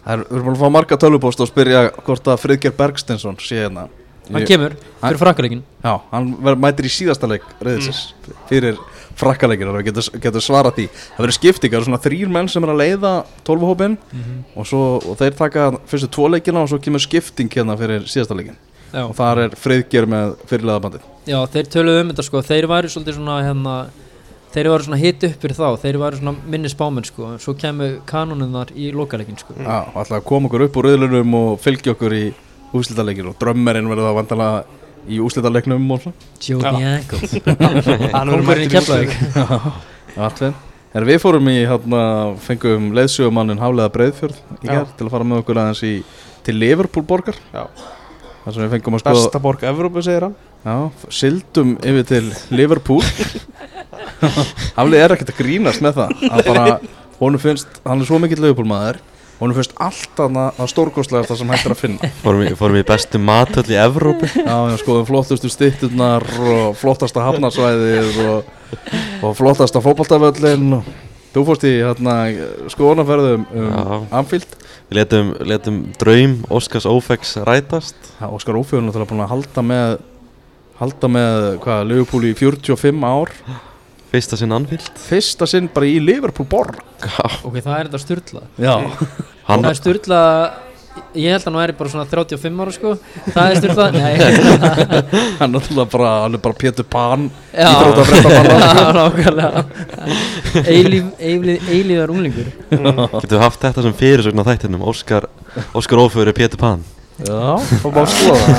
það 0.04 0.12
er, 0.14 0.22
við 0.28 0.36
erum 0.36 0.46
búin 0.46 0.54
að 0.54 0.60
fá 0.60 0.74
marga 0.76 0.98
tölvupóst 1.02 1.42
og 1.42 1.50
spyrja 1.50 1.80
hvort 1.96 2.30
að 2.30 2.38
Friðger 2.44 2.76
Bergstensson 2.78 3.40
sé 3.42 3.64
hérna. 3.64 3.88
Hann 4.30 4.46
kemur 4.46 4.76
fyrir 5.00 5.18
frakkaleikin 5.18 5.64
Já, 5.82 5.96
hann 6.12 6.30
mætir 6.62 6.86
í 6.86 6.92
síðasta 6.94 7.26
leik 7.32 7.48
reyðisins 7.58 8.04
fyrir 8.46 8.78
frakkaleikir 9.20 9.70
og 9.70 9.84
getur, 9.86 10.08
getur 10.22 10.44
svarað 10.44 10.80
því. 10.80 10.88
Það 11.16 11.22
verður 11.24 11.38
skiptingar, 11.38 11.86
svona 11.86 12.02
þrýr 12.02 12.32
menn 12.32 12.50
sem 12.50 12.66
er 12.66 12.72
að 12.74 12.82
leiða 12.82 13.12
tólfuhópin 13.46 13.96
og, 14.56 14.66
svo, 14.68 14.82
og 15.04 15.20
þeir 15.20 15.38
taka 15.38 15.70
fyrstu 15.90 16.10
tvo 16.16 16.28
leikina 16.32 16.64
og 16.64 16.72
svo 16.72 16.80
kemur 16.82 17.02
skipting 17.04 17.52
hérna 17.52 17.76
fyrir 17.80 18.06
síðasta 18.10 18.36
leikin 18.38 18.58
Já. 18.90 19.04
og 19.06 19.14
þar 19.18 19.44
er 19.44 19.56
friðger 19.58 20.06
með 20.10 20.36
fyrirlega 20.50 20.82
bandið 20.82 21.08
Já, 21.30 21.38
þeir 21.52 21.68
töluðu 21.70 22.02
um 22.02 22.12
þetta 22.12 22.26
sko, 22.26 22.42
þeir 22.46 22.66
væri 22.70 22.90
svolítið 22.90 23.18
svona 23.20 23.36
hérna, 23.46 23.74
þeir 24.54 24.70
væri 24.72 24.86
svona 24.88 25.00
hit 25.00 25.26
upp 25.28 25.44
fyrir 25.44 25.58
þá, 25.60 25.66
þeir 25.84 25.98
væri 26.02 26.20
svona 26.20 26.50
minni 26.54 26.72
spámenn 26.72 27.06
sko, 27.06 27.30
svo 27.42 27.54
kemur 27.60 28.00
kanónunar 28.10 28.72
í 28.74 28.90
lokaleikin 28.94 29.38
sko. 29.38 29.54
Já, 29.60 29.78
að 29.94 30.16
koma 30.26 30.50
okkur 30.50 30.66
upp 30.66 30.80
úr 30.80 30.90
reyðlunum 30.90 31.38
og 31.38 31.62
fylgja 31.62 31.94
okkur 31.94 32.16
í 32.18 32.24
úslitaleikin 32.74 33.30
og 33.30 33.38
drömmerinn 33.38 33.90
verður 33.90 34.10
það 34.10 34.18
vantalega 34.18 34.79
í 35.08 35.20
svona. 36.02 36.16
Joe. 36.42 36.60
Bianco 36.60 37.20
Kongurinn 38.12 38.74
Allt 40.20 40.42
við 41.06 41.20
fórum 41.22 41.48
í, 41.52 41.60
hérna, 41.70 42.02
fengum 42.42 42.90
leiðsögumannin 42.98 43.60
Hálega 43.62 43.92
Breiðfjörð 43.94 44.38
í 44.58 44.66
gerð 44.66 44.94
til 44.98 45.06
að 45.06 45.12
fara 45.14 45.26
með 45.30 45.42
okkur 45.44 45.60
aðeins 45.62 45.82
í 45.86 45.92
til 46.46 46.56
Liverpool 46.58 47.04
borgar. 47.06 47.38
Já. 47.54 47.68
þar 48.44 48.56
sem 48.56 48.64
við 48.64 48.72
fengum 48.74 48.96
að 48.96 49.04
skoða 49.04 49.20
Besta 49.20 49.42
borg 49.44 49.62
Evrópu 49.70 50.02
segir 50.02 50.26
hann. 50.26 50.34
Já, 50.64 50.74
sildum 51.14 51.76
yfir 51.78 52.08
til 52.10 52.32
Liverpool. 52.50 53.04
Haflið 54.78 54.98
er 54.98 55.14
ekkert 55.14 55.30
að 55.32 55.38
grínast 55.38 55.84
með 55.84 56.00
það. 56.00 56.16
Hann 56.26 56.44
bara, 56.48 56.66
honum 57.20 57.44
finnst, 57.44 57.80
hann 57.86 58.02
er 58.02 58.10
svo 58.10 58.18
mikill 58.20 58.42
Liverpool 58.42 58.68
maður 58.68 58.98
honum 59.40 59.56
finnst 59.56 59.74
allt 59.80 60.22
annað 60.24 60.60
að 60.60 60.70
stórkostlega 60.74 61.28
það 61.28 61.40
sem 61.40 61.52
hægt 61.54 61.68
er 61.68 61.74
að 61.74 61.80
finna. 61.80 62.10
Fórum 62.24 62.44
í, 62.44 62.50
fórum 62.58 62.80
í 62.80 62.86
bestu 62.86 63.20
matöll 63.22 63.66
í 63.72 63.78
Evrópu. 63.80 64.30
Já, 64.36 64.56
já, 64.70 64.76
skoðum 64.82 65.06
flottustu 65.08 65.52
stitturnar 65.52 66.26
og 66.40 66.76
flottasta 66.80 67.24
hafnarsvæðið 67.24 68.20
og, 68.26 68.50
og 69.24 69.38
flottasta 69.38 69.82
fótboltavöllin 69.84 70.76
og 70.80 70.92
þú 71.34 71.46
fórst 71.48 71.66
í 71.68 71.76
hérna, 71.78 72.18
skoðanaferðum 72.74 73.48
um. 73.48 74.06
Anfield. 74.20 74.54
Við 74.90 74.98
letum, 74.98 75.34
letum 75.46 75.82
draum 76.00 76.38
Óskars 76.50 76.88
Ófex 76.90 77.36
rætast. 77.46 77.98
Já, 78.18 78.26
Óskar 78.28 78.58
Ófjörn 78.58 78.90
er 78.90 79.06
búin 79.06 79.24
að 79.24 79.36
halda 79.36 79.64
með 79.64 79.98
halda 80.80 81.10
með, 81.12 81.42
hvað, 81.60 81.82
Liverpool 81.90 82.24
í 82.24 82.36
45 82.38 83.04
ár 83.04 83.34
Fyrsta 84.10 84.36
sinn 84.40 84.52
Anfield. 84.56 84.88
Fyrsta 84.98 85.46
sinn 85.46 85.68
bara 85.74 85.86
í 85.86 86.00
Liverpool 86.02 86.48
borg. 86.50 86.80
Ok, 87.46 87.60
það 87.62 87.76
er 87.76 87.88
þetta 87.90 88.00
styrla 88.02 88.42
Já, 88.60 88.74
Hann, 89.46 89.62
Það 89.62 89.70
er 89.70 89.78
styrla 89.78 90.18
Ég 91.14 91.30
held 91.30 91.44
að 91.44 91.46
hann 91.46 91.56
væri 91.60 91.74
bara 91.78 91.90
svona 91.92 92.04
35 92.10 92.58
ára 92.60 92.72
sko. 92.74 92.90
Það 93.30 93.52
er 93.52 93.60
styrla 93.60 93.84
Nei. 93.94 94.14
Hann 95.38 95.46
er 95.46 95.52
náttúrulega 95.54 95.86
bara, 95.94 96.10
hann 96.24 96.34
er 96.36 96.42
bara 96.42 96.58
Pétur 96.58 96.86
Pan 96.90 97.28
Já. 97.54 97.70
nákvæmlega. 98.98 99.62
Eilífar 100.66 102.10
unglingur. 102.12 102.50
Getum 102.74 103.36
við 103.36 103.42
haft 103.46 103.62
þetta 103.62 103.86
sem 103.86 103.94
fyrirsögn 104.02 104.42
á 104.42 104.44
þættinum? 104.50 104.82
Óskar, 104.90 105.28
Óskar 105.78 106.02
Ófegur 106.02 106.32
er 106.34 106.36
Pétur 106.36 106.60
Pan 106.60 106.82
Já, 107.20 107.52
þá 107.82 107.86
má 107.92 108.02
skoða 108.08 108.50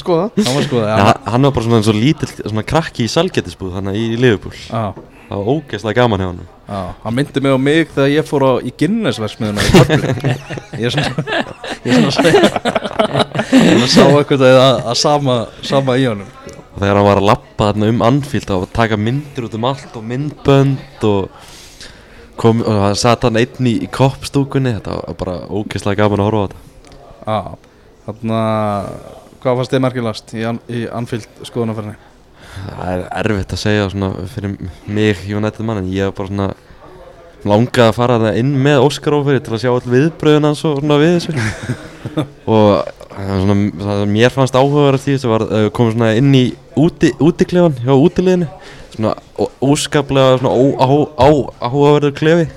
Skoða, 0.00 0.24
það. 0.34 0.50
Má 0.56 0.62
skoða. 0.66 0.86
Já, 0.90 1.04
Hann 1.30 1.46
var 1.46 1.52
bara 1.56 1.64
svona 1.66 1.78
eins 1.80 1.90
og 1.92 1.98
lítill 1.98 2.30
svona 2.40 2.64
krakki 2.66 3.06
í 3.06 3.10
salgetisbúð 3.12 3.76
Þannig 3.78 3.98
í 4.00 4.06
Liverpool. 4.18 4.56
Já, 4.66 4.82
Það 5.30 5.38
var 5.44 5.50
ógeðslega 5.54 5.94
gaman 6.00 6.22
hjá 6.24 6.26
hann 6.32 6.40
já, 6.70 6.78
hann 7.04 7.14
myndi 7.14 7.40
mig 7.44 7.52
á 7.54 7.58
mig 7.62 7.92
þegar 7.94 8.08
ég 8.10 8.26
fór 8.26 8.44
á, 8.50 8.52
í 8.66 8.72
Guinness-versmiðuna 8.82 9.62
í 9.62 9.70
Dublin. 9.76 10.40
Ég 10.80 10.88
er 10.88 10.94
svona 10.96 11.10
Ég 11.84 11.92
er 11.94 11.94
svona 11.94 12.10
að 12.10 12.16
segja. 12.18 12.50
Ég 13.54 13.84
sá 13.94 14.02
eitthvað 14.08 14.42
að, 14.48 14.80
að 14.90 14.98
sama, 14.98 15.36
sama 15.66 15.96
í 16.02 16.08
honum. 16.10 16.26
Og 16.74 16.82
þegar 16.82 16.98
hann 16.98 17.06
var 17.06 17.20
að 17.22 17.28
lappa 17.30 17.70
þarna 17.70 17.92
um 17.94 18.02
Anfield 18.10 18.50
og 18.56 18.66
taka 18.74 18.98
myndir 18.98 19.46
út 19.46 19.54
um 19.58 19.66
allt 19.70 19.96
og 19.98 20.06
myndbönd 20.10 21.06
og 21.06 21.46
kom 22.40 22.62
og 22.66 22.82
það 22.88 22.98
satt 23.04 23.26
hann 23.28 23.38
einn 23.40 23.70
í, 23.70 23.76
í 23.86 23.88
koppstúkunni. 23.94 24.74
Þetta 24.80 24.98
var 24.98 25.18
bara 25.22 25.38
ógeðslega 25.46 26.02
gaman 26.02 26.22
að 26.24 26.30
horfa 26.30 26.42
á 26.42 26.46
þetta. 26.50 26.64
Já, 27.30 27.69
þarna 28.10 28.44
Hvað 29.40 29.56
fannst 29.56 29.72
þið 29.72 29.80
merkilast 29.86 30.32
í, 30.36 30.42
An- 30.44 30.64
í 30.68 30.80
Anfield 30.92 31.44
skoðunarferðinni? 31.48 31.96
Það 32.50 32.90
er 32.92 33.04
erfitt 33.22 33.54
að 33.54 33.60
segja 33.62 33.86
svona 33.88 34.10
fyrir 34.28 34.56
mig 34.84 35.22
United 35.32 35.64
mann 35.64 35.80
en 35.80 35.88
ég 35.94 36.10
hef 36.10 36.16
bara 36.18 36.28
svona 36.28 36.48
langað 37.48 37.86
að 37.86 37.96
fara 37.96 38.18
það 38.20 38.40
inn 38.42 38.50
með 38.66 38.84
Óskar 38.84 39.16
Óferi 39.16 39.40
til 39.40 39.54
að 39.56 39.62
sjá 39.62 39.70
all 39.72 39.94
viðbröðun 39.94 40.48
hans 40.50 40.60
og 40.68 40.82
svona 40.82 40.98
við 41.00 41.14
þessu. 41.16 41.46
Og 42.52 42.90
svona, 43.16 43.56
það 43.80 44.04
mér 44.12 44.34
fannst 44.34 44.60
áhugaverðast 44.60 45.08
í 45.08 45.14
þessu 45.16 45.32
var 45.32 45.46
að 45.46 45.64
við 45.64 45.72
komum 45.78 45.96
svona 45.96 46.12
inn 46.20 46.30
í 46.36 46.44
úti, 46.84 47.14
útiklefan 47.16 47.80
hjá 47.80 47.94
útiliðinu. 47.96 48.52
Svona 48.92 49.16
óskaplega 49.64 50.36
svona 50.42 50.52
á, 50.52 50.88
á, 51.16 51.28
áhugaverður 51.64 52.16
klefi. 52.20 52.48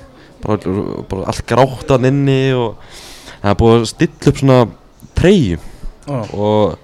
Bara, 0.44 0.78
bara 1.08 1.28
allt 1.32 1.44
gráttan 1.48 2.08
inni 2.12 2.40
og 2.52 2.76
það 3.40 3.52
er 3.54 3.60
búið 3.64 3.78
að 3.80 3.92
stilla 3.94 4.34
upp 4.34 4.42
svona 4.44 4.64
treyjum 5.18 5.62
Já, 6.04 6.18
og 6.36 6.74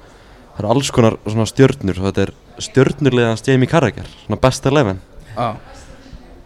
það 0.56 0.62
eru 0.62 0.70
alls 0.74 0.90
konar 0.96 1.16
svona 1.26 1.48
stjörnur 1.50 1.98
og 2.00 2.06
þetta 2.10 2.22
er 2.28 2.32
stjörnurlega 2.60 3.34
Jamie 3.46 3.68
Carragher, 3.70 4.08
svona 4.26 4.40
best 4.40 4.66
11 4.68 4.96
já, 5.36 5.48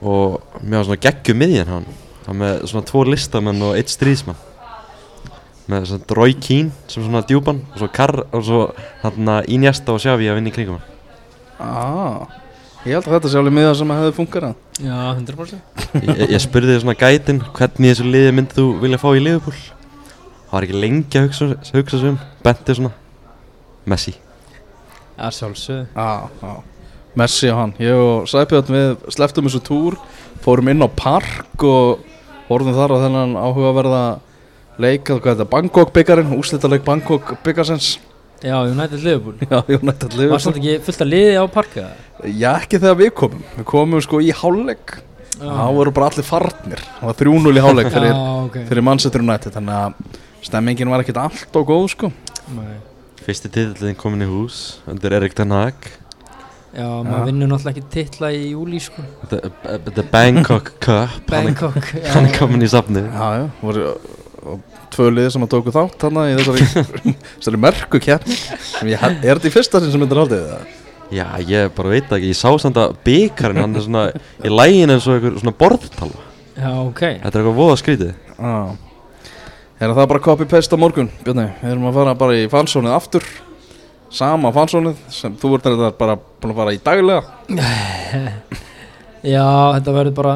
og 0.04 0.40
mér 0.62 0.80
var 0.82 0.88
svona 0.88 1.02
geggjum 1.06 1.38
miðjan 1.40 1.70
hann 1.72 1.86
hann 2.26 2.38
með 2.40 2.64
svona 2.70 2.86
tvo 2.88 3.02
listamenn 3.04 3.60
og 3.66 3.74
eitt 3.76 3.90
stríðsmann. 3.92 4.38
Með 5.68 5.86
svona 5.90 6.16
Roy 6.16 6.32
Keane 6.40 6.72
sem 6.88 7.04
svona 7.04 7.20
djúpan 7.28 7.58
og 7.72 7.78
svo, 7.82 7.88
Carr, 7.92 8.22
og 8.32 8.44
svo 8.46 8.60
hann 9.02 9.28
Iniesta 9.52 9.92
og 9.92 10.00
Xavi 10.00 10.30
að 10.32 10.38
vinna 10.38 10.48
í 10.48 10.54
kringum 10.56 10.78
hann. 10.78 10.88
Já. 11.58 12.40
Ég 12.84 12.96
held 12.98 13.06
að 13.08 13.14
þetta 13.18 13.30
sé 13.32 13.38
alveg 13.40 13.54
miða 13.56 13.74
sem 13.76 13.92
hefði 13.96 14.14
funkarað. 14.18 14.56
Já, 14.84 14.96
100% 15.16 16.00
ég, 16.04 16.24
ég- 16.34 16.42
spurði 16.44 16.78
svona 16.82 16.96
gætin 17.00 17.40
hvernig 17.56 17.92
þessu 17.94 18.08
liði 18.08 18.32
myndið 18.36 18.58
þú 18.60 18.66
vilja 18.82 19.00
fá 19.00 19.08
í 19.16 19.22
Liverpool 19.24 19.60
það 20.54 20.60
var 20.60 20.66
ekki 20.68 20.80
lengi 20.84 21.18
að 21.18 21.24
hugsa, 21.26 21.48
hugsa 21.74 21.98
sig 21.98 22.12
um. 22.12 22.18
Benti 22.44 22.76
svona. 22.78 22.92
Messi. 23.90 24.14
Já, 25.18 25.26
sjálfsögðu. 25.34 25.86
Já, 25.94 26.30
já. 26.42 26.54
Messi 27.18 27.50
og 27.50 27.58
hann. 27.58 27.72
Ég 27.82 27.94
og 27.98 28.28
Sæbjörn 28.30 28.70
við 28.74 29.10
sleftum 29.14 29.46
þessu 29.46 29.60
túr 29.66 29.98
Fórum 30.42 30.70
inn 30.72 30.82
á 30.82 30.88
park 30.90 31.62
og 31.62 32.00
Horfum 32.48 32.74
þar 32.74 32.94
á 32.94 33.02
þennan 33.04 33.36
áhugaverða 33.38 34.00
Leik, 34.82 35.06
hvað 35.06 35.20
er 35.30 35.36
þetta, 35.36 35.46
Bangkok 35.52 35.92
byggarinn 35.94 36.34
Úslitaleik 36.34 36.82
Bangkok 36.86 37.36
byggarsins 37.46 37.92
Já, 38.44 38.58
United 38.66 39.00
Liverpool. 39.00 39.38
Já, 39.40 39.62
United 39.78 40.10
Var 40.10 40.18
Liverpool 40.18 40.42
samt 40.42 40.58
ekki 40.60 40.74
fullt 40.84 41.04
að 41.06 41.08
liði 41.14 41.36
á 41.40 41.44
parka? 41.48 41.84
Já, 42.28 42.50
ekki 42.58 42.80
þegar 42.82 42.98
við 42.98 43.12
komum. 43.16 43.44
Við 43.54 43.66
komum 43.70 44.02
sko 44.04 44.18
í 44.20 44.34
hálfleik. 44.36 44.96
Já. 45.38 45.46
Það 45.48 45.70
voru 45.78 45.92
bara 45.96 46.10
allir 46.10 46.26
farnir. 46.28 46.82
Það 46.98 47.08
var 47.08 47.16
3-0 47.22 47.54
í 47.54 47.62
hálfleik 47.64 47.88
fyrir, 47.94 48.10
Já, 48.12 48.26
ok. 48.42 48.58
fyrir 48.68 48.84
Manchester 48.90 49.24
United 49.24 49.54
Þannig 49.56 49.78
að 49.78 50.20
stemmingin 50.44 50.90
var 50.92 51.04
ekkert 51.04 51.20
allt 51.24 51.58
og 51.58 51.68
góð 51.68 51.86
sko. 51.94 52.10
Nei. 52.54 52.76
Fyrsti 53.24 53.48
titillin 53.48 53.96
komin 53.96 54.24
í 54.24 54.28
hús 54.28 54.80
undir 54.90 55.14
Erik 55.16 55.36
Ten 55.36 55.54
Hag. 55.54 55.86
Já, 56.74 56.88
maður 57.06 57.28
vinnur 57.28 57.48
náttúrulega 57.52 57.78
ekki 57.78 57.90
titla 57.94 58.32
í 58.34 58.50
júli 58.50 58.80
sko. 58.82 59.04
The, 59.30 59.38
the 59.94 60.04
Bangkok 60.10 60.72
Cup. 60.84 61.14
Hann 61.30 61.48
Bangkok 61.48 61.78
Hann 62.12 62.28
er 62.28 62.36
komin 62.36 62.66
í 62.66 62.70
safnið. 62.70 63.08
Já, 63.14 63.28
já, 63.38 63.44
voru 63.62 63.84
tvö 64.92 65.08
liðir 65.14 65.32
sem 65.32 65.44
að 65.46 65.52
tóku 65.54 65.72
þátt 65.74 65.96
þarna 66.02 66.24
í 66.28 66.34
þessari, 66.36 66.66
þessari 67.38 67.60
mörku 67.64 68.00
keppni. 68.02 68.36
Sem 68.66 68.90
ég 68.92 69.04
Er 69.06 69.38
þetta 69.38 69.48
í 69.48 69.54
fyrsta 69.54 69.80
sinn 69.80 69.94
sem 69.94 70.02
myndir 70.02 70.20
haldið 70.20 70.48
það? 70.50 70.72
Já, 71.14 71.26
ég 71.46 71.70
bara 71.76 71.92
veit 71.94 72.10
ekki, 72.16 72.32
ég 72.32 72.36
sá 72.38 72.50
samt 72.60 72.80
að 72.80 72.96
byggarinn 73.06 73.62
hann 73.62 73.78
er 73.78 73.84
svona 73.86 74.04
í 74.42 74.50
lægin 74.50 74.92
eins 74.92 75.06
og 75.06 75.16
einhver 75.16 75.38
svona 75.38 75.54
borðtala. 75.56 76.26
Já, 76.58 76.70
ok. 76.74 77.02
Þetta 77.22 77.30
er 77.30 77.40
eitthvað 77.40 77.60
voða 77.60 77.78
skrítið. 77.80 78.12
Já 78.34 78.56
Er 79.84 79.90
það 79.92 80.06
bara 80.14 80.20
copy-paste 80.24 80.72
á 80.72 80.78
morgun, 80.80 81.10
Björni? 81.26 81.44
Við 81.60 81.72
erum 81.74 81.88
að 81.90 81.96
fara 81.98 82.12
bara 82.16 82.36
í 82.40 82.44
fansónið 82.48 82.94
aftur. 82.96 83.26
Sama 84.14 84.48
fansónið 84.54 85.00
sem 85.12 85.34
þú 85.36 85.50
ert 85.58 85.66
þetta 85.68 85.90
bara 85.98 86.14
búin 86.16 86.54
að 86.54 86.60
fara 86.62 86.72
í 86.72 86.78
daglega. 86.80 87.22
Já, 89.34 89.44
þetta 89.76 89.96
verður 89.98 90.16
bara 90.16 90.34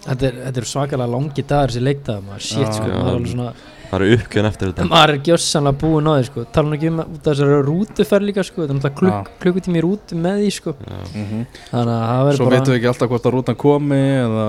Þetta 0.00 0.26
er, 0.26 0.36
þetta 0.46 0.60
er 0.62 0.66
svakalega 0.70 1.12
langi 1.12 1.42
dagur 1.44 1.70
þessi 1.70 1.80
leikdagur 1.84 2.22
maður, 2.24 2.44
shit 2.46 2.70
sko, 2.72 2.86
maður 2.88 3.00
er 3.00 3.10
alveg 3.10 3.32
svona 3.34 3.50
Það 3.90 3.94
eru 3.98 4.16
uppgjöðan 4.16 4.48
eftir 4.48 4.68
þetta. 4.70 4.84
Maður 4.90 5.12
er 5.12 5.22
gjössanlega 5.26 5.78
búinn 5.80 6.08
á 6.08 6.12
því 6.14 6.26
sko. 6.28 6.44
Tala 6.54 6.70
nú 6.70 6.76
ekki 6.78 6.90
um 6.90 7.00
út 7.02 7.16
af 7.18 7.24
þessari 7.26 7.56
rútuferð 7.66 8.26
líka 8.28 8.44
sko. 8.46 8.60
Þetta 8.62 8.70
er 8.70 8.78
náttúrulega 8.78 8.98
klukk, 9.00 9.32
klukkutími 9.42 9.80
í 9.80 9.82
rútu 9.82 10.18
með 10.26 10.42
því 10.44 10.52
sko. 10.54 10.74
Já. 10.78 11.00
mm 11.10 11.40
þannig 11.72 11.94
að 11.96 12.04
það 12.06 12.22
verður 12.28 12.38
Svo 12.38 12.46
bara 12.46 12.60
veitum 12.60 12.72
við 12.72 12.78
ekki 12.78 12.90
alltaf 12.92 13.10
hvort 13.10 13.26
að 13.26 13.34
rútan 13.34 13.58
komi 13.64 13.98
eða 14.20 14.46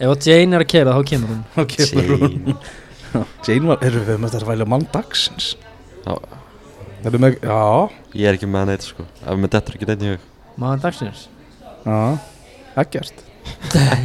ef 0.00 0.14
að 0.14 0.30
Jane 0.30 0.56
er 0.58 0.64
að 0.64 0.72
kera 0.72 0.96
þá 0.96 1.02
kemur 1.12 1.34
hún. 1.34 1.44
Þá 1.54 1.62
kemur 1.74 2.24
hún. 2.24 2.56
Jane. 3.14 3.26
Jane 3.48 3.70
var, 3.70 3.82
erum 3.86 4.06
við 4.08 4.18
með 4.24 4.34
þetta 4.34 4.44
að 4.46 4.50
væla 4.52 4.66
mann 4.74 4.86
dagsins? 4.94 5.50
Já. 6.04 6.14
Erum 7.04 7.26
við, 7.28 7.36
já, 7.44 7.60
Ég 8.14 8.30
er 8.30 8.38
ekki 8.38 8.48
með 8.50 8.70
neitt 8.72 8.88
sko. 8.88 9.04
Ef 9.24 9.38
með 9.44 9.52
dettur 9.54 9.76
ekki 9.78 9.88
neitt 9.90 10.02
í 10.04 10.10
hug. 10.14 10.26
Maður 10.60 10.82
dagsins? 10.88 11.28
Já, 11.84 11.98
ekkert. 12.84 13.24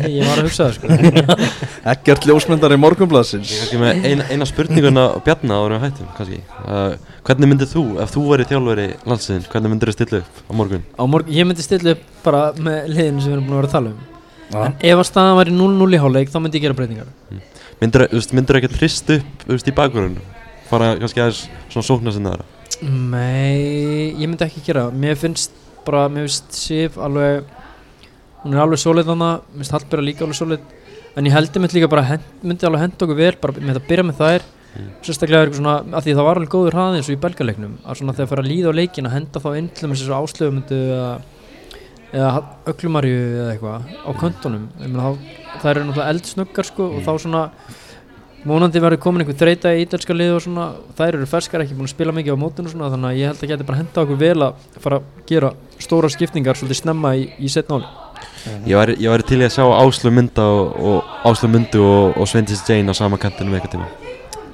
Ég 0.04 0.26
var 0.28 0.42
að 0.42 0.50
hugsa 0.50 0.66
það 0.68 0.74
sko. 0.76 1.36
Ekkert 1.94 2.26
ljósmyndar 2.28 2.74
í 2.76 2.78
morgunbladsins 2.82 3.48
Ég 3.54 3.62
er 3.62 3.68
ekki 3.70 3.78
með 3.80 4.08
eina, 4.10 4.26
eina 4.36 4.48
spurninguna 4.50 5.06
á 5.16 5.18
Bjarna 5.24 5.60
en 5.64 5.72
við 5.78 5.84
hættum 5.86 6.10
kannski. 6.18 6.40
Uh, 6.66 7.22
Hvernig 7.24 7.48
myndið 7.54 7.72
þú, 7.72 7.84
ef 8.04 8.12
þú 8.12 8.24
væri 8.34 8.48
þjálfari 8.50 8.88
landsliðin 9.08 9.46
Hvernig 9.54 9.72
myndir 9.72 9.92
þú 9.92 9.96
stilla 9.96 10.20
upp 10.26 10.42
á 10.44 10.52
morgun? 10.60 10.84
á 10.92 11.04
morgun, 11.08 11.36
ég 11.38 11.48
myndi 11.48 11.64
stilla 11.64 11.94
upp 11.96 12.04
bara 12.26 12.42
með 12.60 12.92
liðinu 12.92 13.24
sem 13.24 13.32
við 13.32 13.38
erum 13.38 13.48
búin 13.48 13.56
að 13.56 13.62
vera 13.62 13.70
að 13.72 13.78
tala 13.78 13.94
um. 13.94 14.04
Já, 14.50 14.60
en 14.66 14.76
ef 14.92 15.00
að 15.00 15.08
staðan 15.14 15.40
væri 15.40 15.56
0-0 15.56 15.96
í 15.96 16.02
hálfleik 16.04 16.34
þá 16.36 16.40
myndi 16.44 16.60
ég 16.60 16.68
gera 16.68 16.78
breytingar 16.82 17.16
Myndir 17.80 18.08
þú 18.12 18.60
ekkert 18.60 18.78
hrist 18.80 19.12
upp 19.16 19.46
veist, 19.48 19.70
í 19.70 19.76
bakgrunn? 19.76 20.18
Fara 20.70 20.96
kannski 21.00 21.24
aðeins 21.24 21.46
svona 21.72 21.88
sókna 21.88 22.14
sinna 22.14 22.36
þar 22.36 22.48
Nei, 22.80 24.16
ég 24.16 24.28
myndi 24.30 24.46
ekki 24.46 24.62
gera 24.64 24.86
það. 24.86 25.00
Mér 25.02 25.18
finnst 25.20 25.56
bara, 25.84 26.06
mér 26.12 26.28
finnst 26.30 26.54
Sif 26.56 27.00
alveg 27.02 27.48
hún 28.44 28.56
er 28.56 28.62
alveg 28.64 28.80
svolít 28.80 29.10
þannig, 29.10 29.42
mér 29.50 29.64
finnst 29.64 29.76
Hallbjörn 29.76 30.08
líka 30.08 30.24
alveg 30.24 30.40
svolít 30.40 30.78
en 31.18 31.28
ég 31.28 31.36
heldur 31.36 31.64
myndi 31.64 31.76
líka 31.76 31.90
bara 31.92 32.06
hend, 32.08 32.30
myndi 32.46 32.68
alveg 32.68 32.86
henda 32.86 33.06
okkur 33.06 33.20
vel, 33.20 33.34
bara 33.42 33.66
með 33.66 33.82
að 33.82 33.90
byrja 33.90 34.08
með 34.08 34.22
þær. 34.22 34.48
Mm. 34.70 34.90
sérstaklega 35.02 35.40
er 35.40 35.48
eitthvað 35.48 35.60
svona, 35.64 35.76
að 35.98 36.06
því 36.06 36.14
það 36.14 36.28
var 36.28 36.40
alveg 36.40 36.52
góður 36.54 36.76
hraði 36.78 37.00
eins 37.00 37.08
og 37.10 37.16
í 37.16 37.22
belgaleiknum, 37.24 37.72
að 37.82 37.96
svona 37.98 38.14
þegar 38.14 38.30
fyrir 38.30 38.44
að 38.44 38.50
líða 38.52 38.70
á 38.70 38.78
leikin 38.78 39.10
að 39.10 39.16
henda 39.16 39.42
þá 39.42 39.48
inn 39.58 39.70
til 39.74 39.90
þess 39.90 40.04
að 40.06 40.20
áslöfumyndu 40.20 40.78
eða, 40.94 41.08
eða 42.14 42.44
öglumarju 42.72 43.20
eða 43.28 43.52
eitthvað 43.54 43.92
á 44.02 44.12
köntunum 44.20 44.66
ég 44.80 44.88
meina 44.88 45.06
þá, 45.06 45.36
það 45.60 45.72
eru 45.72 45.86
náttúrulega 45.86 46.10
eldsnöggar 46.16 46.70
sko 46.70 46.90
og 46.90 47.06
þá 47.06 47.14
svona 47.26 47.44
Mónandi 48.48 48.80
verður 48.80 49.02
komin 49.04 49.20
einhver 49.26 49.36
þreita 49.36 49.74
í 49.76 49.82
ítalska 49.84 50.16
lið 50.16 50.30
og 50.38 50.44
svona. 50.46 50.66
Þær 50.96 51.18
eru 51.18 51.26
ferskar 51.28 51.60
ekki 51.66 51.76
búin 51.76 51.90
að 51.90 51.92
spila 51.92 52.14
mikið 52.16 52.38
á 52.40 52.40
mótun 52.40 52.70
og 52.70 52.72
svona 52.72 52.88
þannig 52.94 53.10
að 53.10 53.18
ég 53.20 53.34
held 53.34 53.42
að 53.44 53.52
geti 53.52 53.66
bara 53.68 53.80
henda 53.82 54.04
okkur 54.06 54.20
vel 54.22 54.46
að 54.46 54.62
fara 54.80 55.00
að 55.02 55.10
gera 55.28 55.50
stóra 55.76 56.12
skiptingar 56.14 56.56
svolítið 56.56 56.80
snemma 56.80 57.12
í, 57.20 57.26
í 57.36 57.52
setnáli 57.52 57.90
Ég 58.64 58.80
væri, 58.80 58.96
ég 59.04 59.12
væri 59.12 59.28
til 59.28 59.42
í 59.42 59.46
að 59.48 59.54
sjá 59.58 59.66
Áslu 59.68 60.12
mynda 60.16 60.46
og, 60.56 60.80
og 60.80 61.28
Áslu 61.28 61.52
myndu 61.52 61.84
og, 61.84 62.16
og 62.16 62.32
Svendis 62.32 62.64
Jane 62.68 62.92
á 62.92 62.96
sama 62.96 63.20
kantinu 63.20 63.52
með 63.52 63.60
eitthvað 63.60 63.76
tíma. 63.76 63.90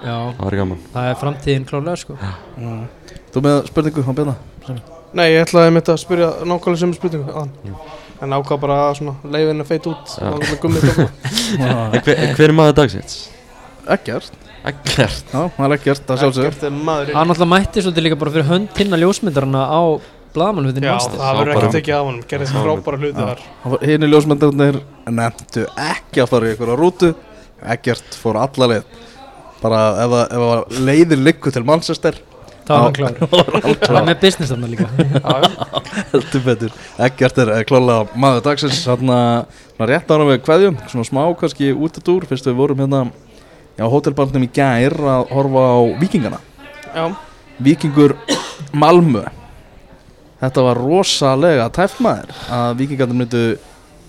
Já, 0.02 0.18
Það 0.38 0.44
væri 0.48 0.62
gaman. 0.63 0.84
Það 0.98 1.12
er 1.12 1.22
framtíðin 1.22 1.70
klálega 1.70 2.02
sko. 2.02 2.18
Mm. 2.58 2.84
Þú 3.34 3.46
með 3.46 3.63
spurningu 3.70 4.06
á 4.06 4.13
Björna? 4.18 4.95
Nei, 5.15 5.28
ég 5.32 5.45
ætlaði 5.45 5.75
mitt 5.78 5.91
að 5.93 6.01
spyrja 6.01 6.32
nákvæmlega 6.43 6.82
sem 6.82 6.93
spurningu 6.97 7.32
aðan. 7.32 7.51
Jú. 7.63 7.75
En 8.25 8.34
ákvað 8.36 8.60
bara 8.63 8.80
að 8.89 9.13
leiðin 9.32 9.63
að 9.63 9.69
feit 9.69 9.88
út. 9.91 10.15
Nákvæmlega 10.19 10.60
gummið 10.63 10.89
En 11.95 12.01
hver, 12.04 12.19
hver 12.36 12.49
er 12.49 12.56
maður 12.56 12.78
dagsins? 12.82 13.15
Ekkert 13.95 14.32
Ekkert 14.65 15.30
Já, 15.30 15.41
það 15.56 15.65
er 15.67 15.73
ekkert, 15.75 16.06
það 16.08 16.21
sjálfsögur 16.23 16.47
Ekkert 16.49 16.63
er 16.65 16.78
maður 16.88 17.12
Hann 17.13 17.34
alltaf 17.34 17.49
mætti 17.51 17.84
svolítið 17.86 18.06
líka 18.08 18.17
bara 18.21 18.34
fyrir 18.34 18.47
hönd 18.49 18.80
hinna 18.80 18.97
ljósmyndarana 19.01 19.65
á 19.69 19.82
blaðmannhundin 20.36 20.88
Já, 20.88 20.95
Master 20.95 21.19
það 21.21 21.38
verður 21.39 21.56
ekki 21.60 21.73
tekið 21.75 21.95
af 21.95 22.08
honum. 22.10 22.23
Gerði 22.32 22.47
bara- 22.51 22.63
frábæra 22.65 22.97
hluti 23.04 23.25
þar. 23.25 23.43
Hinn 23.88 24.04
í 24.04 24.10
ljósmyndarnir 24.12 24.80
nefndu 25.19 25.65
ekki 25.86 26.23
að 26.23 26.32
fara 26.34 26.49
í 26.49 26.56
ykkur 26.56 26.71
á 26.73 26.75
rútu. 26.82 27.12
Ekkert 27.75 28.17
fór 28.19 28.39
alla 28.41 28.67
leið. 28.73 28.89
Bara 29.62 29.80
ef 30.04 30.12
það- 30.15 30.34
ef 30.36 30.43
það 30.49 30.82
leiðir 30.89 31.21
liggur 31.30 31.56
til 31.56 31.63
Manchester 31.69 32.17
Það 32.65 32.80
var 32.82 32.86
hann 32.86 32.95
klár 32.97 33.15
Það 33.86 33.93
var 33.95 34.08
með 34.08 34.19
business 34.23 34.51
þarna 34.54 34.69
líka. 34.71 34.88
Heldur 36.13 36.43
betur. 36.47 36.73
Ekkert 37.08 37.38
er 37.43 37.51
eh, 37.60 37.63
klálega 37.69 38.17
maður 38.19 38.43
dagsins. 38.47 38.80
Þannig 38.88 39.13
að 39.15 39.86
rétt 39.91 40.12
ára 40.15 40.28
við 40.32 40.41
kveðjum 40.47 40.80
Svona 40.89 41.08
smá 41.12 41.21
kannski 41.39 41.69
út 41.75 41.99
að 42.01 42.08
dúr. 42.10 42.28
Fyrst 42.30 42.49
við 42.49 42.58
vorum 42.58 42.82
hérna 42.82 43.04
á 43.75 43.86
hótelbarnum 43.91 44.45
í 44.47 44.51
gær 44.56 44.95
að 44.97 45.32
horfa 45.36 45.63
á 45.67 45.78
vikingana 45.99 46.38
Já, 46.95 47.06
Víkingur 47.60 48.13
Malmö. 48.71 49.25
Þetta 50.39 50.63
var 50.63 50.80
rosalega 50.80 51.65
tæft 51.75 51.99
maður 52.04 52.32
að 52.56 52.78
vikingarnir 52.82 53.19
myndu 53.21 53.41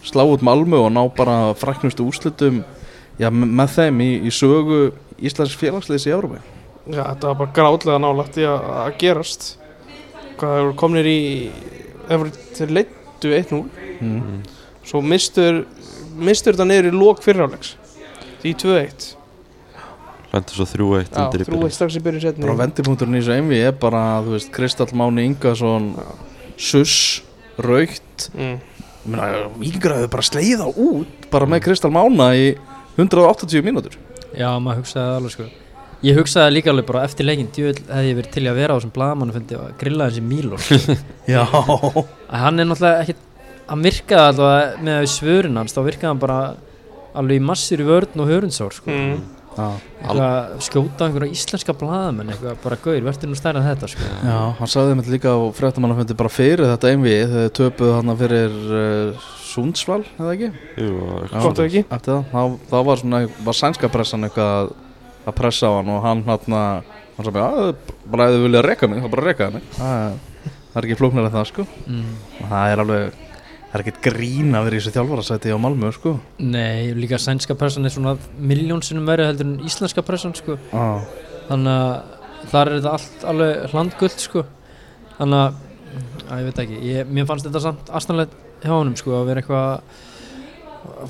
slá 0.06 0.22
út 0.26 0.42
Malmö 0.46 0.78
og 0.86 0.92
ná 0.94 1.02
bara 1.16 1.36
fræknustu 1.58 2.06
úrslitum 2.06 2.60
já, 3.18 3.26
me- 3.30 3.48
með 3.58 3.74
þeim 3.74 4.00
í, 4.06 4.08
í 4.28 4.30
sögu 4.34 4.80
Íslands 5.18 5.54
félagsliðs 5.58 6.06
í 6.06 6.14
Európa 6.14 6.38
já 6.86 7.02
þetta 7.02 7.30
var 7.30 7.38
bara 7.42 7.54
gráðlega 7.56 8.02
nálagt 8.02 8.38
í 8.40 8.46
að, 8.46 8.68
að 8.82 8.98
gerast. 9.02 9.48
Hvað 10.36 10.52
það 10.52 10.62
voru 10.66 10.78
komnir 10.82 11.08
í 11.08 11.18
Það 12.06 12.22
voru 12.22 12.32
þeir 12.56 12.72
leittu 12.76 13.34
1-0 13.40 13.60
mm. 14.04 14.38
Svo 14.86 15.02
mistur 15.02 15.64
Mistur 16.16 16.56
þetta 16.56 16.68
niður 16.68 16.90
í 16.90 16.94
lók 16.96 17.22
fyrrhálegs 17.24 17.74
Því 18.42 18.52
2-1 18.62 19.06
Lendur 20.34 20.58
svo 20.58 20.68
3-1 20.68 21.10
Já, 21.10 21.18
undir 21.24 21.42
í 21.42 21.48
3-1 21.48 21.50
byrjun 21.50 21.74
strax 21.78 21.96
í 21.96 22.04
byrjun 22.04 22.24
setni 22.26 22.44
bara 22.44 22.58
vendipunkturinn 22.60 23.16
í 23.16 23.22
þessu 23.22 23.36
einvi 23.38 23.60
er 23.64 23.76
bara 23.80 24.04
þú 24.26 24.36
veist, 24.36 24.52
Kristall 24.52 24.92
Máni 24.98 25.26
Ingason 25.30 25.92
Suss, 26.56 27.22
Raukt. 27.60 28.30
Mm. 28.36 28.56
ég 28.56 29.12
meina, 29.12 29.44
vikingar 29.60 29.94
hefur 29.96 30.12
bara 30.16 30.26
sleið 30.28 30.64
á 30.64 30.68
út 30.68 31.28
bara 31.32 31.48
með 31.48 31.62
Kristall 31.68 31.92
Mána 31.94 32.32
í 32.36 32.50
180 32.96 33.64
mínútur. 33.64 33.96
Já, 34.36 34.50
maður 34.60 34.82
hugsaði 34.82 35.06
það 35.06 35.16
alveg 35.20 35.36
sko 35.36 35.48
Ég 36.04 36.18
hugsaði 36.18 36.52
líka 36.58 36.72
alveg 36.72 36.86
bara 36.90 37.04
eftir 37.06 37.24
leikin 37.24 37.48
Djöðl 37.54 37.78
hefði 37.88 38.10
ég 38.10 38.18
verið 38.18 38.34
til 38.34 38.42
að 38.50 38.58
vera 38.58 38.74
á 38.74 38.76
þessum 38.76 38.92
blaðamannu 38.96 39.36
fundi 39.36 39.56
og 39.56 39.70
grilla 39.80 40.10
þessi 40.10 40.24
Mílo 40.26 40.58
sko. 40.60 40.96
já, 41.34 41.40
að 41.46 42.42
hann 42.42 42.60
er 42.60 42.68
náttúrulega 42.68 43.06
ekkit 43.06 43.22
hann 43.66 43.86
virkaði 43.86 44.26
allavega 44.32 44.84
með 44.88 45.08
svörin 45.14 45.56
hans 45.60 45.74
þá 45.74 45.80
virkaði 45.86 46.10
hann 46.10 46.20
bara 46.22 46.38
alveg 47.16 47.40
í 47.40 47.46
massir 47.48 47.82
í 47.82 47.88
vörn 47.88 48.22
og 48.22 48.30
hörundsár 48.30 48.76
sko. 48.76 48.92
Mm. 48.92 49.24
já, 49.56 49.66
eitthvað 50.04 50.54
skjóta 50.68 51.08
einhverja 51.08 51.32
íslenska 51.38 51.74
blaðamenn 51.80 52.34
eitthvað 52.34 52.58
bara 52.66 52.80
gauður, 52.84 53.06
verður 53.08 53.32
nú 53.32 53.40
stærra 53.40 53.62
en 53.62 53.68
þetta 53.70 53.92
sko. 53.94 54.12
já 54.20 54.38
hann 54.60 54.72
sagði 54.76 54.98
mér 55.00 55.12
líka 55.16 55.32
á 55.32 55.40
fréttamannafundi 55.56 56.18
bara 56.20 56.34
fyrir 56.36 56.68
þetta 56.74 56.92
einvi 56.92 57.16
þegar 57.22 57.48
þau 57.48 57.58
töpuðu 57.62 57.94
hann 57.96 58.18
fyrir 58.20 58.58
uh, 58.68 59.28
Sundsvall, 59.46 60.02
eða 60.20 60.34
ekki? 60.34 60.50
Jú, 60.76 60.96
þá, 61.32 62.42
þá 62.68 62.76
var 62.84 63.00
svona 63.00 63.22
var 63.46 63.56
sænska 63.56 63.88
pressan 63.88 64.28
eitthvað 64.28 64.74
að, 65.26 65.36
pressa 65.36 65.70
á 65.70 65.72
hann 65.78 65.92
og 65.92 66.02
hann 66.06 66.24
hann 66.26 66.56
hann 67.16 67.26
sagði 67.26 67.36
bara 68.12 68.28
ef 68.28 68.34
þið 68.36 68.42
vilja 68.46 68.64
reka 68.66 68.88
mig, 68.90 69.02
þá 69.02 69.12
bara 69.12 69.26
reka 69.26 69.50
mig 69.54 69.68
það, 69.76 70.18
það 70.72 70.80
er 70.80 70.88
ekki 70.88 70.98
flóknar 71.00 71.28
en 71.28 71.34
það 71.34 71.46
sko 71.50 71.66
mm. 71.86 72.10
það 72.42 72.72
er 72.72 72.82
alveg 72.84 73.22
það 73.66 73.78
er 73.78 73.84
ekkert 73.84 74.02
grín 74.04 74.56
að 74.56 74.66
vera 74.66 74.76
í 74.76 74.80
þessu 74.80 74.94
þjálfarasæti 74.94 75.54
á 75.56 75.58
Malmö 75.60 75.92
sko 75.96 76.16
Nei, 76.42 76.92
líka 76.96 77.18
sænska 77.20 77.56
pressan 77.58 77.88
er 77.88 77.94
svona 77.94 78.16
miljónsinnum 78.38 79.08
verið 79.08 79.32
heldur 79.32 79.48
en 79.48 79.56
íslenska 79.66 80.04
pressan 80.06 80.36
sko. 80.38 80.58
ah. 80.76 81.04
þannig 81.48 81.72
að 81.72 82.50
þar 82.52 82.70
er 82.70 82.76
þetta 82.76 82.92
allt 82.98 83.24
alveg 83.32 83.70
hlandguld 83.72 84.18
sko. 84.22 84.44
þannig 85.16 85.42
að, 85.42 85.62
að 86.28 86.42
ég 86.42 86.50
veit 86.50 86.60
ekki 86.66 86.82
ég, 86.90 87.14
mér 87.18 87.30
fannst 87.30 87.48
þetta 87.48 87.64
samt 87.64 87.90
aðstæðanlega 87.90 88.44
hjá 88.62 88.72
honum 88.72 88.96
sko, 88.98 89.16
að 89.18 89.30
vera 89.30 89.42
eitthvað 89.42 89.66
að 89.72 90.04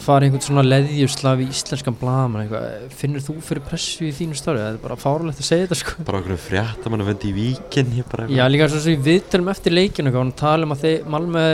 fara 0.03 0.27
einhvern 0.27 0.45
svona 0.45 0.65
leðjuslaf 0.67 1.43
í 1.43 1.49
íslenskan 1.53 1.97
eitthvað, 1.97 2.65
finnur 2.97 3.25
þú 3.25 3.37
fyrir 3.45 3.65
pressu 3.67 4.07
í 4.09 4.13
þínu 4.17 4.39
starfi, 4.39 4.63
það 4.63 4.73
er 4.73 4.81
bara 4.83 4.97
fárlegt 5.01 5.43
að 5.43 5.49
segja 5.49 5.67
þetta 5.67 5.79
sko. 5.81 6.07
bara 6.09 6.23
okkur 6.23 6.41
frétta 6.41 6.93
mann 6.93 7.05
að 7.05 7.13
vendi 7.13 7.31
í 7.31 7.37
víkin 7.37 7.93
Já, 8.33 8.45
líka 8.51 8.71
svo 8.73 8.83
sem 8.83 8.97
við 8.97 9.07
viðtölum 9.11 9.53
eftir 9.53 9.77
leikinu 9.77 10.11
eitthvað, 10.11 10.25
hann 10.25 10.35
tala 10.41 10.69
um 10.69 10.75
að 10.75 10.83
þeir 10.85 11.13
Malmö 11.17 11.47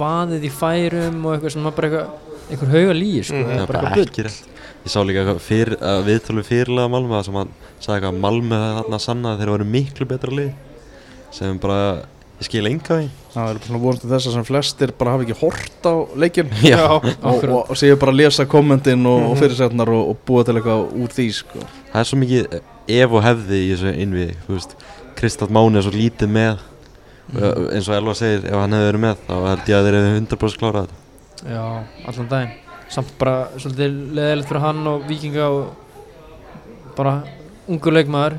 vaðið 0.00 0.48
í 0.48 0.52
færum 0.60 1.24
og 1.24 1.36
eitthvað 1.36 1.56
sem 1.56 1.70
bara 1.70 1.90
eitthvað 1.90 2.28
einhver 2.50 2.72
hauga 2.74 2.94
líi, 2.96 3.20
sko, 3.26 3.40
er 3.44 3.66
bara 3.68 3.84
bara 3.86 4.04
ekki 4.04 4.24
rétt. 4.26 4.46
Ég 4.80 4.92
sá 4.92 5.02
líka 5.04 5.22
eitthvað 5.22 5.42
fyrir, 5.44 5.76
uh, 5.76 6.00
viðtölu 6.06 6.44
fyrirlega 6.46 6.90
Malmö 6.90 7.18
þar 7.18 7.26
sem 7.26 7.38
hann 7.40 7.52
sagði 7.84 8.08
að 8.08 8.20
Malmö 8.24 8.60
það 8.60 8.78
þarna 8.78 9.00
sanna 9.04 9.34
að 9.34 9.42
þeir 9.42 9.52
eru 9.54 9.66
miklu 9.74 10.06
betra 10.08 10.36
lið. 10.38 10.50
Sem 11.36 11.60
bara, 11.62 11.82
ég 12.40 12.48
skil 12.48 12.68
enga 12.70 13.00
við 13.02 13.10
Það 13.30 13.50
er 13.50 13.58
svona 13.62 13.80
voruð 13.82 14.04
þess 14.10 14.26
að 14.26 14.34
sem 14.34 14.46
flestir 14.48 14.92
bara 14.98 15.12
hafa 15.14 15.26
ekki 15.26 15.36
hort 15.38 15.86
á 15.86 15.94
leikinn. 16.18 16.48
Já. 16.66 16.82
og, 16.96 17.04
og, 17.22 17.52
og 17.60 17.78
séu 17.78 17.98
bara 18.00 18.14
að 18.14 18.22
lesa 18.24 18.46
kommentin 18.50 19.06
og, 19.06 19.26
og 19.28 19.36
fyrirsætnar 19.38 19.92
og, 19.94 20.08
og 20.10 20.24
búa 20.26 20.46
til 20.46 20.56
eitthvað 20.58 20.96
úr 20.98 21.14
því 21.14 21.26
sko. 21.36 21.66
það 21.92 22.00
er 22.00 22.08
svo 22.10 22.18
mikið 22.22 22.56
ef 22.96 23.14
og 23.14 23.24
hefði 23.26 23.60
í 23.60 23.68
þessu 23.76 24.24
veist, 24.48 24.74
Kristall 25.20 25.52
Máni 25.52 25.78
er 25.78 25.86
svo 25.86 25.94
lítið 25.94 26.32
með. 26.34 26.66
Mm. 27.30 27.68
eins 27.76 27.86
og 27.86 27.94
Elva 27.94 28.16
segir 28.18 28.48
ef 28.48 28.56
hann 28.58 28.72
hefði 28.74 28.88
verið 28.88 29.02
með 29.04 29.20
þá 29.28 29.34
held 29.44 29.68
ég 29.70 29.76
að 29.76 29.84
þeir 29.86 29.96
hefði 30.00 30.14
100% 30.16 30.62
klárað 30.64 30.88
þetta. 30.88 30.96
Já, 31.46 31.64
allan 32.10 32.30
daginn. 32.32 32.56
Samt 32.90 33.12
bara 33.20 33.34
svolítið 33.54 34.00
leðilegt 34.18 34.50
fyrir 34.50 34.64
hann 34.64 34.88
og 34.90 35.04
vikinga 35.06 35.46
og 35.54 36.96
bara 36.96 37.20
ungur 37.70 37.94
leikmaður 37.94 38.36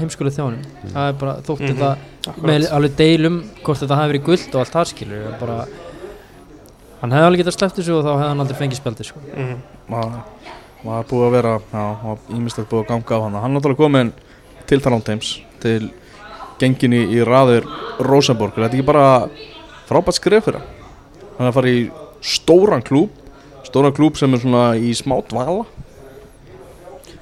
heimskuleg 0.00 0.34
þjánum. 0.36 0.64
Það 0.92 1.08
er 1.08 1.16
bara 1.20 1.34
þótt 1.46 1.64
Mhm, 1.64 1.72
þetta 1.74 2.36
með 2.44 2.66
alveg 2.76 2.94
deilum 2.98 3.38
hvort 3.64 3.80
þetta 3.82 3.96
hafi 4.00 4.12
verið 4.12 4.24
gullt 4.28 4.54
og 4.54 4.60
allt 4.62 4.74
það 4.76 4.90
skilur 4.92 5.38
bara 5.40 5.56
hann 7.00 7.12
hefði 7.12 7.26
alveg 7.28 7.40
getað 7.42 7.56
sleppt 7.58 7.78
þessu 7.80 7.96
og 7.98 8.04
þá 8.04 8.12
hefði 8.14 8.28
hann 8.30 8.40
aldrei 8.44 8.58
fengið 8.60 8.80
spjaldið 8.80 9.08
sko. 9.10 9.20
Mhm. 9.34 9.56
maður 9.90 10.22
var 10.84 11.04
búið 11.08 11.26
að 11.26 11.34
vera 11.36 11.52
ímestlega 12.36 12.68
búið 12.70 12.84
að 12.84 12.88
ganga 12.88 13.16
á 13.16 13.22
hann 13.24 13.32
hann 13.40 13.50
er 13.50 13.60
náttúrulega 13.60 13.76
komin 13.84 14.12
til 14.66 14.80
Talantheims 14.80 15.40
til 15.60 15.90
gengin 16.58 16.92
í, 16.92 17.24
raður 17.24 17.64
Rosenborg, 18.00 18.56
er 18.58 18.68
þetta 18.68 18.76
ekki 18.78 18.86
bara 18.86 19.28
frábært 19.88 20.14
skref 20.20 20.44
fyrir 20.44 20.60
hann? 20.60 20.68
Hann 21.38 21.46
er 21.46 21.50
að 21.52 21.54
fara 21.58 21.68
í 21.72 21.90
stóran 22.22 22.82
klúb 22.84 23.10
stóran 23.64 23.92
klúb 23.96 24.16
sem 24.16 24.32
er 24.34 24.38
svona 24.40 24.76
í 24.76 24.92
smá 24.96 25.16
dvala 25.28 25.64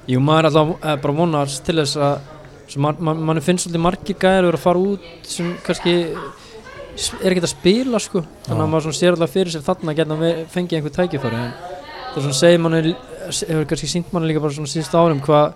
Jú, 0.09 0.19
maður 0.19 0.43
er 0.43 0.49
alltaf 0.49 0.71
eh, 0.83 0.95
bara 1.03 1.15
vonast 1.15 1.63
til 1.63 1.77
þess 1.79 1.95
að 1.95 2.79
man, 2.83 2.97
man, 2.99 3.21
mann 3.29 3.41
finnst 3.43 3.67
svolítið 3.67 3.83
margir 3.85 4.17
gæðir 4.19 4.41
að 4.41 4.49
vera 4.49 4.59
að 4.59 4.65
fara 4.65 4.81
út 4.83 5.29
sem 5.31 5.53
kannski 5.63 5.93
er 6.13 7.31
ekkert 7.31 7.47
að 7.47 7.53
spila 7.53 8.01
sko. 8.03 8.23
Þannig 8.47 8.65
að 8.65 8.71
maður 8.73 8.97
sér 8.97 9.15
alltaf 9.15 9.33
fyrir 9.33 9.53
sér 9.53 9.63
þarna 9.65 9.95
geta 9.97 10.17
fengið 10.53 10.79
einhver 10.79 10.95
tækifæri 10.97 11.39
en 11.39 11.53
það 11.55 12.17
er 12.19 12.25
svona 12.25 12.39
segir 12.41 12.63
manni 12.63 12.95
hefur 13.23 13.69
kannski 13.71 13.91
sínt 13.93 14.11
manni 14.13 14.29
líka 14.29 14.43
bara 14.43 14.57
svona 14.57 14.73
síðust 14.73 14.97
árum 14.99 15.23
hvað 15.23 15.53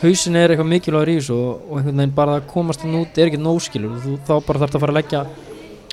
hausin 0.00 0.40
er 0.40 0.54
eitthvað 0.54 0.70
mikilvægur 0.72 1.12
í 1.12 1.18
þessu 1.18 1.36
og, 1.36 1.60
og 1.68 1.76
einhvern 1.78 2.00
veginn 2.00 2.16
bara 2.16 2.38
að 2.40 2.48
komast 2.50 2.86
hann 2.86 2.96
út 3.02 3.20
er 3.20 3.28
ekkert 3.28 3.44
nóskilur 3.44 3.98
og 3.98 4.04
þú 4.06 4.16
þá 4.24 4.32
bara 4.46 4.62
þarf 4.62 4.78
að 4.78 4.84
fara 4.86 4.94
að 4.94 4.98
leggja 5.02 5.22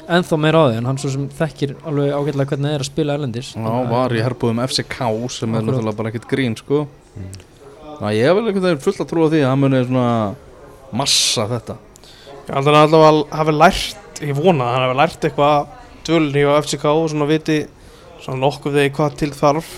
ennþá 0.07 0.39
meira 0.39 0.61
á 0.63 0.65
því 0.69 0.77
en 0.79 0.87
hann 0.87 1.01
svo 1.01 1.11
sem 1.11 1.27
þekkir 1.41 1.75
alveg 1.83 2.13
ágætlega 2.15 2.53
hvernig 2.53 2.69
það 2.69 2.77
er 2.77 2.85
að 2.85 2.87
spila 2.87 3.17
erlendis. 3.17 3.49
Já, 3.57 3.73
var 3.91 4.15
í 4.15 4.23
herbúðum 4.23 4.63
FCK 4.63 5.01
sem 5.35 5.57
er 5.59 5.67
náttúrulega 5.67 5.99
bara 5.99 6.13
ekkert 6.13 6.29
grín 6.31 6.55
sko 6.55 6.85
Ná, 7.97 8.11
ég 8.13 8.27
hef 8.27 8.35
vel 8.37 8.45
einhvern 8.45 8.65
veginn 8.67 8.83
fullt 8.83 9.01
að 9.01 9.09
trúa 9.09 9.29
því 9.31 9.41
að 9.41 9.49
hann 9.49 9.61
muni 9.63 9.81
svona 9.87 10.09
massa 10.97 11.47
þetta. 11.49 11.77
Held 12.47 12.59
að 12.59 12.67
hann 12.69 12.77
allavega 12.83 13.39
hafi 13.39 13.55
lært, 13.55 14.21
ég 14.21 14.37
vona 14.37 14.67
að 14.67 14.75
hann 14.75 14.85
hafi 14.85 14.97
lært 15.01 15.27
eitthvað 15.27 15.73
dvölni 16.07 16.45
á 16.45 16.51
FCK 16.61 16.85
og 16.91 17.09
svona 17.11 17.27
viti 17.31 17.57
svona 18.21 18.41
nokkuð 18.43 18.77
þegar 18.77 18.95
hvað 18.99 19.17
til 19.21 19.31
þarf 19.35 19.73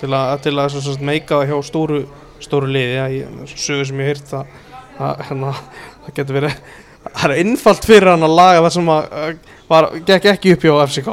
til 0.00 0.10
að, 0.16 0.34
til 0.46 0.54
að 0.56 0.70
svo, 0.74 0.82
svo, 0.84 0.96
meika 1.04 1.38
það 1.38 1.52
hjá 1.52 1.68
stóru, 1.68 2.00
stóru 2.42 2.70
liði. 2.74 2.98
Að 3.04 3.16
ég, 3.20 3.54
sögur 3.54 3.88
sem 3.88 4.02
ég 4.02 4.10
hýrt 4.10 4.34
að, 4.40 4.54
að 4.98 5.24
hérna, 5.28 5.52
það 6.06 6.16
getur 6.18 6.40
verið 6.40 6.60
það 7.00 7.26
er 7.26 7.36
einfalt 7.40 7.86
fyrir 7.88 8.12
hann 8.12 8.26
að 8.26 8.36
laga 8.36 8.64
það 8.64 8.74
sem 8.74 8.90
að 8.92 9.14
að 9.20 9.36
var, 9.70 9.86
gekk 10.08 10.26
ekki 10.34 10.56
upp 10.56 10.66
hjá 10.66 10.72
FCK 10.88 11.10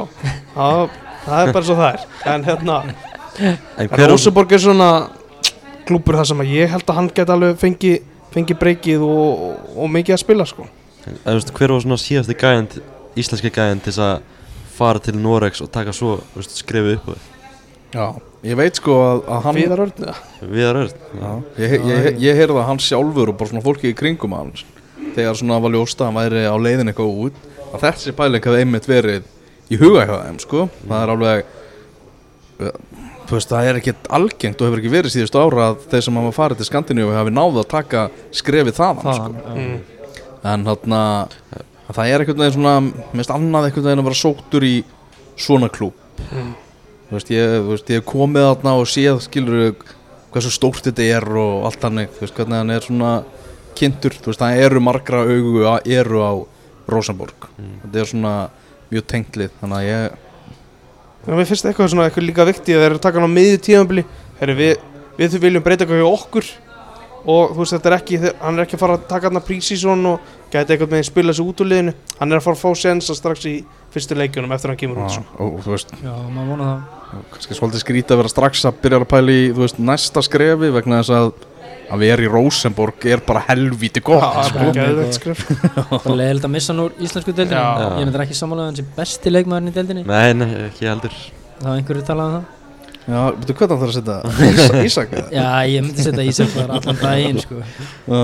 það, 0.56 0.82
það 1.24 1.38
er 1.38 1.52
bara 1.54 1.68
svo 1.68 1.76
það 1.78 1.92
er. 1.92 2.08
En 2.32 2.46
hérna, 2.48 2.78
Róseborg 4.10 4.52
er 4.56 4.62
svona 4.64 4.90
klúpur 5.88 6.18
þar 6.20 6.30
sem 6.30 6.42
að 6.44 6.52
ég 6.54 6.72
held 6.72 6.88
að 6.88 6.98
hann 7.00 7.10
geti 7.16 7.34
alveg 7.34 7.58
fengi, 7.60 7.94
fengi 8.34 8.56
breykið 8.60 9.04
og, 9.06 9.46
og, 9.48 9.72
og 9.84 9.90
mikið 9.96 10.16
að 10.18 10.22
spila 10.24 10.46
sko 10.48 10.68
En, 11.08 11.16
þú 11.24 11.34
veist, 11.38 11.52
hver 11.56 11.72
var 11.72 11.82
svona 11.84 11.96
síðasti 12.02 12.34
gæðan, 12.36 12.66
íslenski 13.16 13.52
gæðan 13.54 13.80
til 13.80 13.94
þess 13.94 14.04
að 14.04 14.16
fara 14.78 15.00
til 15.02 15.14
Noregs 15.16 15.62
og 15.64 15.70
taka 15.72 15.94
svo 15.96 16.18
skrifið 16.44 16.98
upp 16.98 17.06
á 17.08 17.12
þið? 17.14 17.28
Já, 17.88 18.06
ég 18.44 18.58
veit 18.60 18.76
sko 18.76 18.96
að, 19.00 19.22
að 19.32 19.46
hann 19.46 19.56
Viðar 19.56 19.82
Örn 19.86 20.02
eða? 20.04 20.16
Viðar 20.52 20.80
Örn? 20.82 21.06
Já, 21.22 21.30
ég, 21.62 21.76
ég, 21.88 22.08
ég 22.26 22.40
heyrði 22.42 22.58
að 22.60 22.68
hann 22.68 22.82
sjálfur 22.84 23.32
og 23.32 23.38
bara 23.40 23.52
svona 23.54 23.64
fólki 23.64 23.92
í 23.92 23.96
kringum 23.96 24.36
hans 24.36 24.66
þegar 25.16 25.38
svona 25.40 25.60
var 25.64 25.72
ljóst 25.74 26.02
að 26.02 26.10
hann 26.10 26.18
væri 26.18 26.44
á 26.44 26.56
leiðin 26.60 26.92
eitthvað 26.92 27.22
út 27.24 27.40
að 27.72 27.86
þessi 27.86 28.14
pæling 28.18 28.44
hefði 28.44 28.64
einmitt 28.64 28.88
verið 28.90 29.24
í 29.72 29.80
huga 29.80 30.04
hjá 30.04 30.14
þeim 30.26 30.38
sko 30.44 30.66
það 30.84 31.00
er 31.00 31.14
alveg 31.14 31.54
veist 33.36 33.50
það 33.52 33.68
er 33.68 33.78
ekkert 33.80 34.08
algengt 34.18 34.60
og 34.62 34.68
hefur 34.68 34.80
ekki 34.82 34.92
verið 34.92 35.12
síðustu 35.14 35.40
ára 35.42 35.66
að 35.72 35.82
þeir 35.92 36.04
sem 36.06 36.18
hafa 36.20 36.32
farið 36.36 36.60
til 36.62 36.68
Skandinavíu 36.70 37.16
hafi 37.16 37.34
náð 37.36 37.58
að 37.62 37.68
taka 37.74 38.04
skrefið 38.40 38.76
þaðan 38.78 39.02
þaðan, 39.04 39.34
sko. 39.42 39.56
Mm. 39.58 40.06
en 40.52 40.64
þarna 40.70 41.00
að 41.88 41.98
það 41.98 42.12
er 42.12 42.24
einhvern 42.24 42.42
veginn 42.42 42.56
svona 42.56 42.74
mest 43.20 43.32
annað 43.34 43.68
einhvern 43.68 43.86
veginn 43.88 44.02
að 44.04 44.08
vera 44.10 44.20
sóttur 44.22 44.68
í 44.68 44.74
svona 45.38 45.68
klúb 45.72 46.04
Mm. 46.18 46.48
þú 47.08 47.14
veist, 47.14 47.28
ég, 47.30 47.52
þú 47.62 47.68
veist, 47.70 47.90
ég 47.92 48.00
hef 48.00 48.06
komið 48.10 48.42
þarna 48.48 48.72
og 48.80 48.88
séð 48.90 49.20
skilur 49.22 49.60
hversu 50.34 50.50
stórt 50.50 50.82
þetta 50.88 51.04
er 51.14 51.26
og 51.38 51.68
allt 51.68 51.84
hannig 51.86 52.08
þú 52.16 52.24
veist, 52.24 52.34
hvernig 52.34 52.58
hann 52.58 52.72
er 52.74 52.80
svona 52.82 53.12
kynntur, 53.78 54.16
þú 54.18 54.32
veist, 54.32 54.42
það 54.42 54.62
eru 54.64 54.80
margra 54.82 55.20
augu 55.22 55.62
að 55.70 55.86
eru 55.94 56.24
á 56.26 56.32
Rosenborg 56.90 57.46
þetta 57.84 58.00
er 58.02 58.10
svona 58.10 58.32
mjög 58.90 59.06
tengtlið 59.14 59.54
þannig 59.60 59.78
að 59.78 59.86
ég, 59.92 60.18
mér 61.36 61.48
finnst 61.48 61.68
eitthvað 61.68 61.90
svona 61.92 62.06
eitthvað 62.08 62.28
líka 62.28 62.46
vikti 62.48 62.76
að 62.76 62.84
þeir 62.84 62.94
eru 62.94 63.12
hann 63.18 63.28
á 63.28 63.36
miðju 63.36 63.60
tíðanbili 63.66 64.04
við, 64.40 64.78
við 65.18 65.34
þau 65.34 65.42
viljum 65.44 65.64
breyta 65.66 65.84
eitthvað 65.84 66.02
hjá 66.02 66.08
okkur. 66.08 66.50
Og 67.28 67.50
þú 67.52 67.60
veist 67.60 67.74
þetta 67.74 67.90
er 67.90 67.96
ekki 67.98 68.18
hann 68.24 68.56
er 68.56 68.64
ekki 68.64 68.76
að 68.78 68.82
fara 68.84 68.94
að 68.96 69.08
taka 69.10 69.28
hann 69.28 69.40
að 69.40 69.48
prísísson 69.48 70.06
og 70.08 70.30
gæti 70.52 70.72
eitthvað 70.72 70.94
með 70.94 71.02
að 71.02 71.08
spila 71.10 71.34
sig 71.34 71.50
út 71.50 71.60
úr 71.60 71.68
liðinu. 71.68 71.94
Hann 72.20 72.32
er 72.32 72.38
að 72.38 72.46
fara 72.46 72.56
að 72.56 72.62
fá 72.62 72.82
sensa 72.86 73.16
strax 73.18 73.44
í 73.50 73.56
fyrstu 73.92 74.16
leikjunum 74.16 74.52
eftir 74.54 74.70
að 74.70 74.74
hann 74.74 74.80
kemur 74.82 75.02
út 75.02 75.08
og, 75.08 75.14
sko. 75.16 75.36
og, 75.44 75.58
þú 75.64 75.74
veist 75.74 75.92
já, 75.96 76.12
maður 76.32 76.50
vona 76.52 76.68
það. 76.68 77.22
kannski 77.34 77.56
svolítið 77.58 77.84
skrítið 77.84 78.14
að 78.14 78.20
vera 78.22 78.32
strax 78.32 78.64
að 78.68 78.80
byrja 78.84 79.00
að 79.00 79.06
pæla 79.12 79.34
í 79.34 79.44
þú 79.48 79.64
veist, 79.64 79.80
næsta 79.90 80.24
skrefi 80.24 80.70
vegna 80.76 81.00
þess 81.00 81.14
að 81.18 81.30
að 81.88 82.02
erum 82.08 82.26
í 82.26 82.30
Rosenborg 82.32 83.06
er 83.08 83.22
bara 83.24 83.40
helvíti 83.48 84.02
gott 84.04 84.44
sko. 84.48 85.34
Það 85.88 86.06
er 86.12 86.18
leiðilegt 86.20 86.46
að 86.48 86.52
missa 86.52 86.72
hann 86.74 86.82
úr 86.84 86.94
íslensku 87.00 87.32
deildinu 87.32 87.58
Já. 87.58 87.88
Ég 87.98 88.06
myndir 88.08 88.24
ekki 88.26 88.36
samanlega 88.38 88.70
hann 88.70 88.78
sem 88.80 88.88
besti 88.98 89.32
leikmaðurinn 89.32 89.70
í 89.72 89.74
deildinni 89.78 90.04
Nei, 90.08 90.30
nei, 90.36 90.48
ekki 90.68 90.88
heldur 90.90 91.16
Það 91.58 91.68
var 91.68 91.80
einhverju 91.80 92.06
talað 92.08 92.28
um 92.28 92.38
það 92.38 92.54
Já, 93.08 93.20
betur 93.40 93.56
hvað 93.56 93.70
það 93.72 93.82
þarf 93.82 93.88
að 93.88 93.96
setja 93.96 94.16
Ísa- 94.52 94.82
Ísak? 94.84 95.14
Já, 95.32 95.46
ég 95.72 95.86
myndi 95.86 96.04
setja 96.04 96.26
Ísak 96.28 96.50
bara 96.58 96.76
allan 96.76 96.98
daginn 97.00 97.40
sko. 97.40 97.62
Já. 97.64 98.20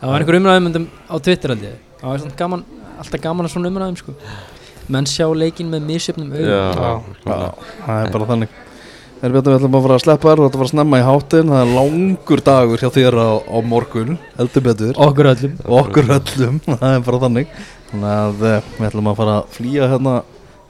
Það 0.00 0.10
var 0.10 0.24
einhver 0.24 0.38
umræðum 0.40 0.66
um, 0.82 0.88
á 1.06 1.14
Twitter 1.22 1.54
ég 1.68 1.76
Það 2.00 2.10
var 2.10 2.24
samt 2.24 2.36
gaman, 2.42 2.64
alltaf 2.98 3.22
gaman 3.22 3.46
að 3.46 3.54
svona 3.54 3.70
umræðum 3.70 4.00
sko. 4.02 4.16
Menn 4.92 5.06
sjá 5.08 5.28
leikinn 5.30 5.70
með 5.72 5.86
Já, 6.42 6.58
Já, 6.74 7.38
það 7.86 8.00
er 8.02 8.10
bara 8.18 8.26
þannig 8.34 8.58
Erum 9.24 9.38
við 9.38 9.54
ætlum 9.54 9.72
bara 9.72 9.80
að 9.80 9.84
fara 9.86 9.94
að 9.96 10.02
sleppa 10.02 10.28
þér 10.28 10.40
Þú 10.40 10.44
ætlum 10.44 10.50
að 10.50 10.58
fara 10.58 10.66
að 10.66 10.70
snemma 10.74 10.98
í 10.98 11.04
hátinn. 11.06 11.50
Það 11.54 11.62
er 11.62 11.70
langur 11.72 12.40
dagur 12.44 12.82
hjá 12.82 12.88
þér 12.92 13.14
á, 13.16 13.30
á 13.40 13.56
morgun 13.64 14.16
Heldur 14.36 14.64
betur. 14.66 14.98
Okkur 15.00 15.28
öllum. 15.30 15.54
Okkur 15.78 16.10
öllum 16.18 16.58
Það 16.66 16.84
er 16.90 17.04
bara 17.06 17.20
þannig. 17.22 17.54
Þannig 17.88 18.10
að 18.12 18.44
eh, 18.50 18.66
við 18.76 18.88
ætlum 18.90 19.08
að 19.08 19.16
fara 19.22 19.36
að 19.38 19.54
flýja 19.54 19.88
hérna 19.94 20.16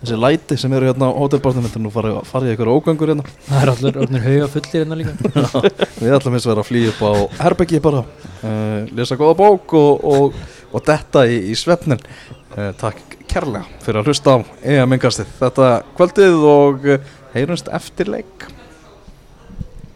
Þessi 0.05 0.19
læti 0.21 0.59
sem 0.61 0.77
eru 0.77 0.87
hérna 0.91 1.09
á 1.11 1.19
hótelbarnum 1.19 1.65
Við 1.65 1.73
ætlum 1.73 1.89
að 1.89 1.97
fara, 1.97 2.13
fara 2.29 2.47
í 2.47 2.53
eitthvað 2.53 2.71
ógangur 2.77 3.11
hérna. 3.11 3.35
Það 3.49 3.65
er 3.65 3.73
allir 3.73 3.99
orðnir 4.05 4.25
hauga 4.29 4.49
fullir 4.53 4.79
hérna 4.85 5.01
líka. 5.01 5.17
Við 6.05 6.15
ætlum 6.21 6.39
eins 6.39 6.47
og 6.47 6.53
vera 6.53 6.63
að 6.63 6.71
flýja 6.71 6.93
upp 6.95 7.03
á 7.03 7.13
herbeggi 7.41 7.83
bara 7.83 8.05
uh, 8.05 8.95
Lesa 8.95 9.19
góða 9.19 9.35
bók 9.41 9.75
og, 9.81 10.07
og, 10.15 10.39
og 10.71 10.87
detta 10.87 11.27
í, 11.27 11.41
í 11.51 11.59
svefnin 11.59 11.99
uh, 12.07 12.71
Takk 12.79 13.19
kærlega 13.35 13.67
fyrir 13.83 13.99
að 14.05 14.13
hlusta 14.13 14.39
á 14.39 14.39
EM-ingastið 14.77 15.35
Þetta 15.41 15.75
kvöldið 15.99 16.49
og 16.53 16.91
heyrumst 17.35 17.69
eftir 17.69 18.11
leik 18.15 18.47